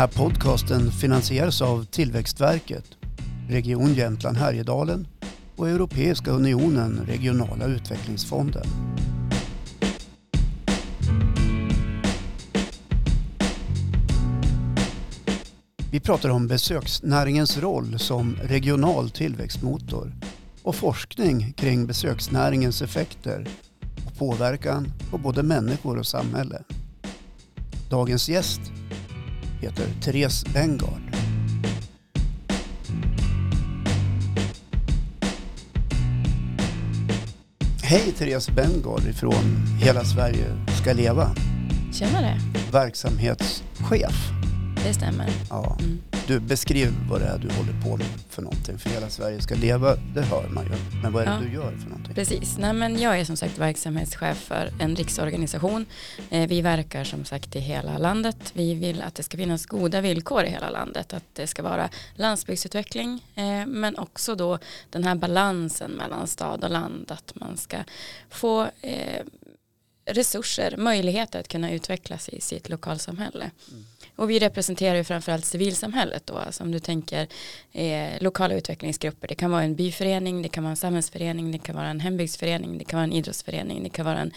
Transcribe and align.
här 0.00 0.06
podcasten 0.06 0.90
finansieras 0.92 1.62
av 1.62 1.84
Tillväxtverket, 1.84 2.84
Region 3.48 3.94
Jämtland 3.94 4.36
Härjedalen 4.36 5.06
och 5.56 5.68
Europeiska 5.68 6.30
Unionen 6.30 7.00
Regionala 7.06 7.66
Utvecklingsfonden. 7.66 8.66
Vi 15.90 16.00
pratar 16.00 16.28
om 16.28 16.48
besöksnäringens 16.48 17.58
roll 17.58 17.98
som 17.98 18.36
regional 18.42 19.10
tillväxtmotor 19.10 20.12
och 20.62 20.74
forskning 20.74 21.52
kring 21.52 21.86
besöksnäringens 21.86 22.82
effekter 22.82 23.48
och 24.06 24.18
påverkan 24.18 24.92
på 25.10 25.18
både 25.18 25.42
människor 25.42 25.98
och 25.98 26.06
samhälle. 26.06 26.62
Dagens 27.90 28.28
gäst 28.28 28.60
heter 29.60 29.86
Therese 30.02 30.44
Bengard. 30.54 31.02
Hej 37.82 38.12
Therese 38.18 38.50
Bengard 38.50 39.06
ifrån 39.06 39.66
Hela 39.80 40.04
Sverige 40.04 40.46
ska 40.82 40.92
leva. 40.92 41.34
Tjenare. 41.92 42.40
Verksamhetschef. 42.72 44.30
Det 44.84 44.94
stämmer. 44.94 45.28
Ja. 45.50 45.76
Mm. 45.80 46.09
Du, 46.30 46.40
beskriv 46.40 46.88
vad 47.08 47.20
det 47.20 47.26
är 47.26 47.38
du 47.38 47.48
håller 47.54 47.72
på 47.82 47.96
med 47.96 48.06
för 48.28 48.42
någonting. 48.42 48.78
För 48.78 48.90
hela 48.90 49.08
Sverige 49.08 49.40
ska 49.40 49.54
leva, 49.54 49.96
det 50.14 50.20
hör 50.20 50.48
man 50.48 50.64
ju. 50.64 50.70
Men 51.02 51.12
vad 51.12 51.22
är 51.22 51.26
det 51.26 51.32
ja. 51.32 51.40
du 51.40 51.52
gör 51.54 51.70
för 51.70 51.88
någonting? 51.88 52.14
Precis. 52.14 52.58
Nej, 52.58 52.72
men 52.72 52.98
jag 52.98 53.20
är 53.20 53.24
som 53.24 53.36
sagt 53.36 53.58
verksamhetschef 53.58 54.38
för 54.38 54.70
en 54.80 54.96
riksorganisation. 54.96 55.86
Eh, 56.30 56.48
vi 56.48 56.62
verkar 56.62 57.04
som 57.04 57.24
sagt 57.24 57.56
i 57.56 57.58
hela 57.58 57.98
landet. 57.98 58.36
Vi 58.52 58.74
vill 58.74 59.02
att 59.02 59.14
det 59.14 59.22
ska 59.22 59.36
finnas 59.36 59.66
goda 59.66 60.00
villkor 60.00 60.44
i 60.44 60.50
hela 60.50 60.70
landet. 60.70 61.12
Att 61.12 61.24
det 61.32 61.46
ska 61.46 61.62
vara 61.62 61.88
landsbygdsutveckling 62.14 63.24
eh, 63.34 63.66
men 63.66 63.98
också 63.98 64.34
då 64.34 64.58
den 64.90 65.04
här 65.04 65.14
balansen 65.14 65.90
mellan 65.90 66.26
stad 66.26 66.64
och 66.64 66.70
land. 66.70 67.10
Att 67.10 67.32
man 67.34 67.56
ska 67.56 67.76
få 68.28 68.62
eh, 68.80 69.22
resurser, 70.12 70.76
möjligheter 70.76 71.40
att 71.40 71.48
kunna 71.48 71.72
utvecklas 71.72 72.28
i 72.28 72.40
sitt 72.40 72.68
lokalsamhälle. 72.68 73.50
Mm. 73.70 73.84
Och 74.16 74.30
vi 74.30 74.38
representerar 74.38 74.94
ju 74.96 75.04
framförallt 75.04 75.44
civilsamhället 75.44 76.26
då, 76.26 76.38
alltså 76.38 76.62
om 76.62 76.72
du 76.72 76.78
tänker 76.78 77.28
eh, 77.72 78.22
lokala 78.22 78.54
utvecklingsgrupper. 78.54 79.28
Det 79.28 79.34
kan 79.34 79.50
vara 79.50 79.62
en 79.62 79.76
byförening, 79.76 80.42
det 80.42 80.48
kan 80.48 80.64
vara 80.64 80.70
en 80.70 80.76
samhällsförening, 80.76 81.52
det 81.52 81.58
kan 81.58 81.76
vara 81.76 81.88
en 81.88 82.00
hembygdsförening, 82.00 82.78
det 82.78 82.84
kan 82.84 82.96
vara 82.96 83.04
en 83.04 83.12
idrottsförening, 83.12 83.82
det 83.82 83.90
kan 83.90 84.06
vara 84.06 84.18
en, 84.18 84.32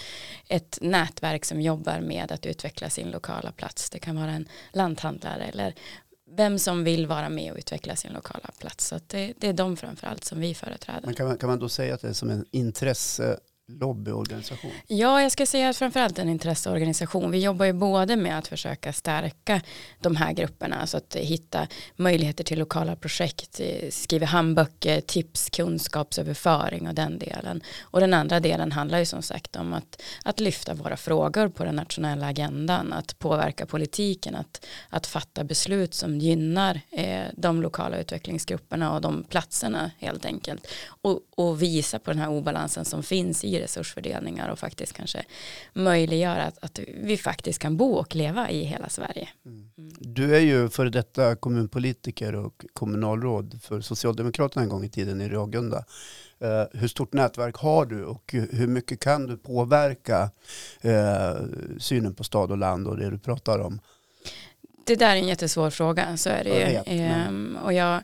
ett 0.48 0.78
nätverk 0.82 1.46
som 1.46 1.62
jobbar 1.62 2.00
med 2.00 2.32
att 2.32 2.46
utveckla 2.46 2.90
sin 2.90 3.12
lokala 3.12 3.52
plats. 3.52 3.90
Det 3.90 4.00
kan 4.00 4.16
vara 4.16 4.32
en 4.32 4.48
lanthandlare 4.74 5.44
eller 5.44 5.76
vem 6.36 6.60
som 6.60 6.84
vill 6.84 7.08
vara 7.08 7.30
med 7.30 7.52
och 7.52 7.58
utveckla 7.58 7.96
sin 7.96 8.14
lokala 8.14 8.50
plats. 8.60 8.88
Så 8.88 9.00
det, 9.08 9.34
det, 9.38 9.48
är 9.48 9.54
de 9.54 9.78
framförallt 9.78 10.24
som 10.24 10.40
vi 10.40 10.56
företräder. 10.56 11.02
Men 11.06 11.16
kan 11.16 11.28
man, 11.28 11.38
kan 11.38 11.50
man 11.50 11.60
då 11.60 11.70
säga 11.70 11.94
att 11.94 12.02
det 12.02 12.08
är 12.08 12.14
som 12.14 12.30
en 12.30 12.46
intresse 12.52 13.40
lobbyorganisation? 13.68 14.72
Ja, 14.88 15.22
jag 15.22 15.32
ska 15.32 15.46
säga 15.46 15.70
att 15.70 15.78
framförallt 15.78 16.20
en 16.20 16.30
intresseorganisation. 16.30 17.32
Vi 17.32 17.44
jobbar 17.44 17.66
ju 17.66 17.74
både 17.74 18.16
med 18.16 18.38
att 18.38 18.48
försöka 18.48 18.94
stärka 18.94 19.62
de 20.02 20.16
här 20.16 20.34
grupperna, 20.34 20.76
alltså 20.76 20.98
att 20.98 21.16
hitta 21.16 21.68
möjligheter 21.96 22.44
till 22.44 22.60
lokala 22.60 22.96
projekt, 22.96 23.60
eh, 23.60 23.90
skriva 23.90 24.26
handböcker, 24.26 25.02
tips, 25.02 25.50
kunskapsöverföring 25.50 26.88
och 26.88 26.94
den 26.94 27.20
delen. 27.20 27.62
Och 27.82 28.00
den 28.00 28.14
andra 28.14 28.40
delen 28.40 28.72
handlar 28.72 29.00
ju 29.00 29.06
som 29.06 29.22
sagt 29.22 29.56
om 29.56 29.74
att, 29.74 30.02
att 30.24 30.40
lyfta 30.40 30.74
våra 30.74 30.98
frågor 30.98 31.50
på 31.50 31.64
den 31.64 31.76
nationella 31.76 32.28
agendan, 32.28 32.94
att 32.94 33.20
påverka 33.20 33.66
politiken, 33.66 34.36
att, 34.36 34.66
att 34.90 35.08
fatta 35.08 35.44
beslut 35.44 35.94
som 35.94 36.18
gynnar 36.20 36.82
eh, 36.92 37.24
de 37.38 37.62
lokala 37.62 37.98
utvecklingsgrupperna 37.98 38.94
och 38.94 39.02
de 39.02 39.24
platserna 39.24 39.92
helt 40.00 40.26
enkelt. 40.26 40.68
Och, 40.86 41.20
och 41.36 41.62
visa 41.62 42.00
på 42.00 42.12
den 42.12 42.20
här 42.20 42.30
obalansen 42.30 42.86
som 42.86 43.04
finns 43.04 43.44
i 43.44 43.53
resursfördelningar 43.60 44.50
och 44.50 44.60
faktiskt 44.60 44.94
kanske 44.94 45.24
möjliggöra 45.74 46.44
att, 46.44 46.64
att 46.64 46.80
vi 46.98 47.18
faktiskt 47.18 47.60
kan 47.60 47.78
bo 47.78 47.94
och 47.94 48.16
leva 48.16 48.50
i 48.50 48.64
hela 48.64 48.90
Sverige. 48.90 49.30
Mm. 49.46 49.72
Du 50.00 50.36
är 50.36 50.40
ju 50.40 50.70
före 50.70 50.90
detta 50.90 51.36
kommunpolitiker 51.36 52.36
och 52.36 52.66
kommunalråd 52.74 53.60
för 53.64 53.82
Socialdemokraterna 53.82 54.64
en 54.64 54.70
gång 54.70 54.84
i 54.84 54.90
tiden 54.90 55.22
i 55.22 55.30
Ragunda. 55.30 55.86
Uh, 56.44 56.80
hur 56.80 56.88
stort 56.88 57.14
nätverk 57.14 57.56
har 57.56 57.86
du 57.86 58.04
och 58.04 58.36
hur 58.52 58.68
mycket 58.68 59.00
kan 59.00 59.28
du 59.28 59.38
påverka 59.38 60.30
uh, 60.86 61.46
synen 61.80 62.16
på 62.16 62.24
stad 62.24 62.52
och 62.52 62.58
land 62.58 62.88
och 62.88 62.98
det 62.98 63.10
du 63.10 63.18
pratar 63.18 63.60
om? 63.60 63.80
Det 64.86 64.96
där 64.96 65.16
är 65.16 65.16
en 65.16 65.28
jättesvår 65.28 65.70
fråga, 65.70 66.18
så 66.18 66.30
är 66.30 66.44
det 66.44 66.60
jag 66.60 66.84
vet, 66.84 66.88
ju. 66.88 67.28
Um, 67.28 67.58
och 67.64 67.74
jag, 67.74 68.04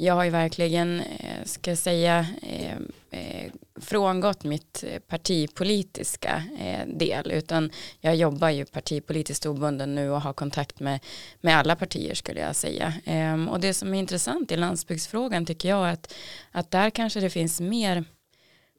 jag 0.00 0.14
har 0.14 0.24
ju 0.24 0.30
verkligen, 0.30 1.00
eh, 1.00 1.44
ska 1.44 1.70
jag 1.70 1.78
säga, 1.78 2.26
eh, 2.42 2.76
eh, 3.10 3.52
frångått 3.80 4.44
mitt 4.44 4.84
partipolitiska 5.06 6.42
del 6.86 7.30
utan 7.30 7.70
jag 8.00 8.16
jobbar 8.16 8.50
ju 8.50 8.64
partipolitiskt 8.64 9.46
obunden 9.46 9.94
nu 9.94 10.10
och 10.10 10.20
har 10.20 10.32
kontakt 10.32 10.80
med, 10.80 11.00
med 11.40 11.58
alla 11.58 11.76
partier 11.76 12.14
skulle 12.14 12.40
jag 12.40 12.56
säga. 12.56 12.94
Ehm, 13.04 13.48
och 13.48 13.60
det 13.60 13.74
som 13.74 13.94
är 13.94 13.98
intressant 13.98 14.52
i 14.52 14.56
landsbygdsfrågan 14.56 15.46
tycker 15.46 15.68
jag 15.68 15.88
är 15.88 15.92
att, 15.92 16.14
att 16.52 16.70
där 16.70 16.90
kanske 16.90 17.20
det 17.20 17.30
finns 17.30 17.60
mer 17.60 18.04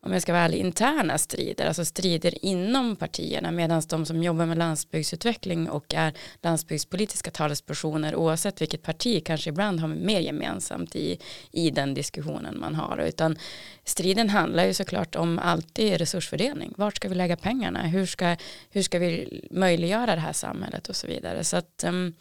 om 0.01 0.13
jag 0.13 0.21
ska 0.21 0.33
vara 0.33 0.43
ärlig, 0.43 0.57
interna 0.57 1.17
strider, 1.17 1.65
alltså 1.65 1.85
strider 1.85 2.45
inom 2.45 2.95
partierna, 2.95 3.51
medan 3.51 3.81
de 3.89 4.05
som 4.05 4.23
jobbar 4.23 4.45
med 4.45 4.57
landsbygdsutveckling 4.57 5.69
och 5.69 5.93
är 5.93 6.13
landsbygdspolitiska 6.41 7.31
talespersoner, 7.31 8.15
oavsett 8.15 8.61
vilket 8.61 8.83
parti, 8.83 9.23
kanske 9.25 9.49
ibland 9.49 9.79
har 9.79 9.87
mer 9.87 10.19
gemensamt 10.19 10.95
i, 10.95 11.19
i 11.51 11.69
den 11.69 11.93
diskussionen 11.93 12.59
man 12.59 12.75
har. 12.75 12.97
Utan 12.97 13.37
striden 13.83 14.29
handlar 14.29 14.65
ju 14.65 14.73
såklart 14.73 15.15
om 15.15 15.39
alltid 15.39 15.97
resursfördelning. 15.97 16.73
Vart 16.77 16.95
ska 16.95 17.09
vi 17.09 17.15
lägga 17.15 17.37
pengarna? 17.37 17.81
Hur 17.81 18.05
ska, 18.05 18.35
hur 18.69 18.81
ska 18.81 18.99
vi 18.99 19.41
möjliggöra 19.51 20.15
det 20.15 20.21
här 20.21 20.33
samhället 20.33 20.89
och 20.89 20.95
så 20.95 21.07
vidare. 21.07 21.43
Så 21.43 21.57
att, 21.57 21.83
um, 21.87 22.13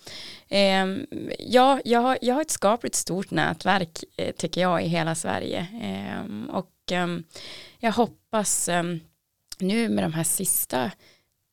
um, 0.50 1.06
ja, 1.38 1.80
jag 1.84 2.00
har, 2.00 2.18
jag 2.22 2.34
har 2.34 2.42
ett 2.42 2.50
skapligt 2.50 2.94
stort 2.94 3.30
nätverk, 3.30 4.04
eh, 4.16 4.32
tycker 4.32 4.60
jag, 4.60 4.84
i 4.84 4.88
hela 4.88 5.14
Sverige. 5.14 5.66
Um, 6.24 6.50
och 6.50 6.66
jag 7.78 7.92
hoppas 7.92 8.68
um, 8.68 9.00
nu 9.58 9.88
med 9.88 10.04
de 10.04 10.12
här 10.12 10.24
sista 10.24 10.90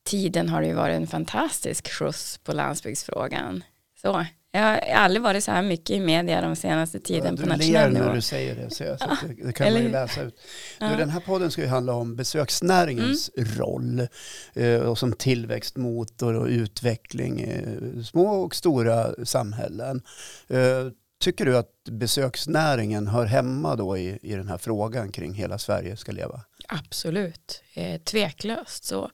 tiden 0.05 0.49
har 0.49 0.61
det 0.61 0.67
ju 0.67 0.73
varit 0.73 0.95
en 0.95 1.07
fantastisk 1.07 1.91
skjuts 1.91 2.37
på 2.37 2.53
landsbygdsfrågan. 2.53 3.63
Så 4.01 4.25
jag 4.51 4.61
har 4.61 4.77
aldrig 4.77 5.21
varit 5.21 5.43
så 5.43 5.51
här 5.51 5.61
mycket 5.61 5.89
i 5.89 5.99
media 5.99 6.41
de 6.41 6.55
senaste 6.55 6.99
tiden 6.99 7.35
ja, 7.35 7.43
på 7.43 7.49
nationell 7.49 7.93
nivå. 7.93 7.99
Du 7.99 8.03
ler 8.03 8.07
när 8.07 8.15
du 8.15 8.21
säger 8.21 8.55
det, 8.55 8.69
så, 8.69 8.83
jag, 8.83 8.99
så 8.99 9.05
det, 9.27 9.45
det, 9.45 9.53
kan 9.53 9.67
Eller, 9.67 9.79
man 9.79 9.85
ju 9.85 9.91
läsa 9.91 10.21
ut. 10.21 10.39
Ja. 10.79 10.89
Nu, 10.89 10.97
den 10.97 11.09
här 11.09 11.19
podden 11.19 11.51
ska 11.51 11.61
ju 11.61 11.67
handla 11.67 11.93
om 11.93 12.15
besöksnäringens 12.15 13.31
mm. 13.37 13.49
roll 13.49 14.07
eh, 14.53 14.79
och 14.79 14.97
som 14.97 15.13
tillväxtmotor 15.13 16.33
och 16.33 16.47
utveckling 16.47 17.41
i 17.41 18.03
små 18.03 18.27
och 18.27 18.55
stora 18.55 19.25
samhällen. 19.25 20.01
Eh, 20.47 20.87
Tycker 21.19 21.45
du 21.45 21.57
att 21.57 21.83
besöksnäringen 21.83 23.07
hör 23.07 23.25
hemma 23.25 23.75
då 23.75 23.97
i, 23.97 24.19
i 24.21 24.35
den 24.35 24.47
här 24.47 24.57
frågan 24.57 25.11
kring 25.11 25.33
hela 25.33 25.57
Sverige 25.57 25.97
ska 25.97 26.11
leva? 26.11 26.41
Absolut, 26.67 27.61
eh, 27.73 28.01
tveklöst 28.01 28.83
så. 28.83 29.11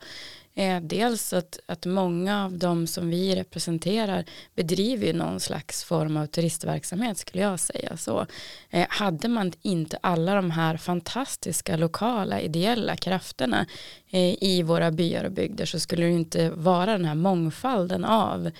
Eh, 0.53 0.81
dels 0.81 1.33
att, 1.33 1.59
att 1.65 1.85
många 1.85 2.45
av 2.45 2.57
de 2.57 2.87
som 2.87 3.09
vi 3.09 3.35
representerar 3.35 4.25
bedriver 4.55 5.13
någon 5.13 5.39
slags 5.39 5.83
form 5.83 6.17
av 6.17 6.25
turistverksamhet 6.25 7.17
skulle 7.17 7.43
jag 7.43 7.59
säga 7.59 7.97
så. 7.97 8.25
Eh, 8.69 8.85
hade 8.89 9.27
man 9.27 9.53
inte 9.61 9.97
alla 10.01 10.35
de 10.35 10.51
här 10.51 10.77
fantastiska 10.77 11.77
lokala 11.77 12.41
ideella 12.41 12.95
krafterna 12.95 13.65
eh, 14.09 14.43
i 14.43 14.63
våra 14.63 14.91
byar 14.91 15.23
och 15.23 15.31
bygder 15.31 15.65
så 15.65 15.79
skulle 15.79 16.05
det 16.05 16.11
inte 16.11 16.49
vara 16.49 16.91
den 16.91 17.05
här 17.05 17.15
mångfalden 17.15 18.05
av 18.05 18.51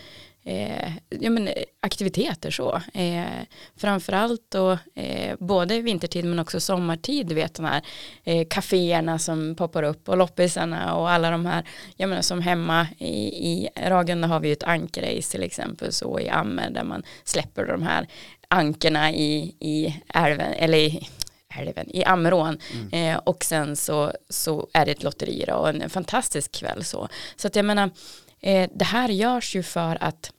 eh, 0.44 0.92
ja, 1.10 1.30
men, 1.30 1.50
aktiviteter 1.80 2.52
så. 2.52 2.82
Eh, 2.94 3.44
framförallt 3.76 4.42
då 4.50 4.78
eh, 4.96 5.36
både 5.40 5.82
vintertid 5.82 6.26
men 6.26 6.40
också 6.40 6.60
sommartid, 6.60 7.28
du 7.28 7.36
vet 7.36 7.54
de 7.54 7.66
här 7.66 7.82
eh, 8.24 8.48
kaféerna 8.50 9.20
som 9.20 9.56
poppar 9.56 9.84
upp 9.84 10.10
och 10.10 10.18
loppisarna 10.18 10.96
och 10.96 11.10
alla 11.10 11.32
de 11.32 11.46
här, 11.46 11.64
jag 11.96 12.10
menar 12.10 12.22
som 12.22 12.42
hemma 12.42 12.88
i, 12.98 13.50
i 13.50 13.70
Ragunda 13.76 14.28
har 14.28 14.40
vi 14.40 14.48
ju 14.48 14.54
ett 14.54 14.64
ankrace 14.64 15.32
till 15.32 15.44
exempel 15.44 15.92
så 15.92 16.20
i 16.20 16.30
Ammer 16.30 16.70
där 16.70 16.84
man 16.84 17.04
släpper 17.24 17.66
de 17.66 17.84
här 17.84 18.08
ankerna 18.48 19.12
i, 19.12 19.56
i 19.60 20.02
älven, 20.14 20.54
eller 20.54 20.78
i, 20.78 21.10
älven, 21.58 21.96
i 21.96 22.04
Ammerån 22.04 22.58
mm. 22.74 22.94
eh, 22.94 23.22
och 23.24 23.44
sen 23.44 23.76
så, 23.76 24.12
så 24.30 24.68
är 24.74 24.86
det 24.86 24.92
ett 24.92 25.04
lotteri 25.04 25.46
då, 25.48 25.54
och 25.54 25.70
en 25.70 25.90
fantastisk 25.90 26.52
kväll 26.52 26.84
så. 26.84 27.08
Så 27.36 27.48
att 27.48 27.56
jag 27.56 27.66
menar 27.66 27.90
Eh, 28.42 28.70
det 28.74 28.86
här 28.86 29.10
görs 29.10 29.56
ju 29.56 29.64
för 29.64 30.04
att 30.04 30.32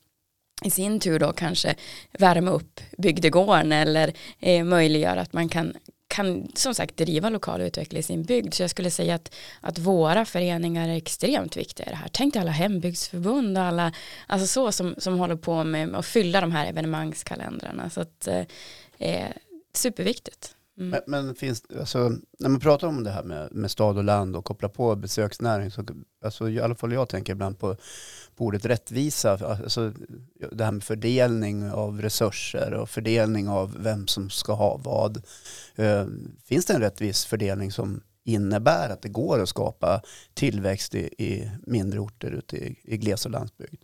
i 0.64 0.70
sin 0.70 1.00
tur 1.00 1.18
då 1.18 1.32
kanske 1.32 1.74
värma 2.12 2.50
upp 2.50 2.80
bygdegården 2.98 3.72
eller 3.72 4.12
eh, 4.38 4.64
möjliggöra 4.64 5.20
att 5.20 5.32
man 5.32 5.48
kan 5.48 5.72
kan 6.08 6.48
som 6.54 6.74
sagt 6.74 6.96
driva 6.96 7.28
lokal 7.28 7.60
utveckling 7.60 8.00
i 8.00 8.02
sin 8.02 8.22
bygd. 8.22 8.54
Så 8.54 8.62
jag 8.62 8.70
skulle 8.70 8.90
säga 8.90 9.14
att, 9.14 9.34
att 9.60 9.78
våra 9.78 10.24
föreningar 10.24 10.88
är 10.88 10.96
extremt 10.96 11.56
viktiga 11.56 11.86
i 11.86 11.90
det 11.90 11.96
här. 11.96 12.08
Tänk 12.12 12.34
dig 12.34 12.40
alla 12.40 12.50
hembygdsförbund 12.50 13.58
och 13.58 13.64
alla, 13.64 13.92
alltså 14.26 14.46
så 14.46 14.72
som, 14.72 14.94
som 14.98 15.18
håller 15.18 15.36
på 15.36 15.64
med 15.64 15.94
att 15.94 16.06
fylla 16.06 16.40
de 16.40 16.52
här 16.52 16.66
evenemangskalendrarna. 16.66 17.90
Så 17.90 18.00
att, 18.00 18.28
eh, 18.28 18.44
eh 18.98 19.28
superviktigt. 19.74 20.56
Mm. 20.78 20.90
Men, 20.90 21.26
men, 21.26 21.34
finns 21.34 21.62
alltså, 21.78 22.08
när 22.38 22.48
man 22.48 22.60
pratar 22.60 22.88
om 22.88 23.04
det 23.04 23.10
här 23.10 23.22
med, 23.22 23.52
med 23.52 23.70
stad 23.70 23.98
och 23.98 24.04
land 24.04 24.36
och 24.36 24.44
kopplar 24.44 24.68
på 24.68 24.96
besöksnäring, 24.96 25.70
så, 25.70 25.84
alltså, 26.24 26.48
i 26.48 26.60
alla 26.60 26.74
fall 26.74 26.92
jag 26.92 27.08
tänker 27.08 27.32
ibland 27.32 27.58
på, 27.58 27.76
på 28.36 28.44
ordet 28.44 28.64
rättvisa, 28.64 29.30
alltså, 29.46 29.92
det 30.52 30.64
här 30.64 30.72
med 30.72 30.84
fördelning 30.84 31.70
av 31.70 32.02
resurser 32.02 32.74
och 32.74 32.90
fördelning 32.90 33.48
av 33.48 33.76
vem 33.82 34.06
som 34.06 34.30
ska 34.30 34.52
ha 34.52 34.76
vad. 34.76 35.22
Eh, 35.76 36.06
finns 36.44 36.66
det 36.66 36.74
en 36.74 36.80
rättvis 36.80 37.24
fördelning 37.24 37.72
som 37.72 38.02
innebär 38.24 38.88
att 38.88 39.02
det 39.02 39.08
går 39.08 39.42
att 39.42 39.48
skapa 39.48 40.02
tillväxt 40.34 40.94
i, 40.94 41.00
i 41.18 41.50
mindre 41.66 42.00
orter 42.00 42.30
ute 42.30 42.56
i, 42.56 42.80
i 42.84 42.96
gles 42.96 43.24
och 43.24 43.30
landsbygd? 43.30 43.82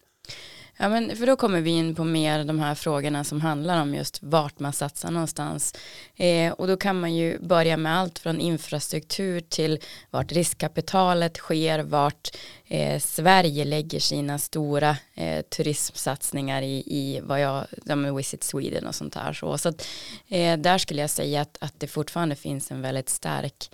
Ja, 0.81 0.89
men 0.89 1.17
för 1.17 1.27
då 1.27 1.37
kommer 1.37 1.61
vi 1.61 1.71
in 1.71 1.95
på 1.95 2.05
mer 2.05 2.45
de 2.45 2.59
här 2.59 2.75
frågorna 2.75 3.25
som 3.25 3.41
handlar 3.41 3.83
om 3.83 3.95
just 3.95 4.23
vart 4.23 4.59
man 4.59 4.73
satsar 4.73 5.11
någonstans. 5.11 5.75
Eh, 6.17 6.53
och 6.53 6.67
då 6.67 6.77
kan 6.77 7.01
man 7.01 7.15
ju 7.15 7.39
börja 7.39 7.77
med 7.77 7.99
allt 7.99 8.19
från 8.19 8.41
infrastruktur 8.41 9.41
till 9.41 9.79
vart 10.11 10.33
riskkapitalet 10.33 11.37
sker, 11.37 11.79
vart 11.79 12.29
eh, 12.67 13.01
Sverige 13.01 13.65
lägger 13.65 14.01
sina 14.01 14.39
stora 14.39 14.97
eh, 15.15 15.43
turismsatsningar 15.43 16.63
i, 16.63 16.83
i 16.87 17.21
vad 17.23 17.41
jag, 17.41 17.67
ja, 17.85 17.97
med 17.97 18.15
Visit 18.15 18.45
Sweden 18.45 18.87
och 18.87 18.95
sånt 18.95 19.15
här. 19.15 19.33
Så, 19.33 19.59
så 19.59 19.69
att, 19.69 19.87
eh, 20.29 20.59
där 20.59 20.79
skulle 20.79 21.01
jag 21.01 21.11
säga 21.11 21.41
att, 21.41 21.59
att 21.61 21.81
det 21.81 21.87
fortfarande 21.87 22.37
finns 22.37 22.71
en 22.71 22.83
väldigt 22.83 23.09
stark 23.09 23.71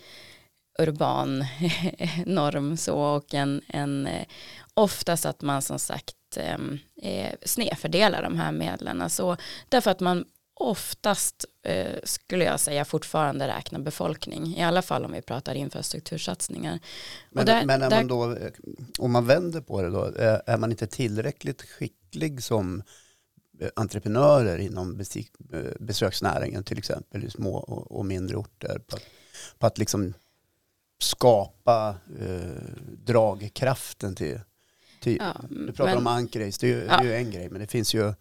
urban 0.78 1.44
norm 2.26 2.76
så 2.76 2.94
och 2.94 3.34
en, 3.34 3.60
en 3.68 4.06
eh, 4.06 4.26
oftast 4.74 5.26
att 5.26 5.42
man 5.42 5.62
som 5.62 5.78
sagt 5.78 6.16
Ehm, 6.36 6.78
eh, 7.02 7.32
snedfördela 7.42 8.22
de 8.22 8.38
här 8.38 8.52
medlen. 8.52 9.02
Alltså, 9.02 9.36
därför 9.68 9.90
att 9.90 10.00
man 10.00 10.24
oftast 10.54 11.44
eh, 11.62 11.94
skulle 12.04 12.44
jag 12.44 12.60
säga 12.60 12.84
fortfarande 12.84 13.48
räknar 13.48 13.80
befolkning. 13.80 14.56
I 14.56 14.62
alla 14.62 14.82
fall 14.82 15.04
om 15.04 15.12
vi 15.12 15.22
pratar 15.22 15.54
infrastruktursatsningar. 15.54 16.78
Men, 17.30 17.46
där, 17.46 17.64
men 17.64 17.80
där, 17.80 17.90
man 17.90 18.06
då, 18.06 18.36
om 18.98 19.12
man 19.12 19.26
vänder 19.26 19.60
på 19.60 19.82
det 19.82 19.90
då, 19.90 20.12
är 20.46 20.56
man 20.56 20.70
inte 20.70 20.86
tillräckligt 20.86 21.62
skicklig 21.62 22.42
som 22.42 22.82
eh, 23.60 23.68
entreprenörer 23.76 24.58
inom 24.58 25.00
eh, 25.00 25.60
besöksnäringen 25.80 26.64
till 26.64 26.78
exempel 26.78 27.24
i 27.24 27.30
små 27.30 27.56
och, 27.56 27.98
och 27.98 28.06
mindre 28.06 28.36
orter 28.36 28.78
på 28.86 28.96
att, 28.96 29.02
på 29.58 29.66
att 29.66 29.78
liksom 29.78 30.14
skapa 30.98 31.96
eh, 32.20 32.74
dragkraften 33.04 34.14
till 34.14 34.40
Ty, 35.04 35.16
ja, 35.20 35.34
du 35.50 35.72
pratar 35.72 35.84
men, 35.84 35.98
om 35.98 36.06
ankrace, 36.06 36.66
det, 36.66 36.68
ja. 36.68 36.76
det 36.76 36.92
är 36.92 37.04
ju 37.04 37.14
en 37.14 37.30
grej, 37.30 37.48
men 37.50 37.60
det 37.60 37.66
finns 37.66 37.94
ju 37.94 38.14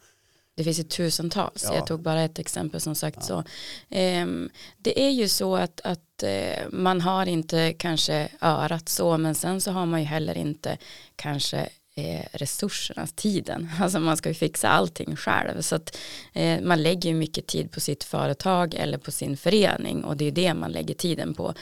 det 0.56 0.64
finns 0.64 0.80
ju 0.80 0.84
tusentals, 0.84 1.64
ja. 1.64 1.76
jag 1.76 1.88
tog 1.88 2.02
bara 2.02 2.22
ett 2.22 2.40
exempel 2.40 2.82
som 2.82 2.96
sagt 2.96 3.24
så. 3.24 3.44
Um, 3.90 4.50
det 4.78 5.02
är 5.06 5.10
ju 5.10 5.28
så 5.28 5.56
att, 5.56 5.82
att 5.84 6.24
uh, 6.24 6.70
man 6.72 7.02
har 7.02 7.26
inte 7.26 7.74
kanske 7.74 8.30
örat 8.42 8.90
så, 8.90 9.18
men 9.18 9.36
sen 9.36 9.62
så 9.62 9.72
har 9.72 9.86
man 9.86 10.00
ju 10.00 10.06
heller 10.06 10.38
inte 10.38 10.78
kanske 11.16 11.70
eh, 11.96 12.26
resurserna, 12.32 13.08
tiden. 13.08 13.70
Alltså 13.80 14.00
man 14.00 14.18
ska 14.18 14.30
ju 14.30 14.36
fixa 14.36 14.70
allting 14.70 15.16
själv. 15.16 15.62
Så 15.62 15.76
att 15.76 15.98
eh, 16.34 16.62
man 16.62 16.84
lägger 16.84 17.10
ju 17.10 17.16
mycket 17.16 17.48
tid 17.48 17.72
på 17.72 17.80
sitt 17.80 18.04
företag 18.04 18.74
eller 18.74 18.98
på 18.98 19.12
sin 19.12 19.38
förening 19.38 20.04
och 20.04 20.18
det 20.18 20.26
är 20.26 20.32
det 20.32 20.54
man 20.54 20.72
lägger 20.72 20.96
tiden 20.96 21.34
på. 21.34 21.54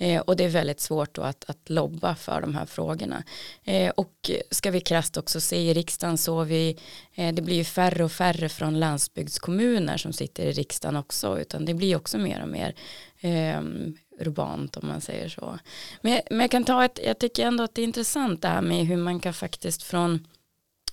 Eh, 0.00 0.20
och 0.20 0.36
det 0.36 0.44
är 0.44 0.48
väldigt 0.48 0.80
svårt 0.80 1.14
då 1.14 1.22
att, 1.22 1.44
att 1.50 1.70
lobba 1.70 2.14
för 2.14 2.40
de 2.40 2.54
här 2.54 2.66
frågorna. 2.66 3.22
Eh, 3.64 3.90
och 3.90 4.30
ska 4.50 4.70
vi 4.70 4.80
krasst 4.80 5.16
också 5.16 5.40
se 5.40 5.56
i 5.56 5.74
riksdagen 5.74 6.18
så 6.18 6.44
vi, 6.44 6.78
eh, 7.14 7.34
det 7.34 7.42
blir 7.42 7.56
ju 7.56 7.64
färre 7.64 8.04
och 8.04 8.12
färre 8.12 8.48
från 8.48 8.80
landsbygdskommuner 8.80 9.96
som 9.96 10.12
sitter 10.12 10.44
i 10.44 10.52
riksdagen 10.52 10.96
också, 10.96 11.40
utan 11.40 11.64
det 11.64 11.74
blir 11.74 11.96
också 11.96 12.18
mer 12.18 12.42
och 12.42 12.48
mer 12.48 12.74
ehm, 13.20 13.96
urbant 14.20 14.76
om 14.76 14.88
man 14.88 15.00
säger 15.00 15.28
så. 15.28 15.58
Men, 16.00 16.20
men 16.30 16.40
jag 16.40 16.50
kan 16.50 16.64
ta 16.64 16.84
ett, 16.84 17.00
jag 17.04 17.18
tycker 17.18 17.46
ändå 17.46 17.64
att 17.64 17.74
det 17.74 17.82
är 17.82 17.84
intressant 17.84 18.42
det 18.42 18.48
här 18.48 18.62
med 18.62 18.86
hur 18.86 18.96
man 18.96 19.20
kan 19.20 19.34
faktiskt 19.34 19.82
från, 19.82 20.26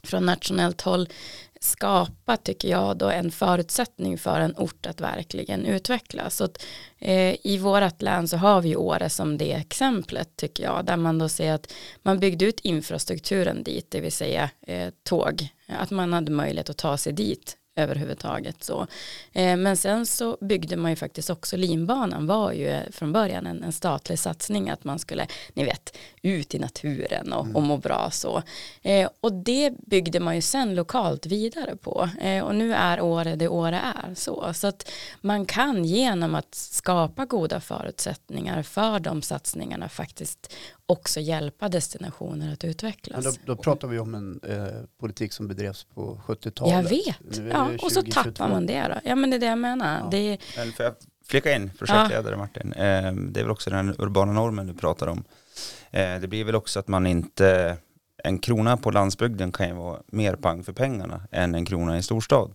från 0.04 0.26
nationellt 0.26 0.82
håll 0.82 1.10
skapa, 1.60 2.38
tycker 2.38 2.70
jag, 2.70 2.98
då 2.98 3.10
en 3.10 3.32
förutsättning 3.32 4.18
för 4.18 4.40
en 4.40 4.56
ort 4.58 4.86
att 4.86 5.02
verkligen 5.02 5.66
utvecklas. 5.66 6.36
Så 6.36 6.44
att, 6.44 6.64
eh, 7.00 7.48
I 7.48 7.58
vårt 7.58 8.02
län 8.02 8.28
så 8.28 8.38
har 8.38 8.62
vi 8.62 8.76
Åre 8.76 9.10
som 9.10 9.38
det 9.38 9.54
exemplet, 9.54 10.30
tycker 10.36 10.64
jag, 10.64 10.86
där 10.86 10.98
man 10.98 11.18
då 11.18 11.30
ser 11.30 11.54
att 11.54 11.74
man 12.04 12.20
byggde 12.20 12.46
ut 12.46 12.60
infrastrukturen 12.60 13.64
dit, 13.64 13.92
det 13.92 14.02
vill 14.02 14.12
säga 14.12 14.50
eh, 14.68 14.90
tåg, 15.04 15.48
att 15.68 15.92
man 15.92 16.14
hade 16.14 16.32
möjlighet 16.32 16.70
att 16.70 16.78
ta 16.78 16.98
sig 16.98 17.14
dit 17.14 17.58
överhuvudtaget 17.78 18.64
så. 18.64 18.88
Eh, 19.34 19.58
men 19.58 19.78
sen 19.78 20.06
så 20.06 20.38
byggde 20.42 20.78
man 20.78 20.92
ju 20.92 20.96
faktiskt 20.96 21.30
också 21.30 21.58
linbanan 21.58 22.28
var 22.28 22.52
ju 22.52 22.80
från 22.92 23.14
början 23.14 23.48
en, 23.48 23.64
en 23.64 23.72
statlig 23.72 24.20
satsning 24.20 24.70
att 24.70 24.84
man 24.84 25.00
skulle, 25.00 25.28
ni 25.54 25.66
vet, 25.66 25.98
ut 26.22 26.56
i 26.56 26.60
naturen 26.60 27.34
och, 27.34 27.44
mm. 27.44 27.56
och 27.56 27.64
må 27.64 27.78
bra 27.78 28.10
så. 28.12 28.44
Eh, 28.82 29.10
och 29.22 29.34
det 29.34 29.74
byggde 29.78 30.20
man 30.20 30.36
ju 30.36 30.42
sen 30.42 30.76
lokalt 30.76 31.26
vidare 31.26 31.76
på 31.76 32.10
eh, 32.22 32.44
och 32.44 32.56
nu 32.56 32.74
är 32.74 33.02
Åre 33.02 33.36
det 33.36 33.48
Åre 33.48 33.78
är 33.78 34.16
så. 34.16 34.54
Så 34.54 34.68
att 34.68 34.92
man 35.22 35.46
kan 35.46 35.86
genom 35.86 36.36
att 36.36 36.56
skapa 36.56 37.26
goda 37.26 37.60
förutsättningar 37.60 38.64
för 38.64 39.00
de 39.00 39.22
satsningarna 39.22 39.90
faktiskt 39.90 40.54
också 40.90 41.20
hjälpa 41.20 41.70
destinationer 41.70 42.54
att 42.54 42.64
utvecklas. 42.64 43.24
Men 43.24 43.34
då, 43.34 43.56
då 43.56 43.62
pratar 43.62 43.88
vi 43.88 44.00
om 44.00 44.16
en 44.16 44.40
eh, 44.44 44.68
politik 45.00 45.34
som 45.34 45.48
bedrevs 45.48 45.84
på 45.84 46.22
70-talet. 46.26 46.74
Jag 46.74 46.84
vet, 46.84 47.52
ja, 47.52 47.70
och 47.82 47.92
så 47.92 48.02
tappar 48.02 48.50
man 48.50 48.66
det 48.66 48.88
då. 48.88 48.96
Ja 49.04 49.16
men 49.16 49.30
det 49.30 49.36
är 49.36 49.40
det 49.40 49.46
jag 49.46 49.58
menar. 49.58 50.00
Ja. 50.00 50.08
Det... 50.12 50.38
Men 50.58 50.72
får 50.72 50.86
jag 50.86 50.96
flika 51.26 51.56
in, 51.56 51.72
projektledare 51.78 52.32
ja. 52.32 52.38
Martin, 52.38 52.74
eh, 52.74 53.12
det 53.14 53.40
är 53.40 53.44
väl 53.44 53.52
också 53.52 53.70
den 53.70 53.96
urbana 54.00 54.34
normen 54.34 54.68
du 54.68 54.74
pratar 54.74 55.08
om. 55.08 55.24
Eh, 55.92 56.20
det 56.20 56.28
blir 56.28 56.44
väl 56.44 56.56
också 56.56 56.80
att 56.80 56.88
man 56.88 57.08
inte, 57.08 57.78
en 58.24 58.40
krona 58.40 58.78
på 58.78 58.92
landsbygden 58.92 59.52
kan 59.52 59.68
ju 59.68 59.74
vara 59.74 60.02
mer 60.08 60.36
pang 60.36 60.64
för 60.64 60.74
pengarna 60.74 61.22
än 61.32 61.56
en 61.56 61.66
krona 61.66 61.94
i 61.94 61.98
en 61.98 62.04
storstad. 62.04 62.54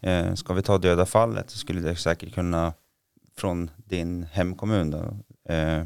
Eh, 0.00 0.34
ska 0.34 0.52
vi 0.54 0.62
ta 0.62 0.78
döda 0.78 1.06
fallet 1.06 1.50
så 1.50 1.58
skulle 1.58 1.80
det 1.80 1.96
säkert 1.96 2.34
kunna 2.34 2.72
från 3.36 3.70
din 3.76 4.26
hemkommun 4.32 4.90
då, 4.90 4.98
eh, 5.54 5.84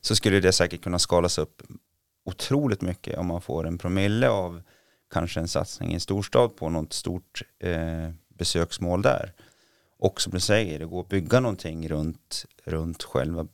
så 0.00 0.16
skulle 0.16 0.40
det 0.40 0.52
säkert 0.52 0.82
kunna 0.82 0.98
skalas 0.98 1.38
upp 1.38 1.62
otroligt 2.24 2.80
mycket 2.80 3.18
om 3.18 3.26
man 3.26 3.40
får 3.40 3.66
en 3.66 3.78
promille 3.78 4.28
av 4.28 4.62
kanske 5.12 5.40
en 5.40 5.48
satsning 5.48 5.90
i 5.90 5.94
en 5.94 6.00
storstad 6.00 6.56
på 6.56 6.68
något 6.68 6.92
stort 6.92 7.42
eh, 7.58 8.10
besöksmål 8.28 9.02
där. 9.02 9.32
Och 9.98 10.20
som 10.20 10.32
du 10.32 10.40
säger, 10.40 10.78
det 10.78 10.84
går 10.84 11.00
att 11.00 11.08
bygga 11.08 11.40
någonting 11.40 11.88
runt, 11.88 12.44
runt 12.64 13.02
själva 13.02 13.46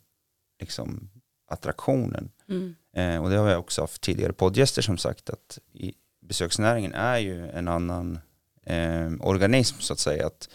liksom, 0.59 1.09
attraktionen. 1.47 2.31
Mm. 2.49 2.75
Eh, 2.95 3.23
och 3.23 3.29
det 3.29 3.37
har 3.37 3.49
jag 3.49 3.59
också 3.59 3.81
haft 3.81 4.01
tidigare 4.01 4.33
poddgäster 4.33 4.81
som 4.81 4.97
sagt 4.97 5.29
att 5.29 5.59
i, 5.73 5.93
besöksnäringen 6.21 6.93
är 6.93 7.17
ju 7.17 7.49
en 7.49 7.67
annan 7.67 8.19
eh, 8.65 9.11
organism 9.19 9.79
så 9.79 9.93
att 9.93 9.99
säga. 9.99 10.27
Att 10.27 10.49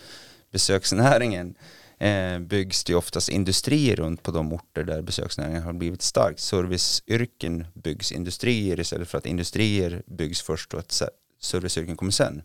besöksnäringen 0.51 1.55
eh, 1.99 2.39
byggs 2.39 2.85
det 2.85 2.95
oftast 2.95 3.29
industrier 3.29 3.97
runt 3.97 4.23
på 4.23 4.31
de 4.31 4.53
orter 4.53 4.85
där 4.85 5.03
besöksnäringen 5.03 5.63
har 5.63 5.73
blivit 5.73 6.03
stark. 6.03 6.39
Serviceyrken 6.39 7.67
byggs 7.75 8.13
industrier 8.13 8.81
istället 8.81 9.09
för 9.09 9.19
att 9.19 9.27
industrier 9.27 10.03
byggs 10.07 10.43
först 10.43 10.75
och 10.75 10.81
att 10.81 11.03
serviceyrken 11.41 11.97
kommer 11.97 12.13
sen. 12.13 12.43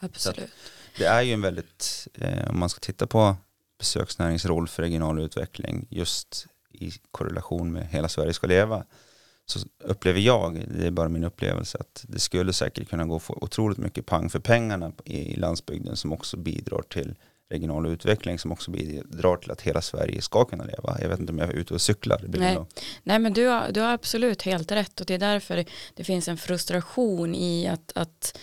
Absolut. 0.00 0.50
det 0.98 1.04
är 1.04 1.22
ju 1.22 1.32
en 1.32 1.40
väldigt, 1.40 2.08
eh, 2.14 2.50
om 2.50 2.58
man 2.58 2.68
ska 2.68 2.80
titta 2.80 3.06
på 3.06 3.36
besöksnärings 3.78 4.44
roll 4.44 4.68
för 4.68 4.82
regional 4.82 5.20
utveckling 5.20 5.86
just 5.90 6.46
i 6.70 6.92
korrelation 7.10 7.72
med 7.72 7.86
hela 7.86 8.08
Sverige 8.08 8.32
ska 8.32 8.46
leva 8.46 8.84
så 9.46 9.58
upplever 9.78 10.20
jag, 10.20 10.64
det 10.68 10.86
är 10.86 10.90
bara 10.90 11.08
min 11.08 11.24
upplevelse, 11.24 11.78
att 11.80 12.04
det 12.08 12.18
skulle 12.18 12.52
säkert 12.52 12.88
kunna 12.88 13.04
gå 13.04 13.18
för 13.18 13.44
otroligt 13.44 13.78
mycket 13.78 14.06
pang 14.06 14.30
för 14.30 14.38
pengarna 14.38 14.92
i 15.04 15.36
landsbygden 15.36 15.96
som 15.96 16.12
också 16.12 16.36
bidrar 16.36 16.82
till 16.82 17.14
regional 17.50 17.86
utveckling 17.86 18.38
som 18.38 18.52
också 18.52 18.70
bidrar 18.70 19.36
till 19.36 19.50
att 19.50 19.60
hela 19.60 19.82
Sverige 19.82 20.22
ska 20.22 20.44
kunna 20.44 20.64
leva. 20.64 20.98
Jag 21.00 21.08
vet 21.08 21.20
inte 21.20 21.32
om 21.32 21.38
jag 21.38 21.48
är 21.48 21.52
ute 21.52 21.74
och 21.74 21.80
cyklar. 21.80 22.24
Nej. 22.28 22.58
Nej, 23.02 23.18
men 23.18 23.32
du 23.32 23.46
har, 23.46 23.72
du 23.72 23.80
har 23.80 23.92
absolut 23.92 24.42
helt 24.42 24.72
rätt 24.72 25.00
och 25.00 25.06
det 25.06 25.14
är 25.14 25.18
därför 25.18 25.64
det 25.94 26.04
finns 26.04 26.28
en 26.28 26.36
frustration 26.36 27.34
i 27.34 27.68
att, 27.68 27.92
att 27.94 28.38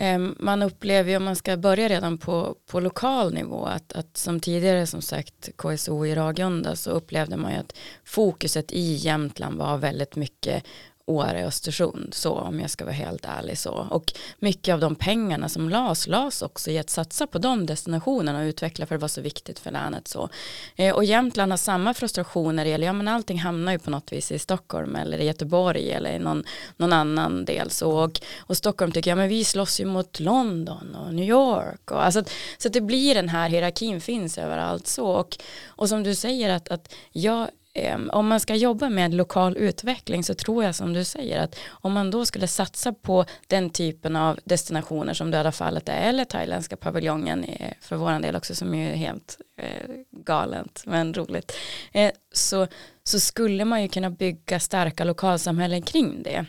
um, 0.00 0.36
man 0.40 0.62
upplever, 0.62 1.16
om 1.16 1.24
man 1.24 1.36
ska 1.36 1.56
börja 1.56 1.88
redan 1.88 2.18
på, 2.18 2.56
på 2.66 2.80
lokal 2.80 3.34
nivå, 3.34 3.66
att, 3.66 3.92
att 3.92 4.16
som 4.16 4.40
tidigare 4.40 4.86
som 4.86 5.02
sagt 5.02 5.50
KSO 5.56 6.06
i 6.06 6.14
Ragunda 6.14 6.76
så 6.76 6.90
upplevde 6.90 7.36
man 7.36 7.52
ju 7.52 7.58
att 7.58 7.76
fokuset 8.04 8.72
i 8.72 8.92
Jämtland 8.92 9.58
var 9.58 9.78
väldigt 9.78 10.16
mycket 10.16 10.64
Åre 11.08 11.46
Östersund 11.46 12.14
så 12.14 12.32
om 12.32 12.60
jag 12.60 12.70
ska 12.70 12.84
vara 12.84 12.94
helt 12.94 13.24
ärlig 13.24 13.58
så. 13.58 13.86
Och 13.90 14.12
mycket 14.38 14.72
av 14.72 14.80
de 14.80 14.94
pengarna 14.94 15.48
som 15.48 15.68
lades 15.68 16.06
lades 16.06 16.42
också 16.42 16.70
i 16.70 16.78
att 16.78 16.90
satsa 16.90 17.26
på 17.26 17.38
de 17.38 17.66
destinationerna 17.66 18.38
och 18.38 18.44
utveckla 18.44 18.86
för 18.86 18.94
det 18.94 19.00
var 19.00 19.08
så 19.08 19.20
viktigt 19.20 19.58
för 19.58 19.70
länet 19.70 20.08
så. 20.08 20.28
Eh, 20.76 20.94
och 20.94 21.04
Jämtland 21.04 21.52
har 21.52 21.56
samma 21.56 21.94
frustrationer 21.94 22.64
gäller, 22.64 22.86
ja 22.86 22.92
men 22.92 23.08
allting 23.08 23.38
hamnar 23.38 23.72
ju 23.72 23.78
på 23.78 23.90
något 23.90 24.12
vis 24.12 24.32
i 24.32 24.38
Stockholm 24.38 24.96
eller 24.96 25.18
i 25.18 25.24
Göteborg 25.24 25.90
eller 25.90 26.10
i 26.10 26.18
någon, 26.18 26.44
någon 26.76 26.92
annan 26.92 27.44
del 27.44 27.70
så. 27.70 27.90
Och, 27.90 28.20
och 28.38 28.56
Stockholm 28.56 28.92
tycker 28.92 29.10
ja 29.10 29.16
men 29.16 29.28
vi 29.28 29.44
slåss 29.44 29.80
ju 29.80 29.84
mot 29.84 30.20
London 30.20 30.94
och 30.94 31.14
New 31.14 31.28
York 31.28 31.90
och 31.90 32.04
alltså 32.04 32.24
så 32.58 32.68
att 32.68 32.74
det 32.74 32.80
blir 32.80 33.14
den 33.14 33.28
här 33.28 33.48
hierarkin 33.48 34.00
finns 34.00 34.38
överallt 34.38 34.86
så. 34.86 35.06
Och, 35.06 35.38
och 35.66 35.88
som 35.88 36.02
du 36.02 36.14
säger 36.14 36.50
att, 36.50 36.68
att 36.68 36.94
jag 37.12 37.48
Ehm, 37.78 38.10
om 38.12 38.26
man 38.26 38.40
ska 38.40 38.54
jobba 38.54 38.88
med 38.88 39.14
lokal 39.14 39.56
utveckling 39.56 40.24
så 40.24 40.34
tror 40.34 40.64
jag 40.64 40.74
som 40.74 40.92
du 40.92 41.04
säger 41.04 41.40
att 41.40 41.56
om 41.68 41.92
man 41.92 42.10
då 42.10 42.26
skulle 42.26 42.48
satsa 42.48 42.92
på 42.92 43.24
den 43.46 43.70
typen 43.70 44.16
av 44.16 44.38
destinationer 44.44 45.14
som 45.14 45.30
Döda 45.30 45.52
fallet 45.52 45.88
är 45.88 46.08
eller 46.08 46.24
thailändska 46.24 46.76
paviljongen 46.76 47.44
eh, 47.44 47.72
för 47.80 47.96
våran 47.96 48.22
del 48.22 48.36
också 48.36 48.54
som 48.54 48.74
är 48.74 48.94
helt 48.94 49.38
eh, 49.60 49.90
galet 50.10 50.82
men 50.86 51.14
roligt 51.14 51.52
eh, 51.92 52.12
så, 52.32 52.66
så 53.04 53.20
skulle 53.20 53.64
man 53.64 53.82
ju 53.82 53.88
kunna 53.88 54.10
bygga 54.10 54.60
starka 54.60 55.04
lokalsamhällen 55.04 55.82
kring 55.82 56.22
det. 56.22 56.46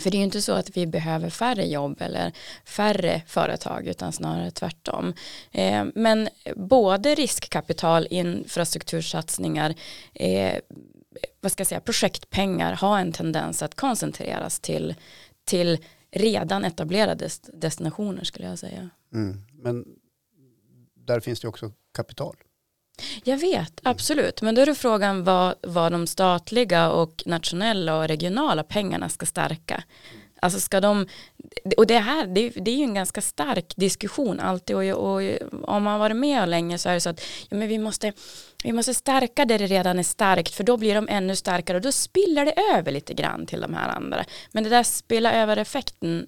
För 0.00 0.10
det 0.10 0.16
är 0.16 0.18
ju 0.18 0.24
inte 0.24 0.42
så 0.42 0.52
att 0.52 0.76
vi 0.76 0.86
behöver 0.86 1.30
färre 1.30 1.66
jobb 1.66 2.00
eller 2.00 2.32
färre 2.64 3.22
företag 3.26 3.86
utan 3.86 4.12
snarare 4.12 4.50
tvärtom. 4.50 5.12
Eh, 5.52 5.84
men 5.94 6.28
både 6.56 7.14
riskkapital, 7.14 8.06
infrastruktursatsningar, 8.10 9.74
eh, 10.14 10.60
vad 11.40 11.52
ska 11.52 11.60
jag 11.60 11.68
säga, 11.68 11.80
projektpengar 11.80 12.72
har 12.72 12.98
en 12.98 13.12
tendens 13.12 13.62
att 13.62 13.74
koncentreras 13.74 14.60
till, 14.60 14.94
till 15.44 15.78
redan 16.10 16.64
etablerade 16.64 17.28
destinationer 17.52 18.24
skulle 18.24 18.46
jag 18.46 18.58
säga. 18.58 18.90
Mm, 19.12 19.42
men 19.52 19.84
där 20.94 21.20
finns 21.20 21.40
det 21.40 21.48
också 21.48 21.72
kapital. 21.92 22.36
Jag 23.24 23.38
vet, 23.38 23.80
absolut. 23.82 24.42
Men 24.42 24.54
då 24.54 24.62
är 24.62 24.66
det 24.66 24.74
frågan 24.74 25.24
vad, 25.24 25.54
vad 25.62 25.92
de 25.92 26.06
statliga 26.06 26.90
och 26.90 27.22
nationella 27.26 27.98
och 27.98 28.08
regionala 28.08 28.62
pengarna 28.62 29.08
ska 29.08 29.26
stärka. 29.26 29.84
Alltså 30.40 30.60
ska 30.60 30.80
de, 30.80 31.06
och 31.76 31.86
det 31.86 31.98
här, 31.98 32.26
det, 32.26 32.48
det 32.48 32.70
är 32.70 32.76
ju 32.76 32.84
en 32.84 32.94
ganska 32.94 33.20
stark 33.20 33.76
diskussion 33.76 34.40
alltid 34.40 34.76
och, 34.76 35.14
och, 35.14 35.22
om 35.62 35.82
man 35.82 36.00
varit 36.00 36.16
med 36.16 36.48
länge 36.48 36.78
så 36.78 36.88
är 36.88 36.94
det 36.94 37.00
så 37.00 37.10
att 37.10 37.20
ja, 37.48 37.56
men 37.56 37.68
vi, 37.68 37.78
måste, 37.78 38.12
vi 38.64 38.72
måste 38.72 38.94
stärka 38.94 39.44
där 39.44 39.58
det 39.58 39.66
redan 39.66 39.98
är 39.98 40.02
starkt 40.02 40.54
för 40.54 40.64
då 40.64 40.76
blir 40.76 40.94
de 40.94 41.08
ännu 41.08 41.36
starkare 41.36 41.76
och 41.76 41.82
då 41.82 41.92
spiller 41.92 42.44
det 42.44 42.54
över 42.74 42.92
lite 42.92 43.14
grann 43.14 43.46
till 43.46 43.60
de 43.60 43.74
här 43.74 43.88
andra. 43.88 44.24
Men 44.52 44.64
det 44.64 44.70
där 44.70 44.82
spilla 44.82 45.32
över 45.32 45.56
effekten 45.56 46.26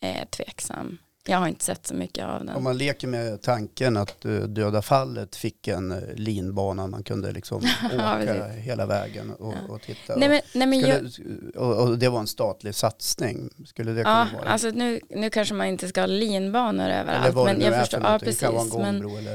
är 0.00 0.24
tveksam. 0.24 0.98
Jag 1.28 1.38
har 1.38 1.48
inte 1.48 1.64
sett 1.64 1.86
så 1.86 1.94
mycket 1.94 2.24
av 2.24 2.44
den. 2.44 2.56
Om 2.56 2.64
man 2.64 2.78
leker 2.78 3.08
med 3.08 3.42
tanken 3.42 3.96
att 3.96 4.24
eh, 4.24 4.32
Döda 4.32 4.82
fallet 4.82 5.36
fick 5.36 5.68
en 5.68 5.92
eh, 5.92 5.98
linbana, 6.14 6.86
man 6.86 7.02
kunde 7.02 7.32
liksom 7.32 7.56
åka 7.94 8.48
hela 8.48 8.86
vägen 8.86 9.30
och, 9.30 9.54
ja. 9.54 9.74
och 9.74 9.82
titta. 9.82 10.16
Nej, 10.16 10.28
men, 10.28 10.40
nej, 10.54 10.66
men 10.66 11.10
skulle, 11.10 11.50
jag... 11.54 11.62
och, 11.62 11.88
och, 11.88 11.98
det 11.98 12.08
var 12.08 12.20
en 12.20 12.26
statlig 12.26 12.74
satsning. 12.74 13.50
Skulle 13.66 13.92
det 13.92 14.02
kunna 14.02 14.28
ja, 14.32 14.38
vara? 14.38 14.52
Alltså 14.52 14.70
nu, 14.70 15.00
nu 15.10 15.30
kanske 15.30 15.54
man 15.54 15.66
inte 15.66 15.88
ska 15.88 16.00
ha 16.00 16.06
linbanor 16.06 16.88
överallt. 16.88 17.34
men 17.34 17.60
jag 17.60 17.80
förstår, 17.80 18.00
ja, 18.02 18.18
precis. 18.18 18.40
Det 18.40 18.46
kan 18.46 18.54
vara 18.54 18.62
en 18.64 19.00
gångbro 19.00 19.18
eller? 19.18 19.34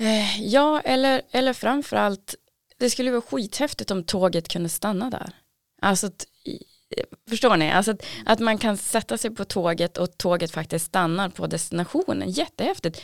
Eh, 0.00 0.40
ja, 0.40 0.80
eller, 0.80 1.22
eller 1.30 1.52
framförallt, 1.52 2.34
det 2.78 2.90
skulle 2.90 3.10
vara 3.10 3.22
skithäftigt 3.22 3.90
om 3.90 4.04
tåget 4.04 4.48
kunde 4.48 4.68
stanna 4.68 5.10
där. 5.10 5.34
Alltså 5.82 6.10
Förstår 7.28 7.56
ni? 7.56 7.70
Alltså 7.72 7.90
att, 7.90 8.06
att, 8.26 8.38
man 8.40 8.58
kan 8.58 8.76
sätta 8.76 9.18
sig 9.18 9.30
på 9.30 9.44
tåget 9.44 9.98
och 9.98 10.18
tåget 10.18 10.50
faktiskt 10.50 10.86
stannar 10.86 11.28
på 11.28 11.46
destinationen. 11.46 12.30
Jättehäftigt. 12.30 13.02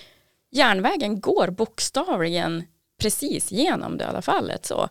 Järnvägen 0.51 1.21
går 1.21 1.51
bokstavligen 1.51 2.63
precis 3.01 3.53
genom 3.53 3.99
döda 3.99 4.23
fallet. 4.23 4.67
Så. 4.67 4.89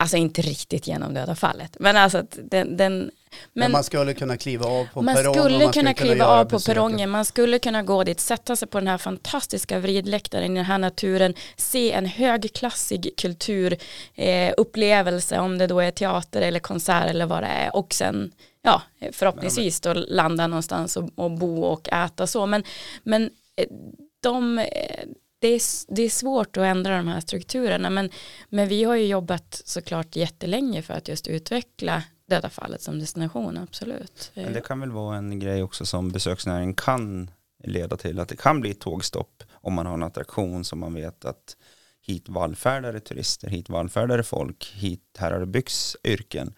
Alltså 0.00 0.16
inte 0.16 0.42
riktigt 0.42 0.86
genom 0.86 1.14
döda 1.14 1.34
fallet. 1.34 1.76
Men 1.80 1.96
alltså 1.96 2.18
att 2.18 2.38
den, 2.50 2.76
den 2.76 2.98
men, 2.98 3.10
men, 3.52 3.72
man 3.72 3.84
skulle 3.84 4.14
kunna 4.14 4.36
kliva 4.36 4.66
av 4.66 4.88
på 4.92 5.02
man 5.02 5.14
perrongen. 5.14 5.42
Skulle 5.42 5.58
man 5.58 5.72
skulle 5.72 5.82
kunna 5.82 5.94
kliva 5.94 6.26
av 6.26 6.44
på 6.44 6.60
perrongen. 6.60 7.10
Man 7.10 7.24
skulle 7.24 7.58
kunna 7.58 7.82
gå 7.82 8.04
dit, 8.04 8.20
sätta 8.20 8.56
sig 8.56 8.68
på 8.68 8.78
den 8.78 8.88
här 8.88 8.98
fantastiska 8.98 9.78
vridläktaren 9.78 10.52
i 10.52 10.56
den 10.56 10.64
här 10.64 10.78
naturen, 10.78 11.34
se 11.56 11.92
en 11.92 12.06
högklassig 12.06 13.10
kulturupplevelse 13.16 15.34
eh, 15.34 15.44
om 15.44 15.58
det 15.58 15.66
då 15.66 15.80
är 15.80 15.90
teater 15.90 16.42
eller 16.42 16.60
konsert 16.60 17.10
eller 17.10 17.26
vad 17.26 17.42
det 17.42 17.46
är 17.46 17.76
och 17.76 17.94
sen 17.94 18.32
ja, 18.62 18.82
förhoppningsvis 19.12 19.80
då 19.80 19.94
landa 19.94 20.46
någonstans 20.46 20.96
och, 20.96 21.10
och 21.14 21.30
bo 21.30 21.62
och 21.62 21.88
äta 21.88 22.26
så. 22.26 22.46
Men, 22.46 22.64
men 23.02 23.30
eh, 23.56 23.66
de 24.22 24.58
eh, 24.58 24.64
det 25.38 25.48
är, 25.48 25.60
det 25.94 26.02
är 26.02 26.10
svårt 26.10 26.56
att 26.56 26.64
ändra 26.64 26.96
de 26.96 27.08
här 27.08 27.20
strukturerna 27.20 27.90
men, 27.90 28.10
men 28.48 28.68
vi 28.68 28.84
har 28.84 28.94
ju 28.96 29.06
jobbat 29.06 29.62
såklart 29.64 30.16
jättelänge 30.16 30.82
för 30.82 30.94
att 30.94 31.08
just 31.08 31.26
utveckla 31.26 32.02
döda 32.28 32.48
fallet 32.50 32.82
som 32.82 32.98
destination, 32.98 33.56
absolut. 33.58 34.30
Men 34.34 34.52
det 34.52 34.60
kan 34.60 34.80
väl 34.80 34.90
vara 34.90 35.16
en 35.16 35.38
grej 35.38 35.62
också 35.62 35.86
som 35.86 36.08
besöksnäringen 36.08 36.74
kan 36.74 37.30
leda 37.64 37.96
till 37.96 38.20
att 38.20 38.28
det 38.28 38.36
kan 38.36 38.60
bli 38.60 38.74
tågstopp 38.74 39.42
om 39.52 39.74
man 39.74 39.86
har 39.86 39.94
en 39.94 40.02
attraktion 40.02 40.64
som 40.64 40.78
man 40.78 40.94
vet 40.94 41.24
att 41.24 41.56
hit 42.00 42.28
vallfärdare 42.28 43.00
turister, 43.00 43.48
hit 43.48 43.68
vallfärdare 43.68 44.22
folk, 44.22 44.72
hit 44.74 45.16
här 45.18 45.32
har 45.32 45.40
det 45.40 45.46
byggts 45.46 45.96
yrken. 46.04 46.54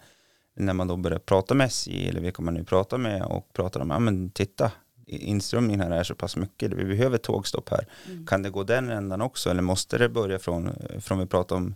När 0.55 0.73
man 0.73 0.87
då 0.87 0.97
börjar 0.97 1.19
prata 1.19 1.53
med 1.53 1.67
SJ 1.67 2.09
eller 2.09 2.21
vilka 2.21 2.41
man 2.41 2.53
nu 2.53 2.63
pratar 2.63 2.97
med 2.97 3.23
och 3.23 3.53
pratar 3.53 3.79
om, 3.79 3.89
ja 3.89 3.99
men 3.99 4.31
titta, 4.31 4.71
inströmningen 5.11 5.81
här 5.81 5.91
är 5.91 6.03
så 6.03 6.15
pass 6.15 6.35
mycket, 6.35 6.73
vi 6.73 6.85
behöver 6.85 7.17
tågstopp 7.17 7.69
här. 7.69 7.87
Mm. 8.07 8.25
Kan 8.25 8.43
det 8.43 8.49
gå 8.49 8.63
den 8.63 8.89
ändan 8.89 9.21
också 9.21 9.49
eller 9.49 9.61
måste 9.61 9.97
det 9.97 10.09
börja 10.09 10.39
från, 10.39 10.71
från 10.99 11.19
vi 11.19 11.25
pratar 11.25 11.55
om 11.55 11.75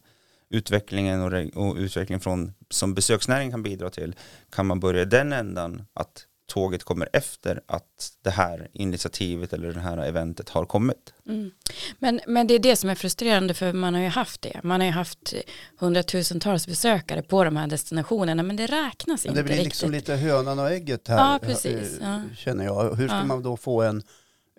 utvecklingen 0.50 1.22
och, 1.22 1.64
och 1.68 1.76
utvecklingen 1.76 2.20
från, 2.20 2.54
som 2.70 2.94
besöksnäringen 2.94 3.52
kan 3.52 3.64
bidra 3.64 3.90
till, 3.90 4.16
kan 4.50 4.66
man 4.66 4.80
börja 4.80 5.06
den 5.06 5.34
ändan 5.34 5.86
att 5.94 6.26
tåget 6.48 6.84
kommer 6.84 7.10
efter 7.14 7.62
att 7.68 8.12
det 8.24 8.30
här 8.30 8.68
initiativet 8.74 9.54
eller 9.54 9.74
det 9.74 9.80
här 9.80 9.98
eventet 9.98 10.50
har 10.50 10.66
kommit. 10.66 11.14
Mm. 11.28 11.52
Men, 12.00 12.22
men 12.28 12.48
det 12.48 12.54
är 12.54 12.60
det 12.60 12.76
som 12.76 12.90
är 12.90 12.96
frustrerande 12.96 13.54
för 13.54 13.74
man 13.74 13.94
har 13.94 14.02
ju 14.02 14.08
haft 14.08 14.42
det. 14.42 14.60
Man 14.64 14.80
har 14.80 14.88
ju 14.88 14.94
haft 14.94 15.34
hundratusentals 15.78 16.68
besökare 16.68 17.22
på 17.22 17.44
de 17.44 17.58
här 17.58 17.68
destinationerna 17.68 18.44
men 18.44 18.56
det 18.56 18.66
räknas 18.66 19.26
men 19.26 19.32
inte 19.32 19.42
riktigt. 19.42 19.48
Det 19.48 19.56
blir 19.56 19.64
liksom 19.64 19.92
lite 19.92 20.16
hönan 20.16 20.60
och 20.60 20.72
ägget 20.72 21.08
här 21.08 21.34
ja, 21.34 21.40
precis. 21.42 21.98
Ja. 22.02 22.22
känner 22.38 22.66
jag. 22.66 22.96
Hur 22.96 23.08
ska 23.08 23.18
ja. 23.18 23.26
man 23.26 23.44
då 23.44 23.58
få 23.58 23.82
en, 23.82 24.04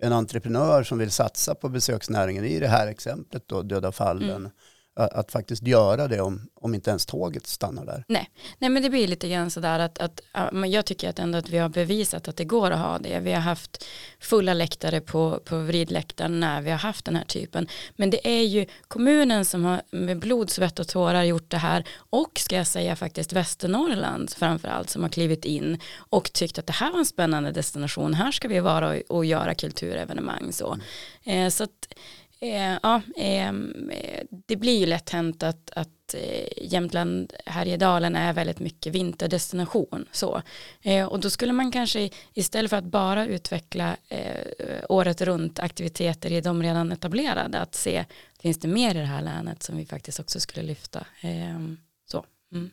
en 0.01 0.13
entreprenör 0.13 0.83
som 0.83 0.97
vill 0.97 1.11
satsa 1.11 1.55
på 1.55 1.69
besöksnäringen 1.69 2.45
i 2.45 2.59
det 2.59 2.67
här 2.67 2.87
exemplet 2.87 3.43
då, 3.47 3.61
Döda 3.61 3.91
fallen 3.91 4.29
mm 4.29 4.51
att 4.97 5.31
faktiskt 5.31 5.67
göra 5.67 6.07
det 6.07 6.21
om, 6.21 6.49
om 6.55 6.75
inte 6.75 6.89
ens 6.89 7.05
tåget 7.05 7.47
stannar 7.47 7.85
där. 7.85 8.03
Nej, 8.07 8.29
Nej 8.57 8.69
men 8.69 8.83
det 8.83 8.89
blir 8.89 9.07
lite 9.07 9.29
grann 9.29 9.51
sådär 9.51 9.79
att, 9.79 9.97
att 9.97 10.21
jag 10.67 10.85
tycker 10.85 11.09
att 11.09 11.19
ändå 11.19 11.37
att 11.37 11.49
vi 11.49 11.57
har 11.57 11.69
bevisat 11.69 12.27
att 12.27 12.37
det 12.37 12.45
går 12.45 12.71
att 12.71 12.79
ha 12.79 12.99
det. 12.99 13.19
Vi 13.19 13.33
har 13.33 13.41
haft 13.41 13.85
fulla 14.19 14.53
läktare 14.53 15.01
på, 15.01 15.39
på 15.45 15.57
vridläktaren 15.57 16.39
när 16.39 16.61
vi 16.61 16.71
har 16.71 16.77
haft 16.77 17.05
den 17.05 17.15
här 17.15 17.25
typen. 17.25 17.67
Men 17.95 18.09
det 18.09 18.27
är 18.27 18.43
ju 18.43 18.65
kommunen 18.87 19.45
som 19.45 19.65
har 19.65 19.81
med 19.91 20.19
blod, 20.19 20.49
svett 20.49 20.79
och 20.79 20.87
tårar 20.87 21.23
gjort 21.23 21.51
det 21.51 21.57
här 21.57 21.87
och 22.09 22.39
ska 22.39 22.55
jag 22.55 22.67
säga 22.67 22.95
faktiskt 22.95 23.33
Västernorrland 23.33 24.29
framförallt 24.29 24.89
som 24.89 25.01
har 25.03 25.09
klivit 25.09 25.45
in 25.45 25.79
och 26.09 26.33
tyckt 26.33 26.59
att 26.59 26.67
det 26.67 26.73
här 26.73 26.91
var 26.91 26.99
en 26.99 27.05
spännande 27.05 27.51
destination. 27.51 28.13
Här 28.13 28.31
ska 28.31 28.47
vi 28.47 28.59
vara 28.59 28.89
och, 28.89 29.17
och 29.17 29.25
göra 29.25 29.55
kulturevenemang 29.55 30.53
så. 30.53 30.77
Mm. 31.23 31.45
Eh, 31.45 31.49
så 31.49 31.63
att 31.63 31.93
Eh, 32.39 32.77
ja, 32.83 33.01
ehm, 33.15 33.89
eh, 33.89 34.23
det 34.29 34.55
blir 34.55 34.79
ju 34.79 34.85
lätt 34.85 35.09
hänt 35.09 35.43
att, 35.43 35.69
att 35.69 36.13
eh, 36.13 36.47
Jämtland, 36.61 37.33
Härjedalen 37.45 38.15
är 38.15 38.33
väldigt 38.33 38.59
mycket 38.59 38.95
vinterdestination. 38.95 40.05
Så. 40.11 40.41
Eh, 40.81 41.05
och 41.05 41.19
då 41.19 41.29
skulle 41.29 41.53
man 41.53 41.71
kanske 41.71 42.09
istället 42.33 42.69
för 42.69 42.77
att 42.77 42.83
bara 42.83 43.25
utveckla 43.25 43.97
eh, 44.07 44.83
året 44.89 45.21
runt 45.21 45.59
aktiviteter 45.59 46.31
i 46.31 46.41
de 46.41 46.63
redan 46.63 46.91
etablerade, 46.91 47.59
att 47.59 47.75
se 47.75 48.05
finns 48.39 48.59
det 48.59 48.67
mer 48.67 48.95
i 48.95 48.99
det 48.99 49.05
här 49.05 49.21
länet 49.21 49.63
som 49.63 49.77
vi 49.77 49.85
faktiskt 49.85 50.19
också 50.19 50.39
skulle 50.39 50.65
lyfta. 50.65 51.05
Eh, 51.21 51.59
så. 52.05 52.25
Mm. 52.51 52.69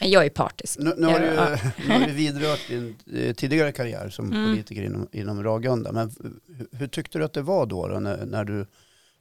Men 0.00 0.10
jag 0.10 0.24
är 0.24 0.30
partisk. 0.30 0.78
Nu, 0.78 0.94
nu, 0.96 1.06
har, 1.06 1.20
du, 1.20 1.26
ja. 1.26 1.58
nu 1.88 1.92
har 1.92 2.06
du 2.06 2.12
vidrört 2.12 2.68
din 2.68 2.96
eh, 3.14 3.34
tidigare 3.34 3.72
karriär 3.72 4.08
som 4.08 4.32
mm. 4.32 4.50
politiker 4.50 4.82
inom, 4.82 5.08
inom 5.12 5.42
Ragunda. 5.42 5.92
Men 5.92 6.12
hur, 6.46 6.78
hur, 6.78 6.86
tyckte 6.86 7.18
du 7.18 7.24
att 7.24 7.32
det 7.32 7.42
var 7.42 7.66
då, 7.66 7.88
då 7.88 8.00
när, 8.00 8.26
när, 8.26 8.44
du 8.44 8.66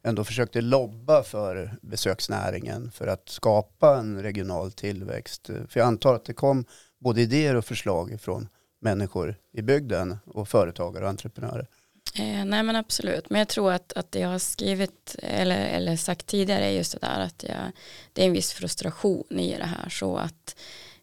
ändå 0.03 0.24
försökte 0.24 0.62
lobba 0.62 1.24
för 1.24 1.77
besöksnäringen 1.81 2.91
för 2.91 3.07
att 3.07 3.29
skapa 3.29 3.98
en 3.98 4.22
regional 4.22 4.72
tillväxt? 4.72 5.48
För 5.48 5.79
jag 5.79 5.88
antar 5.88 6.15
att 6.15 6.25
det 6.25 6.33
kom 6.33 6.65
både 7.00 7.22
idéer 7.22 7.55
och 7.55 7.65
förslag 7.65 8.17
från 8.22 8.48
människor 8.81 9.36
i 9.53 9.62
bygden 9.62 10.17
och 10.25 10.48
företagare 10.48 11.03
och 11.03 11.10
entreprenörer. 11.10 11.67
Eh, 12.15 12.46
nej 12.46 12.63
men 12.63 12.75
absolut, 12.75 13.29
men 13.29 13.39
jag 13.39 13.48
tror 13.48 13.74
att, 13.74 13.93
att 13.93 14.12
det 14.12 14.20
jag 14.20 14.29
har 14.29 14.39
skrivit 14.39 15.15
eller, 15.20 15.65
eller 15.65 15.96
sagt 15.96 16.25
tidigare 16.25 16.65
är 16.65 16.72
just 16.72 16.91
det 16.91 17.08
där 17.08 17.20
att 17.20 17.46
jag, 17.48 17.72
det 18.13 18.22
är 18.22 18.27
en 18.27 18.34
viss 18.34 18.53
frustration 18.53 19.39
i 19.39 19.55
det 19.58 19.65
här 19.65 19.89
så 19.89 20.17
att 20.17 20.55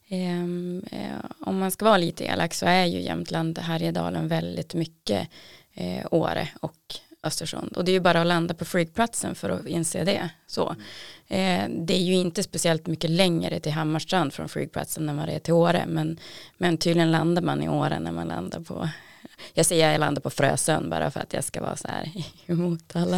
ehm, 0.08 0.84
eh, 0.90 1.30
om 1.40 1.58
man 1.58 1.70
ska 1.70 1.84
vara 1.84 1.96
lite 1.96 2.24
elak 2.24 2.54
så 2.54 2.66
är 2.66 2.84
ju 2.84 3.00
Jämtland, 3.00 3.58
Härjedalen 3.58 4.28
väldigt 4.28 4.74
mycket 4.74 5.28
eh, 5.74 6.06
Åre 6.10 6.48
och 6.60 6.96
Östersund. 7.22 7.76
Och 7.76 7.84
det 7.84 7.90
är 7.90 7.94
ju 7.94 8.00
bara 8.00 8.20
att 8.20 8.26
landa 8.26 8.54
på 8.54 8.64
flygplatsen 8.64 9.34
för 9.34 9.50
att 9.50 9.66
inse 9.66 10.04
det. 10.04 10.30
Så. 10.46 10.76
Eh, 11.28 11.64
det 11.68 11.94
är 11.94 12.02
ju 12.02 12.14
inte 12.14 12.42
speciellt 12.42 12.86
mycket 12.86 13.10
längre 13.10 13.60
till 13.60 13.72
Hammarstrand 13.72 14.32
från 14.32 14.48
flygplatsen 14.48 15.08
än 15.08 15.16
vad 15.16 15.28
det 15.28 15.32
är 15.32 15.38
till 15.38 15.54
Åre. 15.54 15.84
Men, 15.86 16.18
men 16.56 16.78
tydligen 16.78 17.10
landar 17.10 17.42
man 17.42 17.62
i 17.62 17.68
Åre 17.68 17.98
när 18.00 18.12
man 18.12 18.28
landar 18.28 18.60
på 18.60 18.88
jag 19.54 19.66
säger 19.66 19.92
jag 19.92 19.98
landar 19.98 20.22
på 20.22 20.30
Frösön 20.30 20.90
bara 20.90 21.10
för 21.10 21.20
att 21.20 21.32
jag 21.32 21.44
ska 21.44 21.60
vara 21.60 21.76
så 21.76 21.88
här 21.88 22.12
emot 22.46 22.96
alla. 22.96 23.16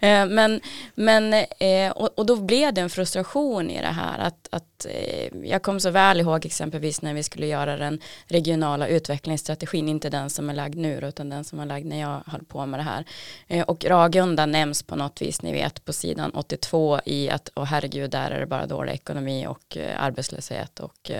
Eh, 0.00 0.26
men, 0.26 0.60
men 0.94 1.34
eh, 1.58 1.90
och, 1.90 2.18
och, 2.18 2.26
då 2.26 2.36
blev 2.36 2.74
det 2.74 2.80
en 2.80 2.90
frustration 2.90 3.70
i 3.70 3.80
det 3.80 3.86
här 3.86 4.18
att, 4.18 4.48
att 4.50 4.71
Eh, 4.86 5.28
jag 5.44 5.62
kom 5.62 5.80
så 5.80 5.90
väl 5.90 6.20
ihåg 6.20 6.46
exempelvis 6.46 7.02
när 7.02 7.14
vi 7.14 7.22
skulle 7.22 7.46
göra 7.46 7.76
den 7.76 8.00
regionala 8.26 8.88
utvecklingsstrategin, 8.88 9.88
inte 9.88 10.10
den 10.10 10.30
som 10.30 10.50
är 10.50 10.54
lagd 10.54 10.78
nu 10.78 11.00
utan 11.02 11.28
den 11.28 11.44
som 11.44 11.58
var 11.58 11.66
lagd 11.66 11.86
när 11.86 12.00
jag 12.00 12.22
höll 12.26 12.44
på 12.44 12.66
med 12.66 12.80
det 12.80 12.84
här. 12.84 13.04
Eh, 13.48 13.64
och 13.64 13.84
Ragunda 13.84 14.46
nämns 14.46 14.82
på 14.82 14.96
något 14.96 15.22
vis, 15.22 15.42
ni 15.42 15.52
vet 15.52 15.84
på 15.84 15.92
sidan 15.92 16.30
82 16.30 17.00
i 17.04 17.30
att, 17.30 17.48
och 17.48 17.66
herregud, 17.66 18.10
där 18.10 18.30
är 18.30 18.40
det 18.40 18.46
bara 18.46 18.66
dålig 18.66 18.92
ekonomi 18.92 19.46
och 19.46 19.76
eh, 19.76 20.02
arbetslöshet 20.02 20.80
och 20.80 21.10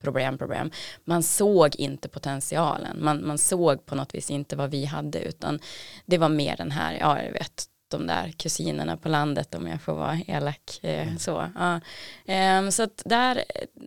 problem, 0.00 0.38
problem. 0.38 0.70
Man 1.04 1.22
såg 1.22 1.76
inte 1.76 2.08
potentialen, 2.08 3.04
man, 3.04 3.26
man 3.26 3.38
såg 3.38 3.86
på 3.86 3.94
något 3.94 4.14
vis 4.14 4.30
inte 4.30 4.56
vad 4.56 4.70
vi 4.70 4.84
hade 4.84 5.20
utan 5.20 5.58
det 6.06 6.18
var 6.18 6.28
mer 6.28 6.56
den 6.56 6.70
här, 6.70 6.98
ja 7.00 7.22
jag 7.22 7.32
vet, 7.32 7.68
de 7.92 8.06
där 8.06 8.32
kusinerna 8.36 8.96
på 8.96 9.08
landet 9.08 9.54
om 9.54 9.66
jag 9.66 9.82
får 9.82 9.94
vara 9.94 10.18
elak. 10.26 10.80
Eh, 10.82 11.08
mm. 11.08 11.18
Så, 11.18 11.48
ja. 11.54 11.80
Ehm, 12.26 12.72
så 12.72 12.82
att 12.82 13.02
där, 13.04 13.44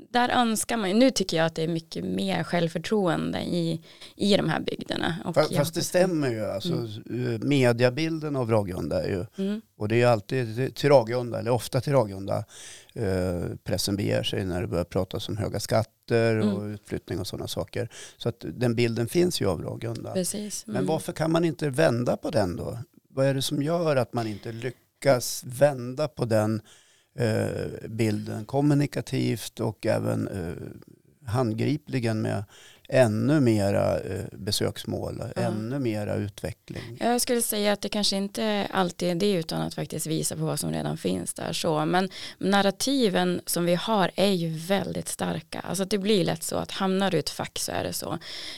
där 0.09 0.29
önskar 0.29 0.77
man 0.77 0.89
ju, 0.89 0.95
nu 0.95 1.11
tycker 1.11 1.37
jag 1.37 1.45
att 1.45 1.55
det 1.55 1.63
är 1.63 1.67
mycket 1.67 2.05
mer 2.05 2.43
självförtroende 2.43 3.39
i, 3.41 3.81
i 4.15 4.37
de 4.37 4.49
här 4.49 4.59
bygderna. 4.59 5.15
Och 5.25 5.35
fast, 5.35 5.55
fast 5.55 5.73
det 5.73 5.81
stämmer 5.81 6.29
ju, 6.29 6.45
alltså 6.45 6.73
mm. 6.73 7.33
Eh, 7.33 7.39
mediabilden 7.39 8.35
av 8.35 8.51
Ragunda 8.51 9.03
är 9.03 9.07
ju, 9.07 9.25
mm. 9.37 9.61
och 9.77 9.87
det 9.87 10.01
är 10.01 10.07
alltid 10.07 10.75
till 10.75 10.89
Ragunda, 10.89 11.39
eller 11.39 11.51
ofta 11.51 11.81
till 11.81 11.93
Ragunda, 11.93 12.45
eh, 12.93 13.55
pressen 13.63 13.95
beger 13.95 14.23
sig 14.23 14.45
när 14.45 14.61
det 14.61 14.67
börjar 14.67 14.83
pratas 14.83 15.29
om 15.29 15.37
höga 15.37 15.59
skatter 15.59 16.37
och 16.37 16.61
mm. 16.61 16.73
utflyttning 16.73 17.19
och 17.19 17.27
sådana 17.27 17.47
saker. 17.47 17.89
Så 18.17 18.29
att 18.29 18.45
den 18.53 18.75
bilden 18.75 19.07
finns 19.07 19.41
ju 19.41 19.49
av 19.49 19.61
Ragunda. 19.61 20.13
Precis. 20.13 20.63
Men 20.67 20.85
varför 20.85 21.13
kan 21.13 21.31
man 21.31 21.45
inte 21.45 21.69
vända 21.69 22.17
på 22.17 22.29
den 22.29 22.55
då? 22.55 22.77
Vad 23.15 23.25
är 23.25 23.33
det 23.33 23.41
som 23.41 23.63
gör 23.63 23.95
att 23.95 24.13
man 24.13 24.27
inte 24.27 24.51
lyckas 24.51 25.43
vända 25.47 26.07
på 26.07 26.25
den 26.25 26.61
eh, 27.19 27.87
bilden 27.89 28.45
kommunikativt 28.45 29.59
och 29.59 29.85
även 29.85 30.27
eh, 30.27 30.53
handgripligen 31.31 32.21
med 32.21 32.43
ännu 32.89 33.39
mera 33.39 33.99
eh, 33.99 34.25
besöksmål, 34.31 35.23
ja. 35.35 35.41
ännu 35.41 35.79
mera 35.79 36.15
utveckling. 36.15 36.97
Jag 36.99 37.21
skulle 37.21 37.41
säga 37.41 37.73
att 37.73 37.81
det 37.81 37.89
kanske 37.89 38.15
inte 38.15 38.67
alltid 38.71 39.09
är 39.09 39.15
det 39.15 39.31
utan 39.31 39.61
att 39.61 39.73
faktiskt 39.73 40.07
visa 40.07 40.35
på 40.35 40.41
vad 40.41 40.59
som 40.59 40.71
redan 40.71 40.97
finns 40.97 41.33
där 41.33 41.53
så. 41.53 41.85
Men 41.85 42.09
narrativen 42.37 43.41
som 43.45 43.65
vi 43.65 43.75
har 43.75 44.11
är 44.15 44.31
ju 44.31 44.49
väldigt 44.49 45.07
starka. 45.07 45.59
Alltså 45.59 45.85
det 45.85 45.97
blir 45.97 46.25
lätt 46.25 46.43
så 46.43 46.55
att 46.55 46.71
hamnar 46.71 47.11
du 47.11 47.17
i 47.17 47.19
ett 47.19 47.29
fack 47.29 47.59
så 47.59 47.71
är 47.71 47.83
det 47.83 47.93
så. 47.93 48.17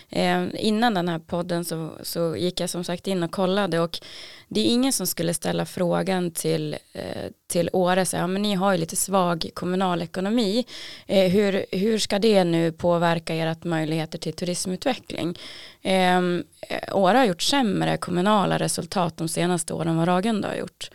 Eh, 0.09 0.47
innan 0.53 0.93
den 0.93 1.09
här 1.09 1.19
podden 1.19 1.65
så, 1.65 1.91
så 2.03 2.35
gick 2.35 2.59
jag 2.59 2.69
som 2.69 2.83
sagt 2.83 3.07
in 3.07 3.23
och 3.23 3.31
kollade 3.31 3.79
och 3.79 3.99
det 4.47 4.59
är 4.59 4.65
ingen 4.65 4.93
som 4.93 5.07
skulle 5.07 5.33
ställa 5.33 5.65
frågan 5.65 6.31
till, 6.31 6.77
eh, 6.93 7.31
till 7.47 7.69
Åre, 7.73 8.05
så, 8.05 8.17
ja, 8.17 8.27
men 8.27 8.41
ni 8.41 8.55
har 8.55 8.71
ju 8.71 8.77
lite 8.77 8.95
svag 8.95 9.49
kommunal 9.53 10.01
ekonomi, 10.01 10.65
eh, 11.05 11.31
hur, 11.31 11.65
hur 11.71 11.97
ska 11.97 12.19
det 12.19 12.43
nu 12.43 12.71
påverka 12.71 13.33
ert 13.33 13.63
möjligheter 13.63 14.19
till 14.19 14.33
turismutveckling? 14.33 15.37
Ehm, 15.81 16.43
eh, 16.61 16.97
Åre 16.97 17.17
har 17.17 17.25
gjort 17.25 17.41
sämre 17.41 17.97
kommunala 17.97 18.57
resultat 18.57 19.17
de 19.17 19.27
senaste 19.27 19.73
åren 19.73 19.97
vad 19.97 20.07
Ragunda 20.07 20.47
har 20.47 20.55
gjort. 20.55 20.89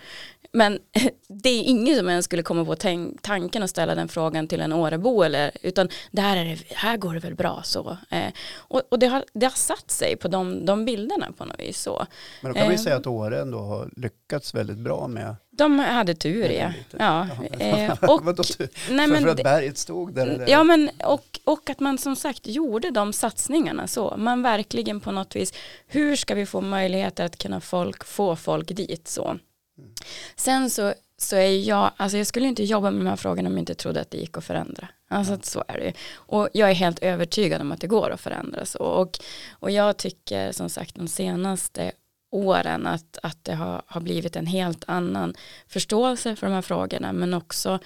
Men 0.52 0.78
det 1.28 1.48
är 1.48 1.62
ingen 1.62 1.96
som 1.96 2.08
ens 2.08 2.24
skulle 2.24 2.42
komma 2.42 2.64
på 2.64 2.76
tanken 3.20 3.62
att 3.62 3.70
ställa 3.70 3.94
den 3.94 4.08
frågan 4.08 4.48
till 4.48 4.60
en 4.60 4.72
Årebo 4.72 5.22
eller 5.22 5.50
utan 5.62 5.88
där, 6.10 6.36
är 6.36 6.44
det, 6.44 6.58
här 6.74 6.96
går 6.96 7.14
det 7.14 7.20
väl 7.20 7.34
bra 7.34 7.60
så. 7.64 7.96
Eh, 8.10 8.32
och, 8.54 8.82
och 8.88 8.98
det, 8.98 9.06
har, 9.06 9.24
det 9.32 9.46
har 9.46 9.56
satt 9.56 9.90
sig 9.90 10.16
på 10.16 10.28
de, 10.28 10.66
de 10.66 10.84
bilderna 10.84 11.32
på 11.38 11.44
något 11.44 11.60
vis 11.60 11.82
så. 11.82 12.06
Men 12.40 12.52
då 12.52 12.58
kan 12.58 12.66
eh, 12.66 12.70
vi 12.70 12.78
säga 12.78 12.96
att 12.96 13.06
Åre 13.06 13.40
ändå 13.40 13.58
har 13.58 13.90
lyckats 13.96 14.54
väldigt 14.54 14.78
bra 14.78 15.08
med 15.08 15.36
de 15.54 15.78
hade 15.78 16.14
tur 16.14 16.50
ja. 16.50 16.72
ja. 16.98 17.28
Eh, 17.58 17.92
och, 18.10 18.24
nej, 18.90 19.06
men, 19.06 19.22
för 19.22 19.28
att 19.28 19.42
berget 19.42 19.78
stod 19.78 20.14
där? 20.14 20.26
Eller? 20.26 20.48
Ja 20.48 20.64
men 20.64 20.90
och, 21.04 21.40
och 21.44 21.70
att 21.70 21.80
man 21.80 21.98
som 21.98 22.16
sagt 22.16 22.46
gjorde 22.46 22.90
de 22.90 23.12
satsningarna 23.12 23.86
så. 23.86 24.14
Man 24.18 24.42
verkligen 24.42 25.00
på 25.00 25.10
något 25.10 25.36
vis, 25.36 25.52
hur 25.86 26.16
ska 26.16 26.34
vi 26.34 26.46
få 26.46 26.60
möjligheter 26.60 27.24
att 27.24 27.38
kunna 27.38 27.60
folk, 27.60 28.04
få 28.04 28.36
folk 28.36 28.68
dit 28.68 29.08
så. 29.08 29.38
Sen 30.36 30.70
så, 30.70 30.94
så 31.18 31.36
är 31.36 31.68
jag, 31.68 31.90
alltså 31.96 32.18
jag 32.18 32.26
skulle 32.26 32.48
inte 32.48 32.64
jobba 32.64 32.90
med 32.90 33.00
de 33.00 33.08
här 33.08 33.16
frågorna 33.16 33.48
om 33.48 33.54
jag 33.54 33.62
inte 33.62 33.74
trodde 33.74 34.00
att 34.00 34.10
det 34.10 34.18
gick 34.18 34.36
att 34.36 34.44
förändra. 34.44 34.88
Alltså 35.08 35.32
att 35.32 35.44
så 35.44 35.64
är 35.68 35.78
det 35.78 35.92
Och 36.14 36.48
jag 36.52 36.70
är 36.70 36.74
helt 36.74 36.98
övertygad 36.98 37.60
om 37.60 37.72
att 37.72 37.80
det 37.80 37.86
går 37.86 38.10
att 38.10 38.20
förändra 38.20 38.64
så. 38.64 38.78
Och, 38.78 39.18
och 39.50 39.70
jag 39.70 39.96
tycker 39.96 40.52
som 40.52 40.68
sagt 40.68 40.94
de 40.94 41.08
senaste 41.08 41.92
åren 42.32 42.86
att, 42.86 43.18
att 43.22 43.44
det 43.44 43.54
har, 43.54 43.82
har 43.86 44.00
blivit 44.00 44.36
en 44.36 44.46
helt 44.46 44.84
annan 44.86 45.34
förståelse 45.68 46.36
för 46.36 46.46
de 46.46 46.52
här 46.52 46.62
frågorna 46.62 47.12
men 47.12 47.34
också 47.34 47.78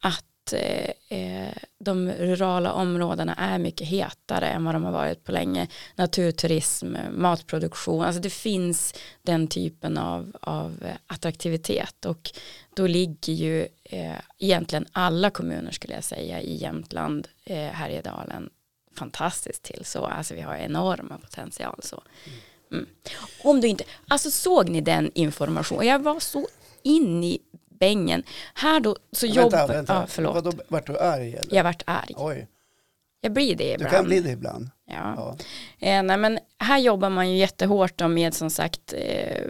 att 0.00 0.52
eh, 0.52 1.18
eh, 1.18 1.52
de 1.78 2.10
rurala 2.10 2.72
områdena 2.72 3.34
är 3.34 3.58
mycket 3.58 3.88
hetare 3.88 4.46
än 4.46 4.64
vad 4.64 4.74
de 4.74 4.84
har 4.84 4.92
varit 4.92 5.24
på 5.24 5.32
länge. 5.32 5.68
Naturturism, 5.96 6.96
matproduktion, 7.12 8.04
alltså 8.04 8.20
det 8.22 8.30
finns 8.30 8.94
den 9.22 9.48
typen 9.48 9.98
av, 9.98 10.36
av 10.40 10.86
attraktivitet 11.06 12.04
och 12.04 12.30
då 12.76 12.86
ligger 12.86 13.32
ju 13.32 13.66
eh, 13.84 14.16
egentligen 14.38 14.86
alla 14.92 15.30
kommuner 15.30 15.70
skulle 15.70 15.94
jag 15.94 16.04
säga 16.04 16.40
i 16.40 16.56
Jämtland, 16.56 17.28
eh, 17.44 17.56
Härjedalen 17.56 18.50
fantastiskt 18.96 19.62
till 19.62 19.84
så, 19.84 20.06
alltså 20.06 20.34
vi 20.34 20.40
har 20.40 20.54
enorma 20.54 21.18
potential 21.18 21.80
så. 21.82 22.02
Mm. 22.26 22.38
Om 23.42 23.60
du 23.60 23.68
inte, 23.68 23.84
alltså 24.08 24.30
såg 24.30 24.68
ni 24.68 24.80
den 24.80 25.10
informationen, 25.14 25.86
jag 25.86 25.98
var 26.02 26.20
så 26.20 26.48
in 26.82 27.24
i 27.24 27.38
bängen. 27.80 28.22
Här 28.54 28.80
då 28.80 28.96
så 29.12 29.26
jobbar... 29.26 29.50
Vänta, 29.50 29.72
vänta. 29.72 29.94
Ja, 29.94 30.06
förlåt. 30.08 30.34
Vadå, 30.34 30.52
vart 30.68 30.86
du 30.86 30.98
arg 30.98 31.34
eller? 31.34 31.56
Jag 31.56 31.64
vart 31.64 31.82
arg. 31.86 32.14
Oj. 32.16 32.48
Jag 33.20 33.32
blir 33.32 33.56
det 33.56 33.72
ibland. 33.72 33.92
Du 33.92 33.96
kan 33.96 34.04
bli 34.04 34.20
det 34.20 34.30
ibland. 34.30 34.70
Ja. 34.86 35.14
ja. 35.16 35.36
Eh, 35.88 36.02
nej, 36.02 36.16
men 36.16 36.38
här 36.58 36.78
jobbar 36.78 37.10
man 37.10 37.30
ju 37.30 37.36
jättehårt 37.36 38.00
med 38.00 38.34
som 38.34 38.50
sagt 38.50 38.92
eh, 38.92 39.46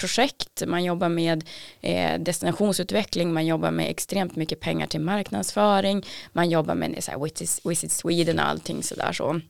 projekt, 0.00 0.62
man 0.66 0.84
jobbar 0.84 1.08
med 1.08 1.44
eh, 1.80 2.20
destinationsutveckling, 2.20 3.32
man 3.32 3.46
jobbar 3.46 3.70
med 3.70 3.90
extremt 3.90 4.36
mycket 4.36 4.60
pengar 4.60 4.86
till 4.86 5.00
marknadsföring, 5.00 6.06
man 6.32 6.50
jobbar 6.50 6.74
med 6.74 7.04
så 7.04 7.10
här, 7.10 7.68
Visit 7.68 7.92
Sweden 7.92 8.38
och 8.38 8.48
allting 8.48 8.82
sådär 8.82 9.12
så. 9.12 9.40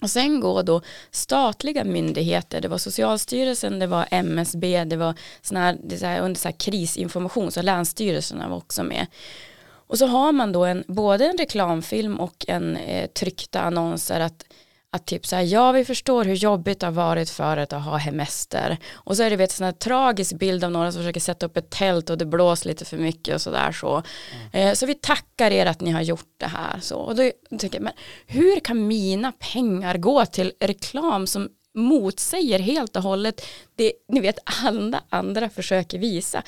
Och 0.00 0.10
sen 0.10 0.40
går 0.40 0.62
då 0.62 0.80
statliga 1.10 1.84
myndigheter, 1.84 2.60
det 2.60 2.68
var 2.68 2.78
Socialstyrelsen, 2.78 3.78
det 3.78 3.86
var 3.86 4.08
MSB, 4.10 4.84
det 4.84 4.96
var 4.96 5.14
såna 5.42 5.60
här, 5.60 5.78
det 5.84 5.98
så 5.98 6.06
här, 6.06 6.20
under 6.20 6.40
så 6.40 6.48
här 6.48 6.56
krisinformation, 6.58 7.50
så 7.50 7.62
länsstyrelserna 7.62 8.48
var 8.48 8.56
också 8.56 8.82
med. 8.82 9.06
Och 9.90 9.98
så 9.98 10.06
har 10.06 10.32
man 10.32 10.52
då 10.52 10.64
en, 10.64 10.84
både 10.86 11.26
en 11.26 11.38
reklamfilm 11.38 12.20
och 12.20 12.44
en 12.48 12.76
eh, 12.76 13.06
tryckta 13.06 13.60
annonser 13.60 14.20
att 14.20 14.44
att 14.92 15.06
typ 15.06 15.26
så 15.26 15.36
här, 15.36 15.42
ja 15.42 15.72
vi 15.72 15.84
förstår 15.84 16.24
hur 16.24 16.34
jobbigt 16.34 16.80
det 16.80 16.86
har 16.86 16.92
varit 16.92 17.30
för 17.30 17.56
att 17.56 17.72
ha 17.72 17.96
hemester 17.96 18.78
och 18.94 19.16
så 19.16 19.22
är 19.22 19.36
det 19.36 19.44
en 19.44 19.48
sån 19.48 19.64
här 19.64 19.72
tragisk 19.72 20.32
bild 20.32 20.64
av 20.64 20.70
några 20.70 20.92
som 20.92 21.02
försöker 21.02 21.20
sätta 21.20 21.46
upp 21.46 21.56
ett 21.56 21.70
tält 21.70 22.10
och 22.10 22.18
det 22.18 22.26
blåser 22.26 22.68
lite 22.68 22.84
för 22.84 22.96
mycket 22.96 23.34
och 23.34 23.40
sådär 23.40 23.72
så. 23.72 24.02
Mm. 24.52 24.68
Eh, 24.68 24.74
så 24.74 24.86
vi 24.86 24.94
tackar 24.94 25.50
er 25.50 25.66
att 25.66 25.80
ni 25.80 25.90
har 25.90 26.02
gjort 26.02 26.34
det 26.36 26.46
här 26.46 26.80
så. 26.80 26.96
Och 26.96 27.16
då 27.16 27.30
tänker 27.50 27.78
jag, 27.78 27.82
men 27.82 27.92
hur 28.26 28.60
kan 28.60 28.86
mina 28.86 29.32
pengar 29.32 29.98
gå 29.98 30.26
till 30.26 30.52
reklam 30.60 31.26
som 31.26 31.48
motsäger 31.74 32.58
helt 32.58 32.96
och 32.96 33.02
hållet 33.02 33.46
det 33.74 33.92
ni 34.08 34.20
vet 34.20 34.38
alla 34.64 35.02
andra 35.08 35.50
försöker 35.50 35.98
visa. 35.98 36.42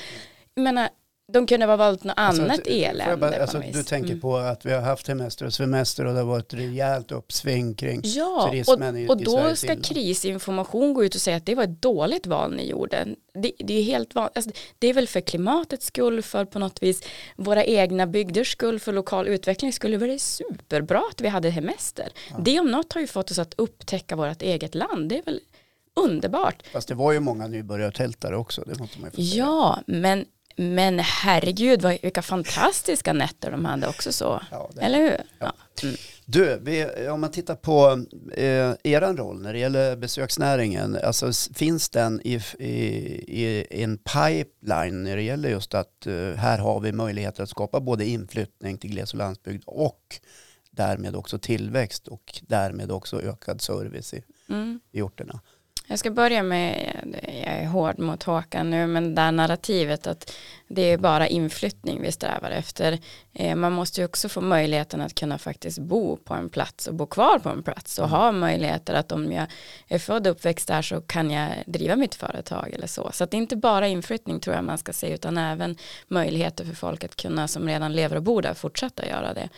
Jag 0.53 0.63
menar, 0.63 0.89
de 1.31 1.47
kunde 1.47 1.65
ha 1.65 1.75
valt 1.75 2.03
något 2.03 2.13
alltså, 2.17 2.43
annat 2.43 2.67
elände. 2.67 3.17
Bara, 3.17 3.41
alltså, 3.41 3.61
du 3.73 3.83
tänker 3.83 4.09
mm. 4.09 4.21
på 4.21 4.37
att 4.37 4.65
vi 4.65 4.73
har 4.73 4.81
haft 4.81 5.07
hemester 5.07 5.45
och 5.45 5.53
semester 5.53 6.05
och 6.05 6.13
det 6.13 6.19
har 6.19 6.25
varit 6.25 6.53
rejält 6.53 7.11
uppsving 7.11 7.75
kring 7.75 8.01
ja, 8.03 8.49
turismen 8.49 8.95
och, 8.95 9.01
i, 9.01 9.07
och 9.07 9.17
då 9.17 9.55
ska 9.55 9.75
krisinformation 9.75 10.93
gå 10.93 11.05
ut 11.05 11.15
och 11.15 11.21
säga 11.21 11.37
att 11.37 11.45
det 11.45 11.55
var 11.55 11.63
ett 11.63 11.81
dåligt 11.81 12.27
val 12.27 12.55
ni 12.55 12.69
gjorde. 12.69 13.07
Det, 13.33 13.51
det 13.57 13.73
är 13.73 13.83
helt 13.83 14.15
vanligt. 14.15 14.37
Alltså, 14.37 14.51
det 14.79 14.87
är 14.87 14.93
väl 14.93 15.07
för 15.07 15.21
klimatets 15.21 15.85
skull, 15.85 16.21
för 16.21 16.45
på 16.45 16.59
något 16.59 16.83
vis 16.83 17.03
våra 17.35 17.63
egna 17.63 18.07
bygders 18.07 18.51
skull, 18.51 18.79
för 18.79 18.93
lokal 18.93 19.27
utveckling 19.27 19.73
skulle 19.73 19.97
det 19.97 20.07
vara 20.07 20.19
superbra 20.19 21.03
att 21.11 21.21
vi 21.21 21.27
hade 21.27 21.49
hemester. 21.49 22.09
Ja. 22.29 22.37
Det 22.39 22.59
om 22.59 22.71
något 22.71 22.93
har 22.93 23.01
ju 23.01 23.07
fått 23.07 23.31
oss 23.31 23.39
att 23.39 23.53
upptäcka 23.57 24.15
vårt 24.15 24.41
eget 24.41 24.75
land. 24.75 25.09
Det 25.09 25.17
är 25.17 25.23
väl 25.23 25.39
underbart. 25.95 26.63
Fast 26.73 26.87
det 26.87 26.95
var 26.95 27.11
ju 27.11 27.19
många 27.19 27.47
nybörjartältare 27.47 28.37
också, 28.37 28.63
det 28.67 28.79
måste 28.79 29.01
man 29.01 29.11
ju. 29.13 29.23
Ja, 29.23 29.79
men 29.87 30.25
Men 30.55 30.99
herregud, 30.99 31.81
vad, 31.81 31.97
vilka 32.01 32.21
fantastiska 32.21 33.13
nätter 33.13 33.51
de 33.51 33.65
hade 33.65 33.87
också 33.87 34.11
så. 34.11 34.41
Ja, 34.51 34.69
Eller 34.81 34.99
hur? 34.99 35.21
Ja. 35.39 35.53
Mm. 35.83 35.95
Du, 36.25 36.59
vi, 36.61 37.07
om 37.09 37.21
man 37.21 37.31
tittar 37.31 37.55
på 37.55 38.05
eh, 38.33 38.73
er 38.83 39.13
roll 39.13 39.41
när 39.41 39.53
det 39.53 39.59
gäller 39.59 39.95
besöksnäringen, 39.95 40.97
alltså 41.03 41.31
finns 41.53 41.89
den 41.89 42.21
i, 42.23 42.41
i, 42.59 42.73
i 43.27 43.83
en 43.83 43.97
pipeline 43.97 45.03
när 45.03 45.15
det 45.15 45.21
gäller 45.21 45.49
just 45.49 45.73
att 45.73 46.07
eh, 46.07 46.33
här 46.33 46.57
har 46.57 46.79
vi 46.79 46.91
möjligheter 46.91 47.43
att 47.43 47.49
skapa 47.49 47.79
både 47.79 48.05
inflyttning 48.05 48.77
till 48.77 48.89
gles 48.89 49.13
och 49.13 49.17
landsbygd 49.17 49.63
och 49.65 50.19
därmed 50.71 51.15
också 51.15 51.39
tillväxt 51.39 52.07
och 52.07 52.41
därmed 52.41 52.91
också 52.91 53.21
ökad 53.21 53.61
service 53.61 54.13
i, 54.13 54.23
mm. 54.49 54.79
i 54.91 55.01
orterna? 55.01 55.39
Jag 55.93 55.99
ska 55.99 56.11
börja 56.11 56.43
med, 56.43 56.95
jag 57.45 57.53
är 57.53 57.67
hård 57.67 57.99
mot 57.99 58.23
Håkan 58.23 58.69
nu, 58.69 58.87
men 58.87 59.03
det 59.03 59.21
där 59.21 59.31
narrativet 59.31 60.07
att 60.07 60.33
det 60.73 60.81
är 60.81 60.97
bara 60.97 61.27
inflyttning 61.27 62.01
vi 62.01 62.11
strävar 62.11 62.51
efter. 62.51 62.99
Eh, 63.33 63.55
man 63.55 63.73
måste 63.73 64.01
ju 64.01 64.05
också 64.05 64.29
få 64.29 64.41
möjligheten 64.41 65.01
att 65.01 65.15
kunna 65.15 65.37
faktiskt 65.37 65.79
bo 65.79 66.17
på 66.17 66.33
en 66.33 66.49
plats 66.49 66.87
och 66.87 66.95
bo 66.95 67.05
kvar 67.05 67.39
på 67.39 67.49
en 67.49 67.63
plats 67.63 67.99
och 67.99 68.09
ha 68.09 68.31
möjligheter 68.31 68.93
att 68.93 69.11
om 69.11 69.31
jag 69.31 69.47
är 69.87 69.99
född 69.99 70.27
och 70.27 70.31
uppväxt 70.31 70.67
där 70.67 70.81
så 70.81 71.01
kan 71.01 71.31
jag 71.31 71.49
driva 71.65 71.95
mitt 71.95 72.15
företag 72.15 72.73
eller 72.73 72.87
så. 72.87 73.09
Så 73.13 73.23
att 73.23 73.31
det 73.31 73.37
är 73.37 73.41
inte 73.41 73.55
bara 73.55 73.87
inflyttning 73.87 74.39
tror 74.39 74.55
jag 74.55 74.63
man 74.63 74.77
ska 74.77 74.93
se 74.93 75.13
utan 75.13 75.37
även 75.37 75.77
möjligheter 76.07 76.65
för 76.65 76.75
folk 76.75 77.03
att 77.03 77.15
kunna 77.15 77.47
som 77.47 77.67
redan 77.67 77.93
lever 77.93 78.15
och 78.15 78.23
bor 78.23 78.41
där 78.41 78.53
fortsätta 78.53 79.07
göra 79.07 79.33
det. 79.33 79.49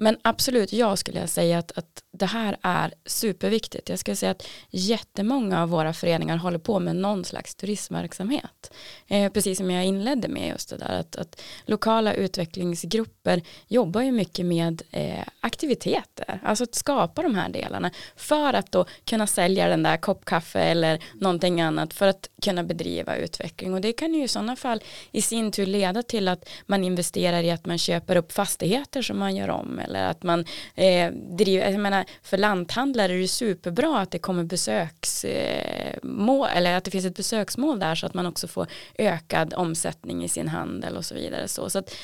Men 0.00 0.16
absolut, 0.22 0.72
jag 0.72 0.98
skulle 0.98 1.26
säga 1.26 1.58
att, 1.58 1.78
att 1.78 2.02
det 2.12 2.26
här 2.26 2.56
är 2.62 2.94
superviktigt. 3.06 3.88
Jag 3.88 3.98
skulle 3.98 4.16
säga 4.16 4.30
att 4.30 4.46
jättemånga 4.70 5.62
av 5.62 5.68
våra 5.68 5.92
föreningar 5.92 6.36
håller 6.36 6.58
på 6.58 6.80
med 6.80 6.96
någon 6.96 7.24
slags 7.24 7.54
turismverksamhet. 7.54 8.72
Eh, 9.06 9.32
precis 9.32 9.58
som 9.58 9.70
jag 9.70 9.84
inledde 9.84 10.28
med 10.28 10.49
just 10.50 10.70
det 10.70 10.76
där 10.76 11.00
att, 11.00 11.16
att 11.16 11.42
lokala 11.66 12.14
utvecklingsgrupper 12.14 13.42
jobbar 13.68 14.02
ju 14.02 14.12
mycket 14.12 14.46
med 14.46 14.82
eh, 14.90 15.24
aktiviteter, 15.40 16.40
alltså 16.44 16.64
att 16.64 16.74
skapa 16.74 17.22
de 17.22 17.34
här 17.34 17.48
delarna 17.48 17.90
för 18.16 18.54
att 18.54 18.72
då 18.72 18.84
kunna 19.04 19.26
sälja 19.26 19.68
den 19.68 19.82
där 19.82 19.96
kopp 19.96 20.24
kaffe 20.24 20.60
eller 20.60 21.02
någonting 21.14 21.60
annat 21.60 21.94
för 21.94 22.08
att 22.08 22.30
kunna 22.42 22.64
bedriva 22.64 23.16
utveckling. 23.16 23.74
Och 23.74 23.80
det 23.80 23.92
kan 23.92 24.14
ju 24.14 24.24
i 24.24 24.28
sådana 24.28 24.56
fall 24.56 24.82
i 25.12 25.22
sin 25.22 25.52
tur 25.52 25.66
leda 25.66 26.02
till 26.02 26.28
att 26.28 26.48
man 26.66 26.84
investerar 26.84 27.42
i 27.42 27.50
att 27.50 27.66
man 27.66 27.78
köper 27.78 28.16
upp 28.16 28.32
fastigheter 28.32 29.02
som 29.02 29.18
man 29.18 29.36
gör 29.36 29.50
om 29.50 29.78
eller 29.78 30.04
att 30.04 30.22
man 30.22 30.44
eh, 30.74 31.12
driver, 31.12 31.70
jag 31.70 31.80
menar 31.80 32.04
för 32.22 32.38
lanthandlare 32.38 33.12
är 33.12 33.18
det 33.18 33.28
superbra 33.28 33.98
att 33.98 34.10
det 34.10 34.18
kommer 34.18 34.44
besöksmål 34.44 36.48
eh, 36.48 36.56
eller 36.56 36.76
att 36.76 36.84
det 36.84 36.90
finns 36.90 37.04
ett 37.04 37.16
besöksmål 37.16 37.78
där 37.78 37.94
så 37.94 38.06
att 38.06 38.14
man 38.14 38.26
också 38.26 38.48
får 38.48 38.66
ökad 38.98 39.54
omsättning 39.54 40.24
i 40.24 40.28
sin 40.30 40.48
handel 40.48 40.96
och 40.96 41.04
så 41.04 41.14
vidare 41.14 41.48
så, 41.48 41.70
så 41.70 41.78
att 41.78 41.94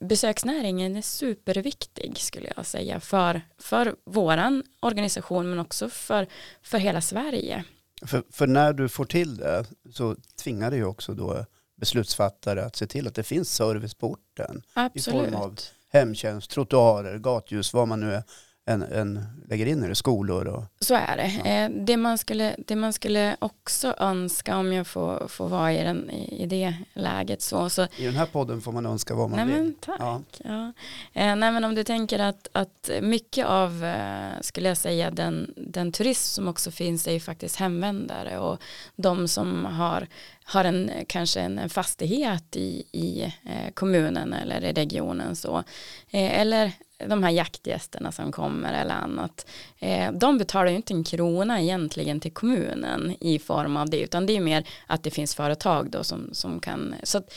besöksnäringen 0.00 0.96
är 0.96 1.02
superviktig 1.02 2.18
skulle 2.18 2.52
jag 2.56 2.66
säga 2.66 3.00
för, 3.00 3.40
för 3.58 3.96
våran 4.04 4.62
organisation 4.80 5.50
men 5.50 5.58
också 5.58 5.88
för, 5.88 6.26
för 6.62 6.78
hela 6.78 7.00
Sverige. 7.00 7.64
För, 8.06 8.22
för 8.30 8.46
när 8.46 8.72
du 8.72 8.88
får 8.88 9.04
till 9.04 9.36
det 9.36 9.64
så 9.92 10.16
tvingar 10.42 10.70
det 10.70 10.76
ju 10.76 10.84
också 10.84 11.14
då 11.14 11.46
beslutsfattare 11.76 12.64
att 12.64 12.76
se 12.76 12.86
till 12.86 13.06
att 13.06 13.14
det 13.14 13.22
finns 13.22 13.54
service 13.54 13.94
på 13.94 14.10
orten. 14.10 14.62
Absolut. 14.74 15.26
I 15.26 15.30
form 15.30 15.42
av 15.42 15.58
hemtjänst, 15.92 16.50
trottoarer, 16.50 17.18
gatljus, 17.18 17.72
vad 17.72 17.88
man 17.88 18.00
nu 18.00 18.14
är 18.14 18.22
en, 18.70 18.82
en 18.82 19.26
lägger 19.48 19.66
in 19.66 19.84
i 19.84 19.88
det, 19.88 19.94
skolor 19.94 20.46
och... 20.46 20.64
Så 20.80 20.94
är 20.94 21.16
det. 21.16 21.32
Ja. 21.44 21.50
Eh, 21.50 21.70
det, 21.70 21.96
man 21.96 22.18
skulle, 22.18 22.56
det 22.66 22.76
man 22.76 22.92
skulle 22.92 23.36
också 23.38 23.94
önska 23.98 24.56
om 24.56 24.72
jag 24.72 24.86
får, 24.86 25.28
får 25.28 25.48
vara 25.48 25.72
i, 25.72 25.82
den, 25.84 26.10
i 26.10 26.46
det 26.46 26.74
läget 26.94 27.42
så, 27.42 27.70
så... 27.70 27.82
I 27.96 28.04
den 28.04 28.14
här 28.14 28.26
podden 28.26 28.60
får 28.60 28.72
man 28.72 28.86
önska 28.86 29.14
vad 29.14 29.30
man 29.30 29.46
nej, 29.46 29.56
vill. 29.56 29.64
Men, 29.64 29.74
tack. 29.80 30.00
Ja. 30.00 30.22
Ja. 30.44 30.72
Eh, 31.12 31.36
nej 31.36 31.52
men 31.52 31.64
om 31.64 31.74
du 31.74 31.84
tänker 31.84 32.18
att, 32.18 32.48
att 32.52 32.90
mycket 33.02 33.46
av, 33.46 33.84
eh, 33.84 34.40
skulle 34.40 34.68
jag 34.68 34.76
säga, 34.76 35.10
den, 35.10 35.54
den 35.56 35.92
turism 35.92 36.34
som 36.34 36.48
också 36.48 36.70
finns 36.70 37.06
är 37.06 37.12
ju 37.12 37.20
faktiskt 37.20 37.56
hemvändare 37.56 38.38
och 38.38 38.58
de 38.96 39.28
som 39.28 39.64
har 39.64 40.06
har 40.44 40.64
en, 40.64 40.90
kanske 41.06 41.40
en 41.40 41.68
fastighet 41.68 42.56
i, 42.56 42.84
i 42.92 43.34
kommunen 43.74 44.32
eller 44.32 44.64
i 44.64 44.72
regionen 44.72 45.36
så. 45.36 45.64
eller 46.10 46.72
de 47.08 47.22
här 47.22 47.30
jaktgästerna 47.30 48.12
som 48.12 48.32
kommer 48.32 48.72
eller 48.72 48.94
annat, 48.94 49.46
eh, 49.78 50.12
de 50.12 50.38
betalar 50.38 50.70
ju 50.70 50.76
inte 50.76 50.94
en 50.94 51.04
krona 51.04 51.62
egentligen 51.62 52.20
till 52.20 52.32
kommunen 52.32 53.16
i 53.20 53.38
form 53.38 53.76
av 53.76 53.90
det, 53.90 54.00
utan 54.00 54.26
det 54.26 54.36
är 54.36 54.40
mer 54.40 54.64
att 54.86 55.02
det 55.02 55.10
finns 55.10 55.34
företag 55.34 55.90
då 55.90 56.04
som, 56.04 56.30
som 56.32 56.60
kan, 56.60 56.94
så 57.02 57.18
att 57.18 57.32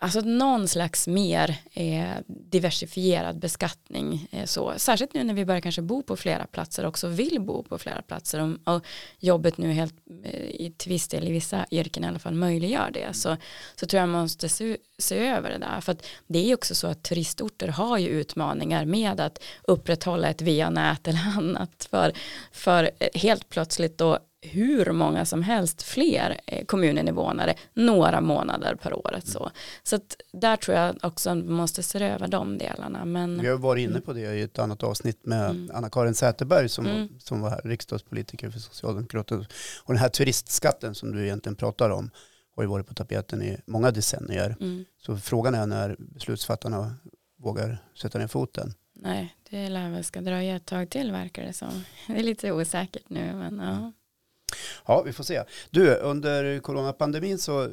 Alltså 0.00 0.20
någon 0.20 0.68
slags 0.68 1.08
mer 1.08 1.56
eh, 1.74 2.14
diversifierad 2.26 3.38
beskattning. 3.38 4.28
Eh, 4.30 4.44
så. 4.44 4.74
Särskilt 4.76 5.14
nu 5.14 5.24
när 5.24 5.34
vi 5.34 5.44
börjar 5.44 5.60
kanske 5.60 5.82
bo 5.82 6.02
på 6.02 6.16
flera 6.16 6.46
platser 6.46 6.86
också 6.86 7.08
vill 7.08 7.40
bo 7.40 7.62
på 7.62 7.78
flera 7.78 8.02
platser 8.02 8.40
och, 8.40 8.74
och 8.74 8.84
jobbet 9.18 9.58
nu 9.58 9.72
helt 9.72 9.94
eh, 10.24 10.40
i 10.40 10.74
till 10.76 10.92
viss 10.92 11.08
del 11.08 11.28
i 11.28 11.32
vissa 11.32 11.66
yrken 11.70 12.04
i 12.04 12.06
alla 12.06 12.18
fall 12.18 12.34
möjliggör 12.34 12.90
det. 12.90 13.16
Så, 13.16 13.36
så 13.74 13.86
tror 13.86 14.00
jag 14.00 14.08
man 14.08 14.22
måste 14.22 14.48
se, 14.48 14.76
se 14.98 15.18
över 15.18 15.50
det 15.50 15.58
där. 15.58 15.80
För 15.80 15.92
att 15.92 16.06
det 16.26 16.38
är 16.38 16.46
ju 16.46 16.54
också 16.54 16.74
så 16.74 16.86
att 16.86 17.02
turistorter 17.02 17.68
har 17.68 17.98
ju 17.98 18.08
utmaningar 18.08 18.84
med 18.84 19.20
att 19.20 19.42
upprätthålla 19.62 20.28
ett 20.28 20.42
VA-nät 20.42 21.08
eller 21.08 21.26
annat. 21.36 21.88
För, 21.90 22.12
för 22.52 22.90
eh, 22.98 23.08
helt 23.20 23.48
plötsligt 23.48 23.98
då 23.98 24.18
hur 24.40 24.92
många 24.92 25.24
som 25.24 25.42
helst 25.42 25.82
fler 25.82 26.40
eh, 26.46 26.64
kommuninvånare 26.64 27.54
några 27.74 28.20
månader 28.20 28.74
per 28.74 28.94
år. 28.94 29.20
Så, 29.24 29.50
så 29.82 29.96
att 29.96 30.16
där 30.32 30.56
tror 30.56 30.76
jag 30.76 30.96
också 31.02 31.30
att 31.30 31.36
man 31.36 31.52
måste 31.52 31.82
se 31.82 32.04
över 32.04 32.28
de 32.28 32.58
delarna. 32.58 33.04
Men, 33.04 33.40
Vi 33.40 33.48
har 33.48 33.58
varit 33.58 33.88
inne 33.88 34.00
på 34.00 34.12
det 34.12 34.34
i 34.34 34.42
ett 34.42 34.58
annat 34.58 34.82
avsnitt 34.82 35.26
med 35.26 35.50
mm. 35.50 35.70
Anna-Karin 35.74 36.14
Säterberg 36.14 36.68
som, 36.68 36.86
mm. 36.86 37.08
som 37.18 37.40
var 37.40 37.60
riksdagspolitiker 37.64 38.50
för 38.50 38.58
Socialdemokraterna. 38.58 39.46
Och 39.84 39.94
den 39.94 40.00
här 40.00 40.08
turistskatten 40.08 40.94
som 40.94 41.12
du 41.12 41.24
egentligen 41.24 41.56
pratar 41.56 41.90
om 41.90 42.10
har 42.56 42.62
ju 42.62 42.68
varit 42.68 42.86
på 42.86 42.94
tapeten 42.94 43.42
i 43.42 43.56
många 43.66 43.90
decennier. 43.90 44.56
Mm. 44.60 44.84
Så 44.98 45.16
frågan 45.16 45.54
är 45.54 45.66
när 45.66 45.96
beslutsfattarna 45.98 46.94
vågar 47.38 47.78
sätta 47.94 48.18
ner 48.18 48.26
foten. 48.26 48.74
Nej, 48.94 49.36
det 49.50 49.68
lär 49.68 49.90
väl 49.90 50.04
ska 50.04 50.20
dröja 50.20 50.56
ett 50.56 50.66
tag 50.66 50.90
till 50.90 51.12
verkar 51.12 51.42
det 51.42 51.52
som. 51.52 51.84
Det 52.06 52.18
är 52.18 52.22
lite 52.22 52.52
osäkert 52.52 53.08
nu 53.08 53.32
men 53.34 53.58
ja. 53.58 53.92
Ja, 54.86 55.02
vi 55.02 55.12
får 55.12 55.24
se. 55.24 55.42
Du, 55.70 55.94
under 55.94 56.60
coronapandemin 56.60 57.38
så 57.38 57.62
uh, 57.62 57.70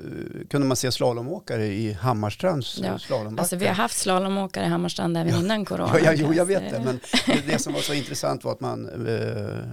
kunde 0.50 0.68
man 0.68 0.78
se 0.78 0.92
slalomåkare 0.92 1.66
i 1.66 1.94
Hammarstrands 1.94 2.80
ja. 2.84 3.00
slalombacke. 3.00 3.42
Alltså 3.42 3.56
vi 3.56 3.68
har 3.68 3.74
haft 3.74 3.98
slalomåkare 3.98 4.66
i 4.66 4.68
Hammarstrand 4.68 5.18
även 5.18 5.34
ja. 5.34 5.40
innan 5.40 5.66
corona. 5.66 6.00
Ja, 6.04 6.14
jo, 6.14 6.34
jag 6.34 6.46
vet 6.46 6.72
det, 6.72 6.82
men 6.86 7.00
det 7.48 7.60
som 7.60 7.74
var 7.74 7.82
så 7.82 7.94
intressant 7.94 8.44
var 8.44 8.52
att 8.52 8.60
man, 8.60 8.90
uh, 8.90 9.64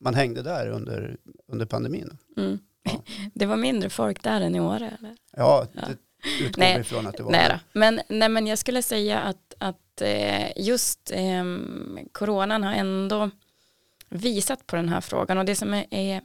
man 0.00 0.14
hängde 0.14 0.42
där 0.42 0.68
under, 0.68 1.16
under 1.52 1.66
pandemin. 1.66 2.18
Mm. 2.36 2.58
Ja. 2.82 3.02
Det 3.34 3.46
var 3.46 3.56
mindre 3.56 3.90
folk 3.90 4.22
där 4.22 4.40
än 4.40 4.54
i 4.54 4.60
år 4.60 4.76
eller? 4.76 5.16
Ja, 5.36 5.66
det 5.72 5.96
utgår 6.44 6.60
nej, 6.60 6.80
ifrån 6.80 7.06
att 7.06 7.16
det 7.16 7.22
var 7.22 7.30
nej, 7.30 7.58
men, 7.72 8.00
nej, 8.08 8.28
men 8.28 8.46
jag 8.46 8.58
skulle 8.58 8.82
säga 8.82 9.20
att, 9.20 9.54
att 9.58 10.00
eh, 10.00 10.52
just 10.56 11.10
eh, 11.10 11.44
coronan 12.12 12.62
har 12.62 12.72
ändå 12.72 13.30
visat 14.08 14.66
på 14.66 14.76
den 14.76 14.88
här 14.88 15.00
frågan. 15.00 15.38
Och 15.38 15.44
det 15.44 15.54
som 15.54 15.74
är, 15.74 15.86
är 15.90 16.22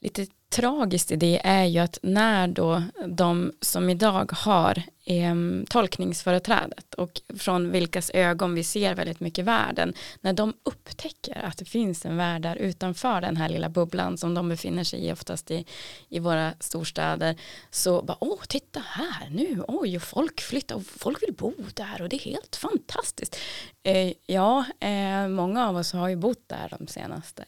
lite 0.00 0.26
tragiskt 0.52 1.10
i 1.10 1.16
det 1.16 1.40
är 1.44 1.64
ju 1.64 1.78
att 1.78 1.98
när 2.02 2.48
då 2.48 2.82
de 3.06 3.52
som 3.60 3.90
idag 3.90 4.32
har 4.32 4.82
eh, 5.04 5.34
tolkningsföreträdet 5.68 6.94
och 6.94 7.20
från 7.38 7.70
vilkas 7.70 8.10
ögon 8.14 8.54
vi 8.54 8.64
ser 8.64 8.94
väldigt 8.94 9.20
mycket 9.20 9.44
världen, 9.44 9.94
när 10.20 10.32
de 10.32 10.54
upptäcker 10.62 11.44
att 11.44 11.58
det 11.58 11.64
finns 11.64 12.06
en 12.06 12.16
värld 12.16 12.42
där 12.42 12.56
utanför 12.56 13.20
den 13.20 13.36
här 13.36 13.48
lilla 13.48 13.68
bubblan 13.68 14.18
som 14.18 14.34
de 14.34 14.48
befinner 14.48 14.84
sig 14.84 15.06
i 15.06 15.12
oftast 15.12 15.50
i, 15.50 15.66
i 16.08 16.18
våra 16.18 16.52
storstäder, 16.60 17.36
så 17.70 18.02
bara, 18.02 18.16
åh, 18.20 18.40
titta 18.48 18.80
här 18.86 19.30
nu, 19.30 19.64
oj, 19.68 19.96
och 19.96 20.02
folk 20.02 20.40
flyttar 20.40 20.76
och 20.76 20.86
folk 20.86 21.22
vill 21.22 21.34
bo 21.34 21.54
där 21.74 22.02
och 22.02 22.08
det 22.08 22.16
är 22.16 22.30
helt 22.30 22.56
fantastiskt. 22.56 23.36
Eh, 23.82 24.12
ja, 24.26 24.64
eh, 24.80 25.28
många 25.28 25.68
av 25.68 25.76
oss 25.76 25.92
har 25.92 26.08
ju 26.08 26.16
bott 26.16 26.48
där 26.48 26.76
de 26.78 26.86
senaste 26.86 27.44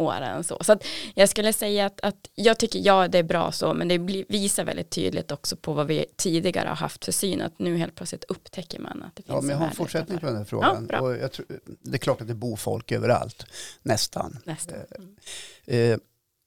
åren. 0.00 0.44
Så, 0.44 0.58
så 0.60 0.72
att 0.72 0.84
jag 1.14 1.28
skulle 1.28 1.52
säga 1.52 1.86
att, 1.86 2.00
att 2.00 2.30
jag 2.34 2.58
tycker 2.58 2.78
ja 2.78 3.08
det 3.08 3.18
är 3.18 3.22
bra 3.22 3.52
så 3.52 3.74
men 3.74 3.88
det 3.88 3.98
blir, 3.98 4.24
visar 4.28 4.64
väldigt 4.64 4.90
tydligt 4.90 5.30
också 5.30 5.56
på 5.56 5.72
vad 5.72 5.86
vi 5.86 6.04
tidigare 6.16 6.68
har 6.68 6.76
haft 6.76 7.04
för 7.04 7.12
syn 7.12 7.40
att 7.40 7.58
nu 7.58 7.76
helt 7.76 7.94
plötsligt 7.94 8.24
upptäcker 8.24 8.78
man 8.78 9.02
att 9.02 9.16
det 9.16 9.22
finns 9.22 9.34
Ja 9.34 9.40
men 9.40 9.50
jag 9.50 9.56
har 9.56 9.66
en 9.66 9.72
fortsättning 9.72 10.18
på 10.18 10.26
den 10.26 10.36
här 10.36 10.44
frågan. 10.44 10.88
Ja, 10.90 11.00
och 11.00 11.16
jag 11.16 11.32
tror, 11.32 11.46
det 11.82 11.96
är 11.96 11.98
klart 11.98 12.20
att 12.20 12.28
det 12.28 12.34
bor 12.34 12.56
folk 12.56 12.92
överallt, 12.92 13.46
nästan. 13.82 14.38
nästan. 14.44 14.78
Eh, 15.66 15.76
eh, 15.76 15.98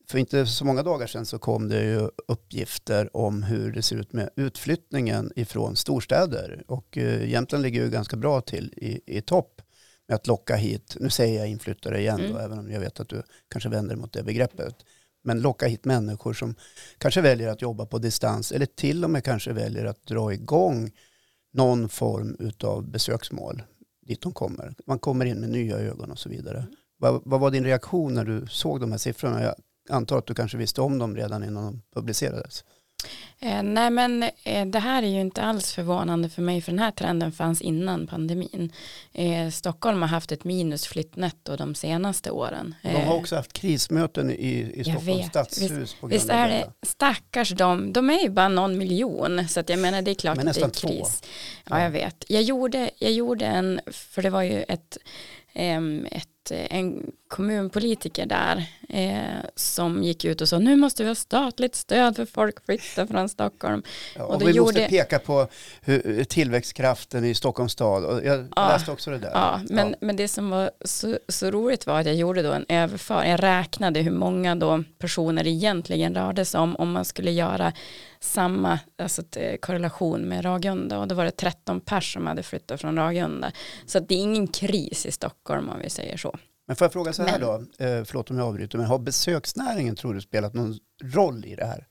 för 0.09 0.17
inte 0.17 0.45
så 0.45 0.65
många 0.65 0.83
dagar 0.83 1.07
sedan 1.07 1.25
så 1.25 1.39
kom 1.39 1.69
det 1.69 1.83
ju 1.83 2.09
uppgifter 2.27 3.17
om 3.17 3.43
hur 3.43 3.71
det 3.71 3.81
ser 3.81 3.95
ut 3.95 4.13
med 4.13 4.29
utflyttningen 4.35 5.31
ifrån 5.35 5.75
storstäder. 5.75 6.63
Och 6.67 6.97
eh, 6.97 7.29
Jämtland 7.29 7.63
ligger 7.63 7.83
ju 7.83 7.89
ganska 7.89 8.17
bra 8.17 8.41
till 8.41 8.73
i, 8.77 9.17
i 9.17 9.21
topp 9.21 9.61
med 10.13 10.15
att 10.15 10.27
locka 10.27 10.55
hit, 10.55 10.97
nu 10.99 11.09
säger 11.09 11.39
jag 11.39 11.47
inflyttare 11.47 11.99
igen 11.99 12.19
mm. 12.19 12.33
då, 12.33 12.39
även 12.39 12.59
om 12.59 12.71
jag 12.71 12.79
vet 12.79 12.99
att 12.99 13.09
du 13.09 13.23
kanske 13.49 13.69
vänder 13.69 13.95
mot 13.95 14.13
det 14.13 14.23
begreppet. 14.23 14.75
men 15.23 15.41
locka 15.41 15.67
hit 15.67 15.85
människor 15.85 16.33
som 16.33 16.55
kanske 16.97 17.21
väljer 17.21 17.49
att 17.49 17.61
jobba 17.61 17.85
på 17.85 17.97
distans 17.97 18.51
eller 18.51 18.65
till 18.65 19.03
och 19.03 19.09
med 19.09 19.23
kanske 19.23 19.53
väljer 19.53 19.85
att 19.85 20.05
dra 20.05 20.33
igång 20.33 20.91
någon 21.53 21.89
form 21.89 22.51
av 22.63 22.91
besöksmål 22.91 23.63
dit 24.05 24.21
de 24.21 24.33
kommer. 24.33 24.75
Man 24.87 24.99
kommer 24.99 25.25
in 25.25 25.39
med 25.39 25.49
nya 25.49 25.77
ögon 25.77 26.11
och 26.11 26.19
så 26.19 26.29
vidare. 26.29 26.57
Mm. 26.57 26.73
Vad, 26.97 27.21
vad, 27.25 27.39
var 27.39 27.51
din 27.51 27.63
reaktion 27.63 28.13
när 28.13 28.25
du 28.25 28.47
såg 28.47 28.79
de 28.79 28.91
här 28.91 28.97
siffrorna? 28.97 29.43
Jag 29.43 29.55
antar 29.89 30.17
att 30.17 30.27
du 30.27 30.33
kanske 30.33 30.57
visste 30.57 30.81
om 30.81 30.99
dem 30.99 31.15
redan 31.15 31.43
innan 31.43 31.63
de 31.65 31.81
publicerades. 31.93 32.63
Eh, 33.39 33.63
nej 33.63 33.89
men 33.89 34.23
eh, 34.43 34.65
det 34.65 34.79
här 34.79 35.03
är 35.03 35.07
ju 35.07 35.21
inte 35.21 35.41
alls 35.41 35.73
förvånande 35.73 36.29
för 36.29 36.41
mig 36.41 36.61
för 36.61 36.71
den 36.71 36.79
här 36.79 36.91
trenden 36.91 37.31
fanns 37.31 37.61
innan 37.61 38.07
pandemin. 38.07 38.71
Eh, 39.13 39.49
Stockholm 39.49 40.01
har 40.01 40.09
haft 40.09 40.31
ett 40.31 40.43
minus 40.43 40.87
flyttnetto 40.87 41.55
de 41.55 41.75
senaste 41.75 42.31
åren. 42.31 42.75
De 42.81 42.89
har 42.89 43.15
också 43.15 43.35
haft 43.35 43.53
krismöten 43.53 44.31
i, 44.31 44.71
i 44.75 44.83
Stockholms 44.83 45.25
stadshus. 45.25 45.71
Visst, 45.71 46.01
på 46.01 46.07
grund 46.07 46.13
visst 46.13 46.29
är 46.29 46.47
det, 46.47 46.71
stackars 46.81 47.49
de, 47.49 47.93
de 47.93 48.09
är 48.09 48.19
ju 48.19 48.29
bara 48.29 48.47
någon 48.47 48.77
miljon 48.77 49.47
så 49.47 49.59
att 49.59 49.69
jag 49.69 49.79
menar 49.79 50.01
det 50.01 50.11
är 50.11 50.15
klart 50.15 50.37
att 50.37 50.53
det 50.53 50.61
är 50.61 50.69
kris. 50.69 51.21
Två. 51.21 51.29
Ja, 51.69 51.81
jag 51.81 51.89
vet. 51.89 52.25
Jag 52.27 52.41
gjorde, 52.41 52.89
jag 52.97 53.11
gjorde 53.11 53.45
en, 53.45 53.81
för 53.91 54.21
det 54.21 54.29
var 54.29 54.41
ju 54.41 54.63
ett, 54.63 54.97
ett 56.11 56.27
en 56.51 57.11
kommunpolitiker 57.27 58.25
där 58.25 58.65
eh, 58.89 59.49
som 59.55 60.03
gick 60.03 60.25
ut 60.25 60.41
och 60.41 60.49
sa 60.49 60.59
nu 60.59 60.75
måste 60.75 61.03
vi 61.03 61.09
ha 61.09 61.15
statligt 61.15 61.75
stöd 61.75 62.15
för 62.15 62.25
folk 62.25 62.65
flyttar 62.65 63.05
från 63.05 63.29
Stockholm. 63.29 63.83
Ja, 64.15 64.23
och, 64.23 64.35
och 64.35 64.41
vi 64.41 64.51
gjorde... 64.51 64.61
måste 64.61 64.87
peka 64.87 65.19
på 65.19 65.47
hur, 65.81 66.23
tillväxtkraften 66.23 67.25
i 67.25 67.35
Stockholms 67.35 67.71
stad. 67.71 68.05
Och 68.05 68.25
jag 68.25 68.47
ja, 68.55 68.67
läste 68.67 68.91
också 68.91 69.11
det 69.11 69.17
där. 69.17 69.31
Ja, 69.33 69.61
men, 69.69 69.89
ja. 69.89 69.95
men 69.99 70.15
det 70.15 70.27
som 70.27 70.49
var 70.49 70.71
så, 70.85 71.17
så, 71.27 71.51
roligt 71.51 71.87
var 71.87 71.99
att 71.99 72.05
jag 72.05 72.15
gjorde 72.15 72.41
då 72.41 72.51
en 72.51 72.65
överföring. 72.69 73.31
Jag 73.31 73.43
räknade 73.43 73.99
hur 73.99 74.11
många 74.11 74.55
då 74.55 74.83
personer 74.99 75.47
egentligen 75.47 76.15
rörde 76.15 76.45
sig 76.45 76.59
om 76.59 76.75
om 76.75 76.91
man 76.91 77.05
skulle 77.05 77.31
göra 77.31 77.73
samma 78.23 78.79
alltså, 78.97 79.39
eh, 79.39 79.57
korrelation 79.57 80.21
med 80.21 80.45
Ragunda 80.45 80.99
och 80.99 81.07
då 81.07 81.15
var 81.15 81.25
det 81.25 81.31
13 81.31 81.81
pers 81.81 82.13
som 82.13 82.27
hade 82.27 82.43
flyttat 82.43 82.81
från 82.81 82.95
Ragunda. 82.95 83.51
Så 83.85 83.99
det 83.99 84.15
är 84.15 84.19
ingen 84.19 84.47
kris 84.47 85.05
i 85.05 85.11
Stockholm 85.11 85.69
om 85.69 85.79
vi 85.79 85.89
säger 85.89 86.17
så. 86.17 86.37
Men 86.67 86.75
får 86.75 86.85
jag 86.85 86.93
fråga 86.93 87.13
så 87.13 87.23
här 87.23 87.39
men, 87.39 87.41
då, 87.41 87.85
eh, 87.85 88.03
förlåt 88.03 88.31
om 88.31 88.37
jag 88.37 88.47
avbryter, 88.47 88.77
men 88.77 88.87
har 88.87 88.99
besöksnäringen 88.99 89.95
tror 89.95 90.13
du 90.13 90.21
spelat 90.21 90.53
någon 90.53 90.79
roll 91.03 91.45
i 91.45 91.55
det 91.55 91.65
här? 91.65 91.87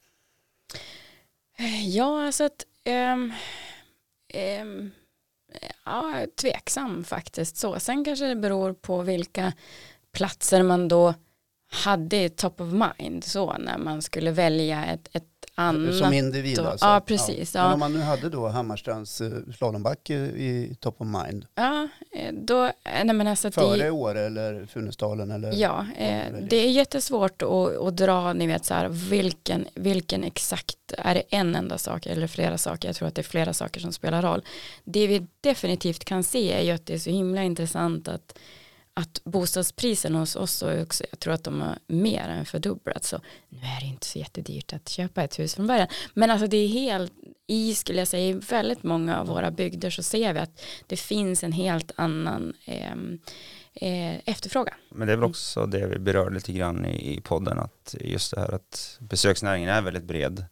Ja, 1.84 2.26
alltså 2.26 2.44
att 2.44 2.64
um, 3.14 3.32
um, 4.62 4.90
ja, 5.84 6.26
tveksam 6.40 7.04
faktiskt 7.04 7.56
så. 7.56 7.80
Sen 7.80 8.04
kanske 8.04 8.26
det 8.26 8.36
beror 8.36 8.72
på 8.72 9.02
vilka 9.02 9.52
platser 10.12 10.62
man 10.62 10.88
då 10.88 11.14
hade 11.72 12.28
top 12.28 12.60
of 12.60 12.68
mind 12.72 13.24
så 13.24 13.58
när 13.58 13.78
man 13.78 14.02
skulle 14.02 14.30
välja 14.30 14.84
ett, 14.84 15.08
ett 15.12 15.31
annat. 15.54 15.94
Som 15.94 16.12
individ 16.12 16.56
då, 16.56 16.66
alltså? 16.66 16.86
Ja, 16.86 17.00
precis. 17.06 17.54
Ja. 17.54 17.62
Men 17.62 17.72
om 17.72 17.80
man 17.80 17.92
nu 17.92 17.98
hade 17.98 18.28
då 18.28 18.48
Hammarstrands 18.48 19.20
eh, 19.20 19.30
slalombacke 19.56 20.14
i 20.14 20.76
top 20.80 21.00
of 21.00 21.06
mind? 21.06 21.46
Ja, 21.54 21.88
eh, 22.12 22.32
då, 22.32 22.64
eh, 22.64 22.72
nej 22.84 23.14
men 23.14 23.26
alltså 23.26 23.50
Före 23.50 23.76
det, 23.76 23.90
Åre 23.90 24.20
eller 24.20 24.66
Funäsdalen? 24.66 25.30
Eller 25.30 25.52
ja, 25.52 25.86
eh, 25.96 26.32
det 26.50 26.56
är 26.56 26.70
jättesvårt 26.70 27.42
att, 27.42 27.76
att 27.76 27.96
dra, 27.96 28.32
ni 28.32 28.46
vet 28.46 28.64
så 28.64 28.74
här, 28.74 28.88
vilken, 28.88 29.66
vilken 29.74 30.24
exakt, 30.24 30.76
är 30.98 31.14
det 31.14 31.22
en 31.28 31.54
enda 31.54 31.78
sak 31.78 32.06
eller 32.06 32.26
flera 32.26 32.58
saker? 32.58 32.88
Jag 32.88 32.96
tror 32.96 33.08
att 33.08 33.14
det 33.14 33.20
är 33.20 33.24
flera 33.24 33.52
saker 33.52 33.80
som 33.80 33.92
spelar 33.92 34.22
roll. 34.22 34.42
Det 34.84 35.06
vi 35.06 35.26
definitivt 35.40 36.04
kan 36.04 36.22
se 36.22 36.52
är 36.52 36.62
ju 36.62 36.70
att 36.70 36.86
det 36.86 36.94
är 36.94 36.98
så 36.98 37.10
himla 37.10 37.42
intressant 37.42 38.08
att 38.08 38.38
att 38.94 39.24
bostadspriserna 39.24 40.18
hos 40.18 40.36
oss 40.36 40.62
också, 40.62 41.04
jag 41.10 41.18
tror 41.20 41.34
att 41.34 41.44
de 41.44 41.60
har 41.60 41.78
mer 41.86 42.28
än 42.28 42.44
fördubblats. 42.44 43.08
Så 43.08 43.20
nu 43.48 43.58
är 43.58 43.80
det 43.80 43.86
inte 43.86 44.06
så 44.06 44.18
jättedyrt 44.18 44.72
att 44.72 44.88
köpa 44.88 45.22
ett 45.22 45.38
hus 45.38 45.54
från 45.54 45.66
början. 45.66 45.88
Men 46.14 46.30
alltså 46.30 46.46
det 46.46 46.56
är 46.56 46.68
helt, 46.68 47.12
i 47.46 47.74
skulle 47.74 47.98
jag 47.98 48.08
säga, 48.08 48.28
i 48.28 48.32
väldigt 48.32 48.82
många 48.82 49.20
av 49.20 49.26
våra 49.26 49.50
bygder 49.50 49.90
så 49.90 50.02
ser 50.02 50.32
vi 50.32 50.40
att 50.40 50.62
det 50.86 50.96
finns 50.96 51.44
en 51.44 51.52
helt 51.52 51.92
annan 51.96 52.54
eh, 52.64 52.92
eh, 53.74 54.20
efterfrågan. 54.24 54.74
Men 54.90 55.06
det 55.06 55.12
är 55.12 55.16
väl 55.16 55.30
också 55.30 55.66
det 55.66 55.86
vi 55.86 55.98
berörde 55.98 56.34
lite 56.34 56.52
grann 56.52 56.86
i, 56.86 57.16
i 57.16 57.20
podden, 57.20 57.58
att 57.58 57.94
just 58.00 58.34
det 58.34 58.40
här 58.40 58.54
att 58.54 58.96
besöksnäringen 59.00 59.68
är 59.68 59.82
väldigt 59.82 60.04
bred. 60.04 60.44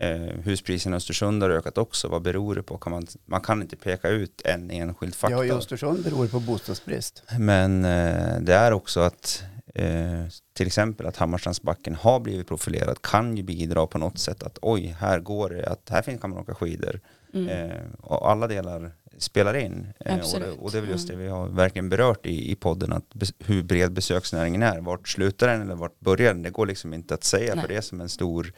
Eh, 0.00 0.34
huspriserna 0.44 0.96
i 0.96 0.98
Östersund 0.98 1.42
har 1.42 1.50
ökat 1.50 1.78
också. 1.78 2.08
Vad 2.08 2.22
beror 2.22 2.54
det 2.54 2.62
på? 2.62 2.78
Kan 2.78 2.92
man, 2.92 3.06
man 3.26 3.40
kan 3.40 3.62
inte 3.62 3.76
peka 3.76 4.08
ut 4.08 4.42
en 4.44 4.70
enskild 4.70 5.14
faktor. 5.14 5.46
Ja, 5.46 5.54
i 5.54 5.58
Östersund 5.58 6.04
beror 6.04 6.24
det 6.24 6.30
på 6.30 6.40
bostadsbrist. 6.40 7.22
Men 7.38 7.84
eh, 7.84 8.40
det 8.40 8.54
är 8.54 8.72
också 8.72 9.00
att 9.00 9.42
eh, 9.74 10.24
till 10.52 10.66
exempel 10.66 11.06
att 11.06 11.16
Hammarstrandsbacken 11.16 11.94
har 11.94 12.20
blivit 12.20 12.48
profilerad 12.48 13.02
kan 13.02 13.36
ju 13.36 13.42
bidra 13.42 13.86
på 13.86 13.98
något 13.98 14.18
sätt 14.18 14.42
att 14.42 14.58
oj, 14.62 14.96
här 15.00 15.20
går 15.20 15.50
det, 15.50 15.66
att 15.66 15.90
här 15.90 16.02
kan 16.02 16.30
man 16.30 16.38
åka 16.38 16.54
skidor. 16.54 17.00
Mm. 17.34 17.48
Eh, 17.48 17.76
och 18.00 18.30
alla 18.30 18.46
delar 18.46 18.92
spelar 19.18 19.56
in. 19.56 19.86
Eh, 20.00 20.18
och, 20.18 20.40
det, 20.40 20.50
och, 20.50 20.70
det 20.70 20.78
är 20.78 20.82
väl 20.82 20.90
just 20.90 21.08
det 21.08 21.16
vi 21.16 21.28
har 21.28 21.48
verkligen 21.48 21.88
berört 21.88 22.26
i, 22.26 22.52
i 22.52 22.56
podden, 22.56 22.92
att 22.92 23.14
bes, 23.14 23.32
hur 23.38 23.62
bred 23.62 23.92
besöksnäringen 23.92 24.62
är. 24.62 24.80
Vart 24.80 25.08
slutar 25.08 25.48
den 25.48 25.62
eller 25.62 25.74
vart 25.74 26.00
börjar 26.00 26.34
den? 26.34 26.42
Det 26.42 26.50
går 26.50 26.66
liksom 26.66 26.94
inte 26.94 27.14
att 27.14 27.24
säga, 27.24 27.54
Nej. 27.54 27.62
för 27.62 27.68
det 27.68 27.76
är 27.76 27.80
som 27.80 28.00
en 28.00 28.08
stor 28.08 28.52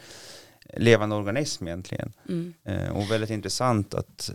levande 0.77 1.17
organism 1.17 1.67
egentligen. 1.67 2.13
Mm. 2.29 2.55
Eh, 2.65 2.97
och 2.97 3.11
väldigt 3.11 3.31
intressant 3.31 3.95
att 3.95 4.31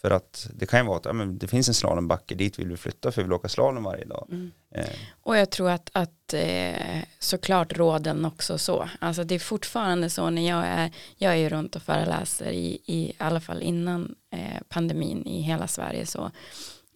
för 0.00 0.10
att 0.10 0.48
det 0.54 0.66
kan 0.66 0.80
ju 0.80 0.86
vara 0.86 0.96
att 0.96 1.04
ja, 1.04 1.12
men 1.12 1.38
det 1.38 1.48
finns 1.48 1.68
en 1.68 1.74
slalombacke, 1.74 2.34
dit 2.34 2.58
vill 2.58 2.68
vi 2.68 2.76
flytta 2.76 3.12
för 3.12 3.22
vi 3.22 3.26
vill 3.26 3.32
åka 3.32 3.48
slalom 3.48 3.84
varje 3.84 4.04
dag. 4.04 4.26
Mm. 4.30 4.50
Eh. 4.74 4.84
Och 5.22 5.36
jag 5.36 5.50
tror 5.50 5.70
att, 5.70 5.90
att 5.92 6.34
eh, 6.34 6.98
såklart 7.18 7.76
råden 7.76 8.24
också 8.24 8.58
så. 8.58 8.88
Alltså 8.98 9.24
det 9.24 9.34
är 9.34 9.38
fortfarande 9.38 10.10
så 10.10 10.30
när 10.30 10.48
jag 10.48 10.64
är, 10.66 10.90
jag 11.16 11.32
är 11.32 11.36
ju 11.36 11.48
runt 11.48 11.76
och 11.76 11.82
föreläser 11.82 12.50
i, 12.50 12.80
i 12.84 13.12
alla 13.18 13.40
fall 13.40 13.62
innan 13.62 14.14
eh, 14.32 14.62
pandemin 14.68 15.26
i 15.26 15.40
hela 15.40 15.66
Sverige 15.66 16.06
så. 16.06 16.30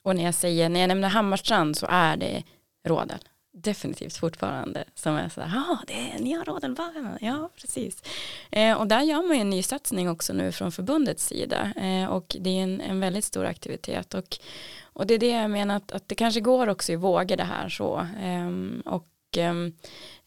Och 0.03 0.17
när 0.17 0.25
jag 0.25 0.35
säger, 0.35 0.69
när 0.69 0.81
jag 0.81 0.89
nämner 0.89 1.09
Hammarstrand 1.09 1.77
så 1.77 1.87
är 1.91 2.17
det 2.17 2.43
råden 2.85 3.19
definitivt 3.53 4.17
fortfarande 4.17 4.85
som 4.95 5.17
är 5.17 5.29
så 5.29 5.41
här, 5.41 5.57
ja 5.57 5.79
det 5.87 5.93
är 5.93 6.19
nya 6.19 6.45
Rådenbanan, 6.45 7.19
ja 7.21 7.51
precis. 7.57 8.03
Eh, 8.51 8.77
och 8.77 8.87
där 8.87 9.03
gör 9.03 9.23
man 9.23 9.37
ju 9.37 9.41
en 9.41 9.51
ny 9.51 9.63
satsning 9.63 10.09
också 10.09 10.33
nu 10.33 10.53
från 10.53 10.73
förbundets 10.73 11.27
sida. 11.27 11.73
Eh, 11.77 12.07
och 12.07 12.37
det 12.41 12.51
är 12.51 12.63
en, 12.63 12.81
en 12.81 13.01
väldigt 13.01 13.25
stor 13.25 13.45
aktivitet. 13.45 14.15
Och, 14.15 14.39
och 14.83 15.07
det 15.07 15.15
är 15.15 15.19
det 15.19 15.31
jag 15.31 15.51
menar 15.51 15.77
att, 15.77 15.93
att 15.93 16.09
det 16.09 16.15
kanske 16.15 16.41
går 16.41 16.67
också 16.67 16.93
i 16.93 16.97
vågor 16.97 17.37
det 17.37 17.45
här 17.45 17.69
så. 17.69 17.99
Eh, 18.23 18.51
och 18.93 19.09
ehm, 19.37 19.73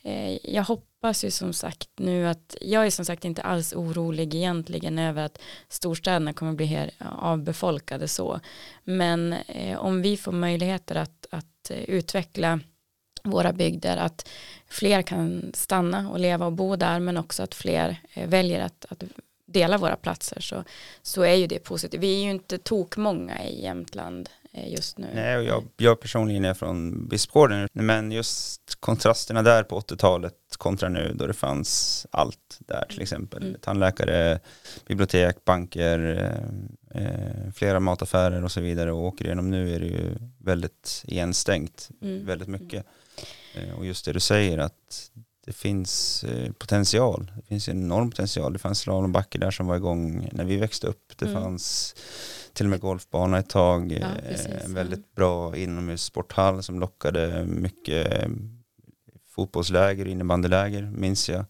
eh, 0.03 0.53
jag 0.53 0.63
hoppas 0.63 1.23
ju 1.23 1.31
som 1.31 1.53
sagt 1.53 1.89
nu 1.95 2.27
att 2.27 2.57
jag 2.61 2.85
är 2.85 2.91
som 2.91 3.05
sagt 3.05 3.25
inte 3.25 3.41
alls 3.41 3.73
orolig 3.73 4.35
egentligen 4.35 4.99
över 4.99 5.25
att 5.25 5.41
storstäderna 5.67 6.33
kommer 6.33 6.53
bli 6.53 6.65
här 6.65 6.91
avbefolkade 7.19 8.07
så. 8.07 8.39
Men 8.83 9.33
eh, 9.33 9.77
om 9.77 10.01
vi 10.01 10.17
får 10.17 10.31
möjligheter 10.31 10.95
att, 10.95 11.25
att 11.31 11.71
eh, 11.71 11.83
utveckla 11.83 12.59
våra 13.25 13.53
bygder 13.53 13.97
att 13.97 14.27
fler 14.69 15.01
kan 15.01 15.51
stanna 15.53 16.09
och 16.09 16.19
leva 16.19 16.45
och 16.45 16.53
bo 16.53 16.75
där 16.75 16.99
men 16.99 17.17
också 17.17 17.43
att 17.43 17.55
fler 17.55 18.01
eh, 18.13 18.29
väljer 18.29 18.65
att, 18.65 18.85
att 18.89 19.03
dela 19.45 19.77
våra 19.77 19.95
platser 19.95 20.41
så, 20.41 20.63
så 21.01 21.21
är 21.21 21.35
ju 21.35 21.47
det 21.47 21.59
positivt. 21.59 22.01
Vi 22.01 22.19
är 22.19 22.23
ju 22.23 22.31
inte 22.31 22.57
tokmånga 22.57 23.43
i 23.43 23.63
Jämtland 23.63 24.29
eh, 24.53 24.71
just 24.71 24.97
nu. 24.97 25.07
Nej, 25.13 25.37
och 25.37 25.43
jag, 25.43 25.63
jag 25.77 25.99
personligen 25.99 26.45
är 26.45 26.53
från 26.53 27.07
Bispgården 27.07 27.67
men 27.73 28.11
just 28.11 28.75
kontrasterna 28.79 29.41
där 29.41 29.63
på 29.63 29.79
80-talet 29.79 30.33
kontra 30.57 30.89
nu 30.89 31.13
då 31.15 31.27
det 31.27 31.33
fanns 31.33 32.07
allt 32.11 32.57
där 32.59 32.85
till 32.89 33.01
exempel. 33.01 33.43
Mm. 33.43 33.59
Tandläkare, 33.61 34.39
bibliotek, 34.87 35.45
banker, 35.45 35.99
eh, 36.91 37.03
eh, 37.03 37.51
flera 37.55 37.79
mataffärer 37.79 38.43
och 38.43 38.51
så 38.51 38.61
vidare 38.61 38.91
och 38.91 39.03
åker 39.03 39.25
igenom 39.25 39.51
nu 39.51 39.75
är 39.75 39.79
det 39.79 39.85
ju 39.85 40.15
väldigt 40.37 41.03
igenstängt, 41.07 41.89
mm. 42.01 42.25
väldigt 42.25 42.47
mycket. 42.47 42.85
Eh, 42.85 42.91
och 43.77 43.85
just 43.85 44.05
det 44.05 44.13
du 44.13 44.19
säger 44.19 44.57
att 44.57 45.11
det 45.45 45.53
finns 45.53 46.23
eh, 46.23 46.51
potential. 46.51 47.31
Det 47.35 47.47
finns 47.47 47.69
en 47.69 47.83
enorm 47.83 48.09
potential. 48.09 48.53
Det 48.53 48.59
fanns 48.59 48.79
slalombacke 48.79 49.37
där 49.37 49.51
som 49.51 49.67
var 49.67 49.75
igång 49.75 50.29
när 50.31 50.43
vi 50.43 50.57
växte 50.57 50.87
upp. 50.87 51.13
Det 51.17 51.25
mm. 51.25 51.41
fanns 51.41 51.95
till 52.53 52.65
och 52.65 52.69
med 52.69 52.79
golfbana 52.79 53.39
ett 53.39 53.49
tag. 53.49 53.91
Ja, 53.91 54.07
eh, 54.29 54.65
en 54.65 54.73
väldigt 54.73 55.15
bra 55.15 55.55
inomhussporthall 55.55 56.63
som 56.63 56.79
lockade 56.79 57.45
mycket 57.45 58.27
fotbollsläger, 59.29 60.07
innebandyläger 60.07 60.81
minns 60.81 61.29
jag. 61.29 61.45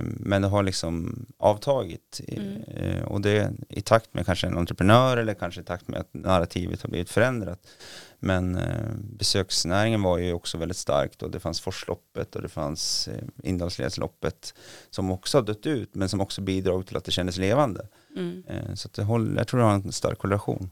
Men 0.00 0.42
det 0.42 0.48
har 0.48 0.62
liksom 0.62 1.26
avtagit. 1.38 2.20
Mm. 2.28 3.04
Och 3.04 3.20
det 3.20 3.52
i 3.68 3.80
takt 3.80 4.14
med 4.14 4.26
kanske 4.26 4.46
en 4.46 4.58
entreprenör 4.58 5.16
eller 5.16 5.34
kanske 5.34 5.60
i 5.60 5.64
takt 5.64 5.88
med 5.88 6.00
att 6.00 6.14
narrativet 6.14 6.82
har 6.82 6.88
blivit 6.90 7.10
förändrat. 7.10 7.58
Men 8.24 8.56
eh, 8.56 8.94
besöksnäringen 8.96 10.02
var 10.02 10.18
ju 10.18 10.32
också 10.32 10.58
väldigt 10.58 10.76
starkt 10.76 11.22
och 11.22 11.30
det 11.30 11.40
fanns 11.40 11.60
Forsloppet 11.60 12.36
och 12.36 12.42
det 12.42 12.48
fanns 12.48 13.08
eh, 13.08 13.24
Indalsledsloppet 13.42 14.54
som 14.90 15.10
också 15.10 15.38
har 15.38 15.42
dött 15.42 15.66
ut 15.66 15.94
men 15.94 16.08
som 16.08 16.20
också 16.20 16.40
bidrog 16.40 16.86
till 16.86 16.96
att 16.96 17.04
det 17.04 17.10
kändes 17.10 17.36
levande. 17.36 17.88
Mm. 18.16 18.42
Eh, 18.46 18.74
så 18.74 18.88
det 18.92 19.02
håller, 19.02 19.36
jag 19.36 19.48
tror 19.48 19.60
det 19.60 19.66
har 19.66 19.74
en 19.74 19.92
stark 19.92 20.18
korrelation. 20.18 20.70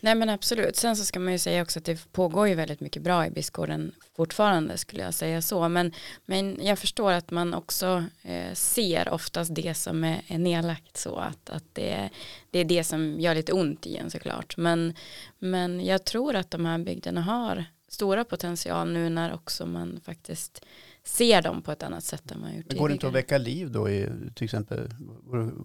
Nej 0.00 0.14
men 0.14 0.28
absolut, 0.28 0.76
sen 0.76 0.96
så 0.96 1.04
ska 1.04 1.20
man 1.20 1.32
ju 1.32 1.38
säga 1.38 1.62
också 1.62 1.78
att 1.78 1.84
det 1.84 2.12
pågår 2.12 2.48
ju 2.48 2.54
väldigt 2.54 2.80
mycket 2.80 3.02
bra 3.02 3.26
i 3.26 3.30
Biskåren 3.30 3.92
fortfarande 4.16 4.78
skulle 4.78 5.02
jag 5.02 5.14
säga 5.14 5.42
så. 5.42 5.68
Men, 5.68 5.92
men 6.24 6.58
jag 6.62 6.78
förstår 6.78 7.12
att 7.12 7.30
man 7.30 7.54
också 7.54 8.04
eh, 8.22 8.52
ser 8.54 9.08
oftast 9.08 9.54
det 9.54 9.74
som 9.74 10.04
är, 10.04 10.22
är 10.26 10.38
nedlagt 10.38 10.96
så 10.96 11.16
att, 11.16 11.50
att 11.50 11.64
det, 11.72 12.10
det 12.50 12.58
är 12.58 12.64
det 12.64 12.84
som 12.84 13.20
gör 13.20 13.34
lite 13.34 13.52
ont 13.52 13.86
i 13.86 13.96
en 13.96 14.10
såklart. 14.10 14.56
Men, 14.56 14.94
men 15.38 15.84
jag 15.84 16.04
tror 16.04 16.34
att 16.36 16.50
de 16.50 16.66
här 16.66 16.78
bygderna 16.78 17.22
har 17.22 17.64
stora 17.88 18.24
potential 18.24 18.92
nu 18.92 19.08
när 19.08 19.34
också 19.34 19.66
man 19.66 20.00
faktiskt 20.04 20.64
ser 21.04 21.42
dem 21.42 21.62
på 21.62 21.72
ett 21.72 21.82
annat 21.82 22.04
sätt 22.04 22.30
än 22.30 22.40
man 22.40 22.56
gjort 22.56 22.64
tidigare. 22.64 22.80
Går 22.80 22.88
det 22.88 22.92
inte 22.92 23.06
att 23.06 23.12
väcka 23.12 23.38
liv 23.38 23.70
då 23.70 23.90
i 23.90 24.08
till 24.34 24.44
exempel 24.44 24.90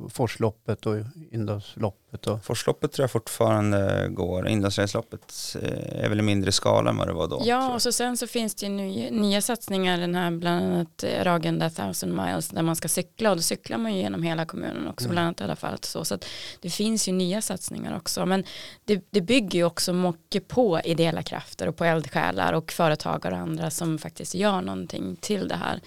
Forsloppet 0.10 0.86
och 0.86 0.96
Indalsloppet? 1.32 2.28
Och... 2.28 2.46
Forsloppet 2.46 2.92
tror 2.92 3.04
jag 3.04 3.12
fortfarande 3.12 4.08
går. 4.10 4.48
Indalsloppet 4.48 5.56
eh, 5.62 6.04
är 6.04 6.10
väl 6.10 6.20
i 6.20 6.22
mindre 6.22 6.52
skala 6.52 6.90
än 6.90 6.98
vad 6.98 7.08
det 7.08 7.14
var 7.14 7.28
då. 7.28 7.42
Ja, 7.46 7.74
och 7.74 7.82
så 7.82 7.92
sen 7.92 8.18
så 8.18 8.28
finns 8.28 8.56
det 8.56 8.66
ju 8.66 8.72
nya, 8.72 9.12
nya 9.12 9.42
satsningar, 9.42 9.98
den 9.98 10.16
här 10.16 10.32
bland 10.32 10.66
annat 10.66 11.04
eh, 11.04 11.24
Ragenda 11.24 11.70
thousand 11.70 12.14
miles 12.14 12.50
där 12.50 12.62
man 12.62 12.76
ska 12.76 12.88
cykla 12.88 13.30
och 13.30 13.36
då 13.36 13.42
cyklar 13.42 13.78
man 13.78 13.94
ju 13.94 14.02
genom 14.02 14.24
hela 14.24 14.46
kommunen 14.46 14.88
också, 14.88 15.06
mm. 15.06 15.14
bland 15.14 15.26
annat 15.26 15.42
i 15.42 15.44
alla 15.44 15.56
fall. 15.56 15.78
Så, 15.82 16.06
så 16.06 16.16
att 16.16 16.26
det 16.62 16.70
finns 16.70 17.08
ju 17.08 17.12
nya 17.12 17.42
satsningar 17.42 17.98
också, 17.98 18.26
men 18.26 18.44
det, 18.86 19.06
det 19.10 19.22
bygger 19.22 19.60
ju 19.60 19.66
också 19.66 19.94
mycket 19.94 20.48
på 20.48 20.80
ideella 20.84 21.24
krafter 21.24 21.68
och 21.68 21.76
på 21.76 21.84
eldsjälar 21.84 22.54
och 22.54 22.72
företagare 22.72 23.34
och 23.34 23.40
andra 23.40 23.70
som 23.70 23.98
faktiskt 23.98 24.36
gör 24.36 24.62
någonting 24.62 25.16
till 25.28 25.48
det 25.48 25.56
här. 25.56 25.82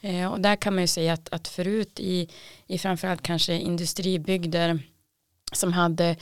Eh, 0.00 0.32
och 0.32 0.40
där 0.40 0.56
kan 0.56 0.74
man 0.74 0.82
ju 0.82 0.86
säga 0.86 1.12
att, 1.12 1.28
att 1.32 1.48
förut 1.48 2.00
i, 2.00 2.28
i 2.66 2.78
framförallt 2.78 3.22
kanske 3.22 3.54
industribygder 3.54 4.78
som 5.52 5.72
hade, 5.72 6.16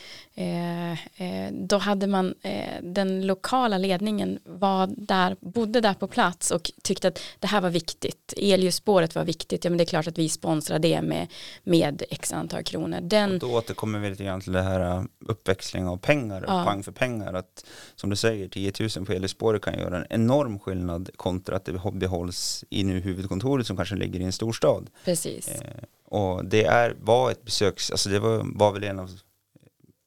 då 1.52 1.78
hade 1.78 2.06
man, 2.06 2.34
eh, 2.42 2.82
den 2.82 3.26
lokala 3.26 3.78
ledningen 3.78 4.38
var 4.44 4.88
där, 4.96 5.36
bodde 5.40 5.80
där 5.80 5.94
på 5.94 6.08
plats 6.08 6.50
och 6.50 6.70
tyckte 6.82 7.08
att 7.08 7.20
det 7.38 7.46
här 7.46 7.60
var 7.60 7.70
viktigt, 7.70 8.34
elljusspåret 8.36 9.14
var 9.14 9.24
viktigt, 9.24 9.64
ja 9.64 9.70
men 9.70 9.78
det 9.78 9.84
är 9.84 9.86
klart 9.86 10.06
att 10.06 10.18
vi 10.18 10.28
sponsrar 10.28 10.78
det 10.78 11.02
med, 11.02 11.26
med 11.62 12.02
x 12.10 12.32
antal 12.32 12.62
kronor. 12.62 12.98
Den, 13.02 13.32
och 13.32 13.38
då 13.38 13.52
återkommer 13.52 13.98
vi 13.98 14.10
lite 14.10 14.24
grann 14.24 14.40
till 14.40 14.52
det 14.52 14.62
här 14.62 15.06
uppväxling 15.26 15.86
av 15.86 15.96
pengar, 15.96 16.44
ja. 16.46 16.64
pang 16.64 16.82
för 16.82 16.92
pengar, 16.92 17.32
att 17.32 17.64
som 17.96 18.10
du 18.10 18.16
säger 18.16 18.48
10 18.48 18.72
000 18.96 19.06
på 19.06 19.12
elljusspåret 19.12 19.62
kan 19.62 19.78
göra 19.78 19.96
en 19.96 20.06
enorm 20.10 20.58
skillnad 20.58 21.10
kontra 21.16 21.56
att 21.56 21.64
det 21.64 21.72
behålls 21.92 22.64
i 22.70 22.84
nu 22.84 23.00
huvudkontoret 23.00 23.66
som 23.66 23.76
kanske 23.76 23.94
ligger 23.94 24.20
i 24.20 24.24
en 24.24 24.32
storstad. 24.32 24.90
Precis. 25.04 25.48
Eh, 25.48 25.84
och 26.04 26.44
det 26.44 26.64
är, 26.64 26.96
var 27.00 27.30
ett 27.30 27.44
besöks, 27.44 27.90
alltså 27.90 28.08
det 28.08 28.18
var, 28.18 28.58
var 28.58 28.72
väl 28.72 28.84
en 28.84 28.98
av 28.98 29.10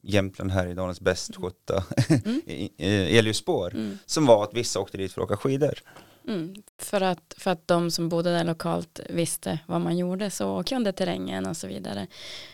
Jämtland 0.06 0.50
Härjedalens 0.50 1.00
bäst 1.00 1.36
skötta 1.36 1.84
mm. 2.24 2.40
elljusspår 2.78 3.74
mm. 3.74 3.98
som 4.06 4.26
var 4.26 4.44
att 4.44 4.54
vissa 4.54 4.80
åkte 4.80 4.96
dit 4.96 5.12
för 5.12 5.20
att 5.20 5.24
åka 5.24 5.36
skidor. 5.36 5.74
Mm, 6.28 6.54
för, 6.78 7.00
att, 7.00 7.34
för 7.38 7.50
att 7.50 7.68
de 7.68 7.90
som 7.90 8.08
bodde 8.08 8.32
där 8.32 8.44
lokalt 8.44 9.00
visste 9.08 9.58
vad 9.66 9.80
man 9.80 9.98
gjorde 9.98 10.30
så 10.30 10.50
och 10.50 10.66
kunde 10.66 10.92
terrängen 10.92 11.46
och 11.46 11.56
så 11.56 11.66
vidare. 11.66 12.06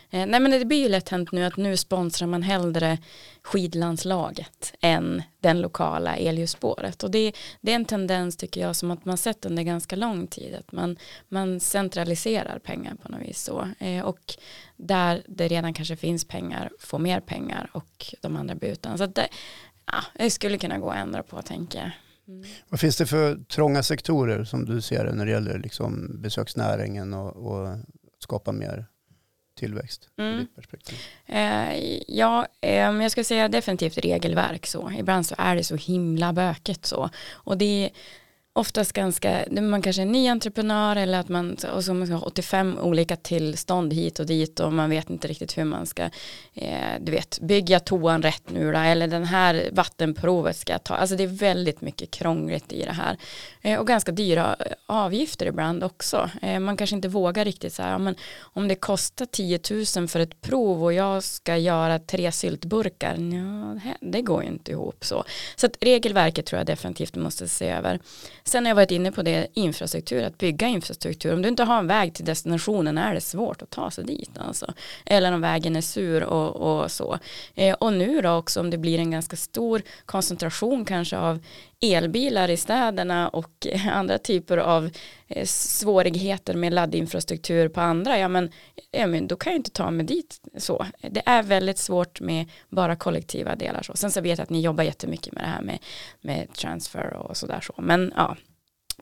Eh, 0.09 0.25
nej 0.25 0.39
men 0.39 0.51
det 0.51 0.65
blir 0.65 0.83
ju 0.83 0.89
lätt 0.89 1.09
hänt 1.09 1.31
nu 1.31 1.45
att 1.45 1.57
nu 1.57 1.77
sponsrar 1.77 2.27
man 2.27 2.43
hellre 2.43 2.97
skidlandslaget 3.43 4.73
än 4.81 5.23
den 5.39 5.61
lokala 5.61 6.15
elljusspåret 6.15 7.03
och 7.03 7.11
det, 7.11 7.33
det 7.61 7.71
är 7.71 7.75
en 7.75 7.85
tendens 7.85 8.37
tycker 8.37 8.61
jag 8.61 8.75
som 8.75 8.91
att 8.91 9.05
man 9.05 9.17
sett 9.17 9.45
under 9.45 9.63
ganska 9.63 9.95
lång 9.95 10.27
tid 10.27 10.55
att 10.55 10.71
man, 10.71 10.97
man 11.27 11.59
centraliserar 11.59 12.59
pengar 12.59 12.95
på 12.95 13.11
något 13.11 13.21
vis 13.21 13.43
så 13.43 13.67
eh, 13.79 14.05
och 14.05 14.35
där 14.77 15.23
det 15.27 15.47
redan 15.47 15.73
kanske 15.73 15.95
finns 15.95 16.25
pengar 16.25 16.71
får 16.79 16.99
mer 16.99 17.19
pengar 17.19 17.69
och 17.73 18.15
de 18.21 18.35
andra 18.35 18.55
blir 18.55 18.69
utan 18.69 18.97
så 18.97 19.03
att 19.03 19.15
det, 19.15 19.27
ja, 19.85 20.03
det 20.13 20.29
skulle 20.29 20.57
kunna 20.57 20.77
gå 20.77 20.89
att 20.89 20.97
ändra 20.97 21.23
på 21.23 21.41
tänker 21.41 21.79
jag. 21.79 21.91
Mm. 22.31 22.49
Vad 22.69 22.79
finns 22.79 22.97
det 22.97 23.05
för 23.05 23.35
trånga 23.35 23.83
sektorer 23.83 24.43
som 24.43 24.65
du 24.65 24.81
ser 24.81 25.05
det 25.05 25.13
när 25.13 25.25
det 25.25 25.31
gäller 25.31 25.59
liksom 25.59 26.21
besöksnäringen 26.21 27.13
och, 27.13 27.35
och 27.35 27.77
skapa 28.19 28.51
mer 28.51 28.85
tillväxt? 29.59 30.09
Mm. 30.17 30.47
Eh, 31.25 32.01
ja, 32.07 32.47
eh, 32.61 32.91
jag 32.91 33.11
ska 33.11 33.23
säga 33.23 33.47
definitivt 33.47 33.97
regelverk 33.97 34.65
så. 34.65 34.91
Ibland 34.91 35.25
så 35.25 35.35
är 35.37 35.55
det 35.55 35.63
så 35.63 35.75
himla 35.75 36.33
böket 36.33 36.85
så. 36.85 37.09
Och 37.31 37.57
det, 37.57 37.89
oftast 38.53 38.93
ganska, 38.93 39.45
man 39.61 39.81
kanske 39.81 40.01
är 40.01 40.05
ny 40.05 40.27
entreprenör 40.27 40.95
eller 40.95 41.19
att 41.19 41.29
man, 41.29 41.57
och 41.73 41.83
så 41.83 41.93
man 41.93 42.07
ska 42.07 42.15
ha 42.15 42.25
85 42.25 42.77
olika 42.79 43.15
tillstånd 43.15 43.93
hit 43.93 44.19
och 44.19 44.25
dit 44.25 44.59
och 44.59 44.73
man 44.73 44.89
vet 44.89 45.09
inte 45.09 45.27
riktigt 45.27 45.57
hur 45.57 45.63
man 45.63 45.85
ska, 45.85 46.03
eh, 46.53 46.99
du 46.99 47.11
vet, 47.11 47.39
bygga 47.39 47.79
toan 47.79 48.21
rätt 48.21 48.49
nu 48.49 48.71
då, 48.71 48.77
eller 48.77 49.07
den 49.07 49.25
här 49.25 49.69
vattenprovet 49.71 50.57
ska 50.57 50.71
jag 50.71 50.83
ta, 50.83 50.95
alltså 50.95 51.15
det 51.15 51.23
är 51.23 51.27
väldigt 51.27 51.81
mycket 51.81 52.11
krångligt 52.11 52.73
i 52.73 52.83
det 52.83 52.91
här. 52.91 53.17
Eh, 53.61 53.79
och 53.79 53.87
ganska 53.87 54.11
dyra 54.11 54.55
eh, 54.59 54.71
avgifter 54.85 55.45
ibland 55.45 55.83
också. 55.83 56.29
Eh, 56.41 56.59
man 56.59 56.77
kanske 56.77 56.95
inte 56.95 57.07
vågar 57.07 57.45
riktigt 57.45 57.73
så 57.73 57.83
här, 57.83 57.91
ja, 57.91 57.97
men 57.97 58.15
om 58.39 58.67
det 58.67 58.75
kostar 58.75 59.25
10 59.25 59.59
000 59.97 60.07
för 60.07 60.19
ett 60.19 60.41
prov 60.41 60.83
och 60.83 60.93
jag 60.93 61.23
ska 61.23 61.57
göra 61.57 61.99
tre 61.99 62.31
syltburkar, 62.31 63.15
ja, 63.15 63.91
det 64.01 64.21
går 64.21 64.43
ju 64.43 64.49
inte 64.49 64.71
ihop 64.71 65.05
så. 65.05 65.23
Så 65.55 65.65
att 65.65 65.77
regelverket 65.81 66.45
tror 66.45 66.59
jag 66.59 66.67
definitivt 66.67 67.15
måste 67.15 67.47
se 67.47 67.69
över. 67.69 67.99
Sen 68.43 68.65
har 68.65 68.69
jag 68.69 68.75
varit 68.75 68.91
inne 68.91 69.11
på 69.11 69.21
det, 69.21 69.47
infrastruktur, 69.53 70.23
att 70.23 70.37
bygga 70.37 70.67
infrastruktur. 70.67 71.33
Om 71.33 71.41
du 71.41 71.49
inte 71.49 71.63
har 71.63 71.79
en 71.79 71.87
väg 71.87 72.13
till 72.13 72.25
destinationen 72.25 72.97
är 72.97 73.13
det 73.13 73.21
svårt 73.21 73.61
att 73.61 73.69
ta 73.69 73.91
sig 73.91 74.03
dit. 74.03 74.31
Alltså. 74.37 74.73
Eller 75.05 75.31
om 75.31 75.41
vägen 75.41 75.75
är 75.75 75.81
sur 75.81 76.23
och, 76.23 76.55
och 76.55 76.91
så. 76.91 77.19
Eh, 77.55 77.73
och 77.73 77.93
nu 77.93 78.21
då 78.21 78.31
också 78.31 78.59
om 78.59 78.69
det 78.69 78.77
blir 78.77 78.99
en 78.99 79.11
ganska 79.11 79.35
stor 79.35 79.81
koncentration 80.05 80.85
kanske 80.85 81.17
av 81.17 81.39
elbilar 81.81 82.49
i 82.49 82.57
städerna 82.57 83.29
och 83.29 83.67
andra 83.91 84.17
typer 84.17 84.57
av 84.57 84.89
eh, 85.27 85.45
svårigheter 85.45 86.53
med 86.53 86.73
laddinfrastruktur 86.73 87.69
på 87.69 87.81
andra, 87.81 88.19
ja 88.19 88.27
men, 88.27 88.51
ja 88.91 89.07
men 89.07 89.27
då 89.27 89.35
kan 89.35 89.53
jag 89.53 89.59
inte 89.59 89.71
ta 89.71 89.91
mig 89.91 90.05
dit 90.05 90.41
så. 90.57 90.85
Det 91.01 91.21
är 91.25 91.43
väldigt 91.43 91.77
svårt 91.77 92.21
med 92.21 92.49
bara 92.69 92.95
kollektiva 92.95 93.55
delar 93.55 93.81
så. 93.81 93.95
Sen 93.95 94.11
så 94.11 94.21
vet 94.21 94.37
jag 94.37 94.43
att 94.43 94.49
ni 94.49 94.61
jobbar 94.61 94.83
jättemycket 94.83 95.33
med 95.33 95.43
det 95.43 95.47
här 95.47 95.61
med, 95.61 95.79
med 96.21 96.53
transfer 96.53 97.13
och 97.13 97.37
sådär 97.37 97.61
så. 97.61 97.73
Men 97.77 98.13
ja, 98.15 98.37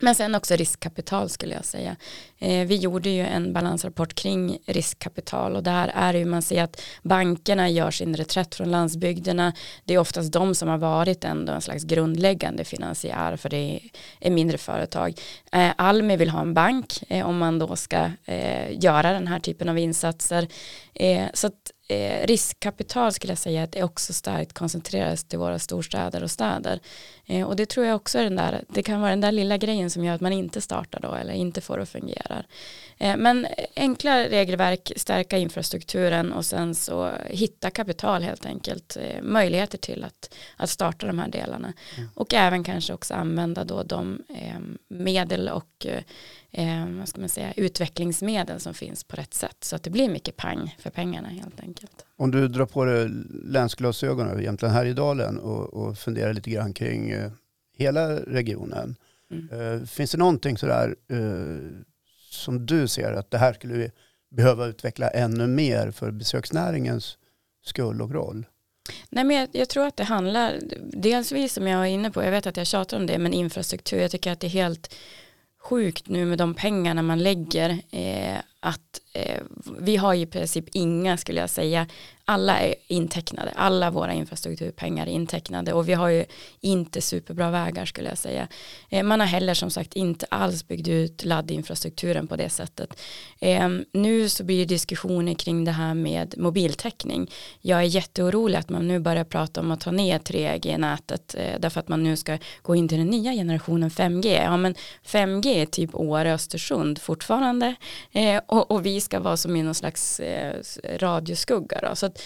men 0.02 0.16
sen 0.16 0.36
också 0.36 0.56
riskkapital 0.56 1.30
skulle 1.30 1.56
jag 1.56 1.66
säga. 1.66 1.96
Eh, 2.38 2.68
vi 2.68 2.76
gjorde 2.76 3.10
ju 3.10 3.22
en 3.26 3.54
balansrapport 3.54 4.14
kring 4.14 4.58
riskkapital 4.66 5.56
och 5.56 5.64
där 5.64 5.92
är 5.96 6.14
det 6.14 6.20
ju 6.20 6.26
man 6.26 6.42
ser 6.42 6.64
att 6.64 6.82
bankerna 7.04 7.70
gör 7.70 7.92
sin 7.92 8.16
reträtt 8.16 8.56
från 8.56 8.72
landsbygderna. 8.72 9.54
Det 9.86 9.94
är 9.94 9.98
oftast 9.98 10.34
de 10.34 10.56
som 10.56 10.70
har 10.70 10.78
varit 10.78 11.24
ändå 11.24 11.54
en 11.54 11.62
slags 11.62 11.84
grundläggande 11.84 12.64
finansiär 12.64 13.36
för 13.36 13.50
det 13.50 13.80
är 14.20 14.32
mindre 14.32 14.58
företag. 14.58 15.20
Eh, 15.52 15.72
Almi 15.76 16.18
vill 16.18 16.30
ha 16.30 16.42
en 16.42 16.54
bank 16.54 17.04
eh, 17.10 17.28
om 17.28 17.38
man 17.38 17.60
då 17.60 17.76
ska 17.76 18.12
eh, 18.26 18.84
göra 18.84 19.14
den 19.14 19.28
här 19.28 19.40
typen 19.40 19.70
av 19.70 19.78
insatser. 19.78 20.48
Eh, 20.94 21.28
så 21.34 21.48
att 21.48 21.72
eh, 21.89 22.28
riskkapital 22.28 23.13
skulle 23.13 23.32
jag 23.32 23.38
säga 23.38 23.63
att 23.63 23.75
är 23.75 23.84
också 23.84 24.13
starkt 24.13 24.54
koncentreras 24.54 25.23
till 25.23 25.39
våra 25.39 25.60
storstäder 25.60 26.23
och 26.23 26.32
städer. 26.32 26.80
Eh, 27.25 27.47
och 27.47 27.56
det 27.56 27.65
tror 27.65 27.86
jag 27.86 27.95
också 27.95 28.19
är 28.19 28.23
den 28.23 28.36
där, 28.36 28.63
det 28.67 28.84
kan 28.84 29.02
vara 29.02 29.10
den 29.10 29.21
där 29.21 29.32
lilla 29.32 29.58
grejen 29.58 29.89
som 29.89 30.04
gör 30.06 30.15
att 30.15 30.21
man 30.21 30.34
inte 30.34 30.62
startar 30.62 30.99
då 30.99 31.13
eller 31.13 31.34
inte 31.34 31.62
får 31.62 31.78
det 31.78 31.84
att 31.84 31.89
fungera. 31.89 32.43
Eh, 32.97 33.17
men 33.17 33.47
enkla 33.75 34.23
regelverk, 34.23 34.91
stärka 34.95 35.38
infrastrukturen 35.38 36.34
och 36.34 36.45
sen 36.45 36.75
så 36.75 37.12
hitta 37.30 37.69
kapital 37.69 38.23
helt 38.23 38.45
enkelt, 38.45 38.97
eh, 39.02 39.21
möjligheter 39.21 39.78
till 39.78 40.04
att, 40.04 40.36
att 40.58 40.69
starta 40.69 41.08
de 41.08 41.19
här 41.19 41.30
delarna. 41.30 41.73
Mm. 41.97 42.10
Och 42.13 42.34
även 42.34 42.63
kanske 42.63 42.93
också 42.93 43.13
använda 43.13 43.63
då 43.63 43.84
de 43.84 44.21
eh, 44.30 44.60
medel 44.88 45.49
och 45.49 45.86
eh, 46.52 46.90
vad 46.90 47.08
ska 47.10 47.20
man 47.20 47.30
säga, 47.30 47.54
utvecklingsmedel 47.54 48.60
som 48.60 48.74
finns 48.74 49.04
på 49.04 49.16
rätt 49.16 49.34
sätt. 49.34 49.58
Så 49.64 49.76
att 49.76 49.84
det 49.84 49.90
blir 49.90 50.10
mycket 50.10 50.38
pang 50.38 50.76
för 50.80 50.90
pengarna 50.90 51.28
helt 51.28 51.60
enkelt. 51.60 52.06
Om 52.16 52.32
du 52.32 52.48
drar 52.48 52.66
på 52.66 52.86
dig 52.86 53.10
länsglasögon 53.44 54.28
över 54.28 54.42
Jämtland 54.42 54.74
Härjedalen 54.74 55.40
och, 55.40 55.74
och 55.74 55.98
funderar 55.98 56.34
lite 56.34 56.50
grann 56.50 56.74
kring 56.74 57.12
eh, 57.12 57.32
hela 57.78 58.16
regionen. 58.16 58.96
Mm. 59.32 59.80
Eh, 59.80 59.86
finns 59.86 60.12
det 60.12 60.18
någonting 60.18 60.58
sådär 60.58 60.96
eh, 61.08 61.82
som 62.32 62.66
du 62.66 62.88
ser 62.88 63.14
att 63.14 63.32
det 63.32 63.38
här 63.38 63.54
skulle 63.54 63.74
vi 63.74 63.92
behöva 64.32 64.66
utveckla 64.66 65.10
ännu 65.10 65.48
mer 65.48 65.92
för 65.92 66.12
besöksnäringens 66.12 67.18
skull 67.66 68.02
och 68.02 68.12
roll? 68.12 68.46
Nej, 69.10 69.24
men 69.24 69.38
jag, 69.38 69.50
jag, 69.52 69.70
tror 69.70 69.88
att 69.88 69.98
det 69.98 70.04
handlar, 70.04 70.60
dels 70.82 71.54
som 71.54 71.68
jag 71.68 71.78
var 71.78 71.86
inne 71.86 72.12
på, 72.12 72.24
jag 72.24 72.32
vet 72.32 72.48
att 72.48 72.58
jag 72.58 72.68
tjatar 72.68 72.98
om 72.98 73.06
det, 73.06 73.18
men 73.18 73.34
infrastruktur, 73.34 74.00
jag 74.00 74.12
tycker 74.12 74.32
att 74.32 74.40
det 74.40 74.48
är 74.48 74.52
helt 74.52 74.96
sjukt 75.69 76.09
nu 76.09 76.26
med 76.26 76.38
de 76.38 76.53
pengarna 76.53 77.01
man 77.01 77.24
lägger 77.24 77.70
eh, 77.91 78.38
att 78.60 79.01
eh, 79.14 79.41
vi 79.80 79.97
har 79.97 80.14
i 80.14 80.26
princip 80.26 80.66
inga, 80.74 81.18
skulle 81.18 81.41
jag 81.41 81.49
säga, 81.49 81.88
alla 82.30 82.60
är 82.60 82.76
intecknade, 82.88 83.51
alla 83.55 83.91
våra 83.91 84.14
infrastrukturpengar 84.14 85.07
är 85.07 85.12
intecknade 85.12 85.74
och 85.74 85.89
vi 85.89 85.93
har 85.93 86.10
ju 86.10 86.26
inte 86.60 87.01
superbra 87.01 87.51
vägar 87.51 87.86
skulle 87.86 88.10
jag 88.10 88.18
säga. 88.18 88.47
Eh, 88.89 89.03
man 89.03 89.20
har 89.20 89.28
heller 89.28 89.53
som 89.53 89.70
sagt 89.70 89.93
inte 89.93 90.26
alls 90.30 90.68
byggt 90.68 90.88
ut 90.88 91.26
laddinfrastrukturen 91.26 92.28
på 92.28 92.36
det 92.36 92.49
sättet. 92.49 92.99
Eh, 93.39 93.70
nu 93.93 94.30
så 94.30 94.43
blir 94.43 94.66
diskussioner 94.66 95.34
kring 95.34 95.66
det 95.66 95.72
här 95.72 95.93
med 95.93 96.36
mobiltäckning. 96.38 97.32
Jag 97.62 97.80
är 97.80 97.84
jätteorolig 97.84 98.57
att 98.57 98.70
man 98.70 98.88
nu 98.88 98.99
börjar 98.99 99.24
prata 99.24 99.62
om 99.62 99.72
att 99.72 99.82
ta 99.82 99.91
ner 99.91 100.20
3G-nätet 100.20 101.36
eh, 101.38 101.60
därför 101.60 101.80
att 101.80 101.88
man 101.88 102.03
nu 102.03 102.18
ska 102.18 102.38
gå 102.62 102.76
in 102.76 102.88
till 102.88 102.97
den 102.97 103.07
nya 103.07 103.32
generationen 103.32 103.89
5G. 103.89 104.43
Ja 104.43 104.57
men 104.57 104.76
5G 105.05 105.47
är 105.47 105.66
typ 105.66 105.95
Åre 105.95 106.34
Östersund 106.34 107.01
fortfarande 107.01 107.76
eh, 108.12 108.41
och, 108.50 108.72
och, 108.72 108.86
vi 108.86 109.02
ska 109.02 109.20
vara 109.20 109.38
som 109.38 109.56
i 109.56 109.64
någon 109.64 109.76
slags 109.76 110.20
eh, 110.20 110.62
radioskugga 110.97 111.80
då. 111.82 111.95
Så 111.95 112.06
att 112.06 112.22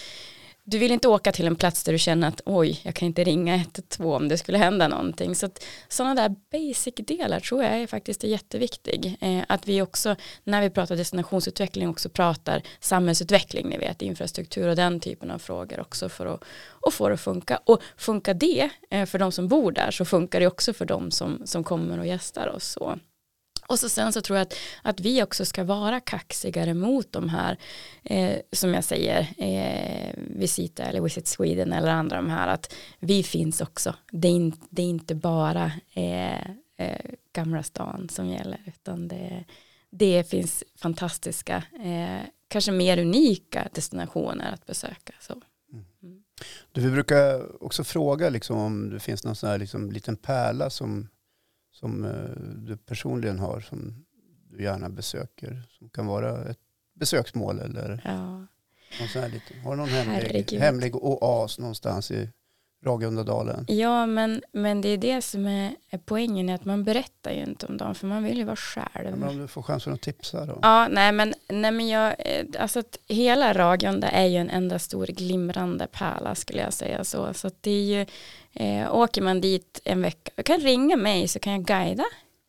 du 0.66 0.78
vill 0.78 0.92
inte 0.92 1.08
åka 1.08 1.32
till 1.32 1.46
en 1.46 1.56
plats 1.56 1.84
där 1.84 1.92
du 1.92 1.98
känner 1.98 2.28
att 2.28 2.40
oj, 2.44 2.80
jag 2.82 2.94
kan 2.94 3.06
inte 3.06 3.24
ringa 3.24 3.54
112 3.54 4.14
om 4.14 4.28
det 4.28 4.38
skulle 4.38 4.58
hända 4.58 4.88
någonting. 4.88 5.34
Så 5.34 5.46
att 5.46 5.64
sådana 5.88 6.14
där 6.14 6.34
basic-delar 6.52 7.40
tror 7.40 7.62
jag 7.62 7.72
är 7.72 7.86
faktiskt 7.86 8.24
är 8.24 8.28
jätteviktig. 8.28 9.16
Eh, 9.20 9.44
att 9.48 9.68
vi 9.68 9.82
också, 9.82 10.16
när 10.44 10.62
vi 10.62 10.70
pratar 10.70 10.96
destinationsutveckling, 10.96 11.88
också 11.88 12.08
pratar 12.08 12.62
samhällsutveckling, 12.80 13.68
ni 13.68 13.78
vet, 13.78 14.02
infrastruktur 14.02 14.68
och 14.68 14.76
den 14.76 15.00
typen 15.00 15.30
av 15.30 15.38
frågor 15.38 15.80
också 15.80 16.08
för 16.08 16.26
att 16.26 16.44
och 16.68 16.94
få 16.94 17.08
det 17.08 17.14
att 17.14 17.20
funka. 17.20 17.60
Och 17.64 17.82
funkar 17.96 18.34
det 18.34 18.70
eh, 18.90 19.06
för 19.06 19.18
de 19.18 19.32
som 19.32 19.48
bor 19.48 19.72
där 19.72 19.90
så 19.90 20.04
funkar 20.04 20.40
det 20.40 20.46
också 20.46 20.72
för 20.72 20.84
de 20.84 21.10
som, 21.10 21.42
som 21.44 21.64
kommer 21.64 21.98
och 21.98 22.06
gästar 22.06 22.48
oss. 22.48 22.64
Så. 22.64 22.98
Och 23.66 23.78
så 23.78 23.88
sen 23.88 24.12
så 24.12 24.20
tror 24.20 24.38
jag 24.38 24.46
att, 24.46 24.54
att 24.82 25.00
vi 25.00 25.22
också 25.22 25.44
ska 25.44 25.64
vara 25.64 26.00
kaxigare 26.00 26.74
mot 26.74 27.12
de 27.12 27.28
här, 27.28 27.58
eh, 28.02 28.36
som 28.52 28.74
jag 28.74 28.84
säger, 28.84 29.28
eh, 29.38 30.14
Visita 30.16 30.82
eller 30.82 31.00
Visit 31.00 31.26
Sweden 31.26 31.72
eller 31.72 31.88
andra 31.88 32.16
de 32.16 32.30
här, 32.30 32.48
att 32.48 32.74
vi 32.98 33.22
finns 33.22 33.60
också. 33.60 33.94
Det 34.12 34.28
är, 34.28 34.32
in, 34.32 34.52
det 34.70 34.82
är 34.82 34.86
inte 34.86 35.14
bara 35.14 35.72
eh, 35.94 36.50
eh, 36.76 37.10
Gamla 37.32 37.62
stan 37.62 38.08
som 38.08 38.26
gäller, 38.26 38.60
utan 38.66 39.08
det, 39.08 39.44
det 39.90 40.30
finns 40.30 40.64
fantastiska, 40.76 41.64
eh, 41.84 42.28
kanske 42.48 42.72
mer 42.72 42.98
unika 42.98 43.68
destinationer 43.72 44.52
att 44.52 44.66
besöka. 44.66 45.14
Så. 45.20 45.32
Mm. 45.72 46.22
Du, 46.72 46.80
vi 46.80 46.90
brukar 46.90 47.62
också 47.64 47.84
fråga 47.84 48.30
liksom, 48.30 48.58
om 48.58 48.90
det 48.90 49.00
finns 49.00 49.24
någon 49.24 49.36
sån 49.36 49.50
här 49.50 49.58
liksom, 49.58 49.92
liten 49.92 50.16
pärla 50.16 50.70
som 50.70 51.08
som 51.74 52.04
eh, 52.04 52.42
du 52.56 52.76
personligen 52.76 53.38
har 53.38 53.60
som 53.60 54.04
du 54.50 54.62
gärna 54.62 54.88
besöker? 54.88 55.62
Som 55.70 55.90
kan 55.90 56.06
vara 56.06 56.44
ett 56.50 56.58
besöksmål 56.94 57.58
eller 57.58 58.02
ja. 58.04 58.30
någon 59.00 59.08
sån 59.12 59.22
här 59.22 59.28
lite, 59.28 59.54
har 59.64 59.70
du 59.70 59.76
någon 59.76 59.88
hemlig, 59.88 60.52
hemlig 60.52 60.96
oas 60.96 61.58
någonstans 61.58 62.10
i 62.10 62.30
Ragundadalen? 62.84 63.64
Ja, 63.68 64.06
men, 64.06 64.42
men 64.52 64.80
det 64.80 64.88
är 64.88 64.98
det 64.98 65.22
som 65.22 65.46
är, 65.46 65.74
är 65.90 65.98
poängen, 65.98 66.48
att 66.50 66.64
man 66.64 66.84
berättar 66.84 67.32
ju 67.32 67.42
inte 67.42 67.66
om 67.66 67.76
dem, 67.76 67.94
för 67.94 68.06
man 68.06 68.24
vill 68.24 68.38
ju 68.38 68.44
vara 68.44 68.56
själv. 68.56 69.08
Ja, 69.10 69.16
men 69.16 69.28
om 69.28 69.38
du 69.38 69.48
får 69.48 69.62
chansen 69.62 69.92
att 69.92 70.02
tipsa 70.02 70.46
då? 70.46 70.58
Ja, 70.62 70.88
nej 70.88 71.12
men, 71.12 71.34
nej, 71.48 71.70
men 71.70 71.88
jag, 71.88 72.14
eh, 72.18 72.44
alltså 72.58 72.78
att 72.78 72.98
hela 73.08 73.52
Ragunda 73.52 74.08
är 74.08 74.26
ju 74.26 74.36
en 74.36 74.50
enda 74.50 74.78
stor 74.78 75.06
glimrande 75.06 75.86
pärla 75.86 76.34
skulle 76.34 76.62
jag 76.62 76.72
säga 76.72 77.04
så, 77.04 77.34
så 77.34 77.46
att 77.46 77.62
det 77.62 77.70
är 77.70 77.98
ju 77.98 78.06
Eh, 78.56 78.94
åker 78.94 79.22
man 79.22 79.40
dit 79.40 79.80
en 79.84 80.02
vecka, 80.02 80.30
du 80.36 80.42
kan 80.42 80.60
ringa 80.60 80.96
mig 80.96 81.28
så 81.28 81.38
kan 81.38 81.52
jag 81.52 81.64
guida. 81.64 82.04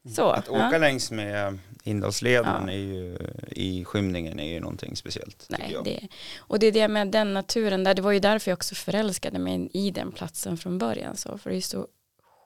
Mm. 0.05 0.15
Så, 0.15 0.29
att 0.29 0.49
åka 0.49 0.69
ja. 0.71 0.77
längs 0.77 1.11
med 1.11 1.59
Indalsleden 1.87 2.67
ja. 2.67 2.71
är 2.71 2.77
ju, 2.77 3.17
i 3.51 3.85
skymningen 3.85 4.39
är 4.39 4.53
ju 4.53 4.59
någonting 4.59 4.95
speciellt. 4.95 5.45
Nej, 5.49 5.77
det, 5.83 6.07
och 6.37 6.59
det 6.59 6.67
är 6.67 6.71
det 6.71 6.87
med 6.87 7.07
den 7.07 7.33
naturen 7.33 7.83
där, 7.83 7.93
det 7.93 8.01
var 8.01 8.11
ju 8.11 8.19
därför 8.19 8.51
jag 8.51 8.57
också 8.57 8.75
förälskade 8.75 9.39
mig 9.39 9.69
i 9.73 9.91
den 9.91 10.11
platsen 10.11 10.57
från 10.57 10.77
början. 10.77 11.17
Så, 11.17 11.37
för 11.37 11.49
det 11.49 11.55
är 11.55 11.61
så 11.61 11.87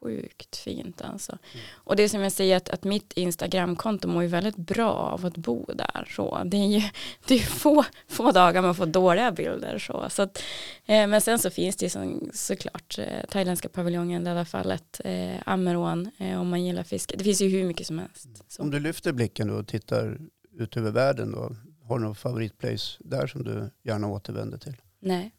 sjukt 0.01 0.55
fint 0.55 1.01
alltså. 1.01 1.31
Mm. 1.31 1.65
Och 1.73 1.95
det 1.95 2.09
som 2.09 2.21
jag 2.21 2.31
säger 2.31 2.57
att, 2.57 2.69
att 2.69 2.83
mitt 2.83 3.13
Instagramkonto 3.13 4.07
mår 4.07 4.23
ju 4.23 4.27
väldigt 4.27 4.55
bra 4.55 4.91
av 4.91 5.25
att 5.25 5.37
bo 5.37 5.65
där. 5.65 6.11
Så. 6.15 6.41
Det 6.45 6.57
är 6.57 6.67
ju 6.67 6.81
det 7.27 7.35
är 7.35 7.39
få, 7.39 7.85
få 8.07 8.31
dagar 8.31 8.61
man 8.61 8.75
får 8.75 8.85
dåliga 8.85 9.31
bilder. 9.31 9.79
Så. 9.79 10.05
så 10.09 10.21
att, 10.21 10.43
eh, 10.85 11.07
men 11.07 11.21
sen 11.21 11.39
så 11.39 11.49
finns 11.49 11.75
det 11.75 11.85
ju 11.85 11.89
som, 11.89 12.29
såklart 12.33 12.99
eh, 12.99 13.25
thailändska 13.29 13.69
paviljongen, 13.69 14.27
i 14.27 14.29
alla 14.29 14.45
fallet, 14.45 15.01
eh, 15.05 15.35
Ammerån 15.45 16.09
eh, 16.17 16.41
om 16.41 16.49
man 16.49 16.65
gillar 16.65 16.83
fiske. 16.83 17.15
Det 17.17 17.23
finns 17.23 17.41
ju 17.41 17.47
hur 17.47 17.65
mycket 17.65 17.87
som 17.87 17.99
helst. 17.99 18.27
Så. 18.47 18.61
Om 18.61 18.71
du 18.71 18.79
lyfter 18.79 19.13
blicken 19.13 19.49
och 19.49 19.67
tittar 19.67 20.17
ut 20.51 20.77
över 20.77 20.91
världen 20.91 21.31
då, 21.31 21.55
har 21.83 21.99
du 21.99 22.05
någon 22.05 22.15
favoritplace 22.15 22.97
där 22.99 23.27
som 23.27 23.43
du 23.43 23.69
gärna 23.83 24.07
återvänder 24.07 24.57
till? 24.57 24.75
Nej. 24.99 25.31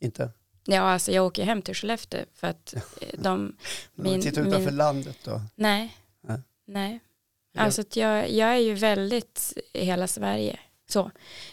Inte? 0.00 0.30
Ja, 0.66 0.80
alltså 0.80 1.12
jag 1.12 1.26
åker 1.26 1.44
hem 1.44 1.62
till 1.62 1.74
Skellefteå 1.74 2.24
för 2.34 2.46
att 2.46 2.74
eh, 2.74 3.08
de... 3.18 3.56
min, 3.94 4.22
tittar 4.22 4.42
utanför 4.42 4.66
min, 4.66 4.76
landet 4.76 5.18
då? 5.24 5.40
Nej, 5.54 5.96
nej. 6.20 6.40
nej. 6.66 7.00
Alltså 7.56 7.80
att 7.80 7.96
jag, 7.96 8.30
jag 8.30 8.48
är 8.48 8.58
ju 8.58 8.74
väldigt 8.74 9.52
i 9.72 9.84
hela 9.84 10.06
Sverige. 10.06 10.58
Så. 10.88 11.10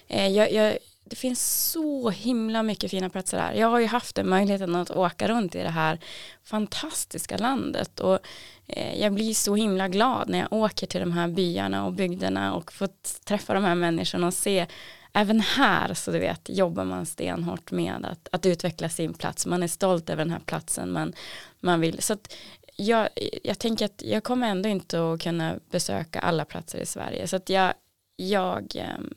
Eh, 0.08 0.28
jag, 0.28 0.54
jag, 0.54 0.78
det 1.06 1.16
finns 1.16 1.72
så 1.72 2.10
himla 2.10 2.64
mycket 2.64 2.92
fina 2.92 3.10
platser 3.10 3.38
där. 3.38 3.54
Jag 3.54 3.68
har 3.68 3.80
ju 3.80 3.86
haft 3.86 4.16
den 4.16 4.30
möjligheten 4.30 4.76
att 4.76 4.92
åka 4.92 5.28
runt 5.28 5.56
i 5.56 5.60
det 5.60 5.70
här 5.70 6.00
fantastiska 6.44 7.38
landet 7.38 8.00
och 8.00 8.20
eh, 8.68 9.02
jag 9.02 9.14
blir 9.14 9.34
så 9.34 9.56
himla 9.56 9.88
glad 9.88 10.30
när 10.30 10.40
jag 10.40 10.54
åker 10.54 10.88
till 10.88 11.00
de 11.00 11.12
här 11.12 11.28
byarna 11.28 11.86
och 11.86 11.94
bygderna 11.94 12.54
och 12.54 12.72
får 12.72 12.90
träffa 13.26 13.54
de 13.54 13.64
här 13.64 13.76
människorna 13.76 14.28
och 14.28 14.34
se 14.34 14.68
även 15.14 15.40
här 15.40 15.94
så 15.94 16.12
du 16.12 16.20
vet 16.20 16.50
jobbar 16.50 16.86
man 16.86 17.06
stenhårt 17.06 17.72
med 17.72 18.06
att, 18.06 18.28
att 18.32 18.46
utveckla 18.46 18.90
sin 18.90 19.14
plats. 19.14 19.46
Man 19.46 19.64
är 19.64 19.68
stolt 19.68 20.10
över 20.10 20.26
den 20.26 20.32
här 20.32 20.40
platsen 20.40 20.92
man, 20.92 21.14
man 21.60 21.80
vill. 21.80 22.02
Så 22.02 22.14
att 22.14 22.34
jag, 22.76 23.10
jag 23.44 23.60
tänker 23.60 23.86
att 23.86 24.02
jag 24.06 24.24
kommer 24.24 24.48
ändå 24.48 24.70
inte 24.70 25.14
att 25.14 25.22
kunna 25.22 25.56
besöka 25.72 26.20
alla 26.20 26.46
platser 26.46 26.80
i 26.80 26.86
Sverige. 26.86 27.28
Så 27.28 27.36
att 27.36 27.50
jag, 27.50 27.74
jag, 28.16 28.76
ehm, 28.76 29.14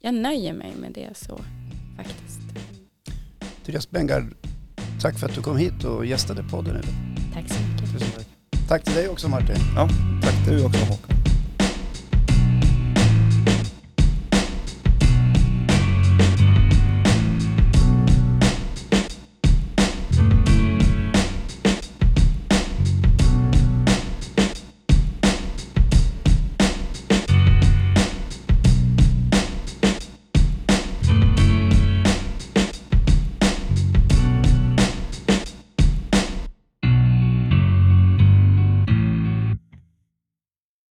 jag 0.00 0.14
nöjer 0.14 0.52
mig 0.52 0.74
med 0.76 0.92
det 0.92 1.16
så 1.16 1.40
faktiskt. 1.96 2.40
Therese 3.66 3.90
Bengard, 3.90 4.24
tack 5.02 5.18
för 5.18 5.26
att 5.26 5.34
du 5.34 5.42
kom 5.42 5.56
hit 5.56 5.84
och 5.84 6.06
gästade 6.06 6.42
podden 6.42 6.76
idag. 6.76 6.94
Tack 7.34 7.48
så 7.48 7.54
mycket. 7.60 8.28
Tack 8.68 8.84
till 8.84 8.94
dig 8.94 9.08
också 9.08 9.28
Martin. 9.28 9.56
Ja, 9.76 9.88
tack 10.22 10.44
till 10.44 10.54
dig 10.56 10.64
också 10.64 10.84
Håkan. 10.84 11.29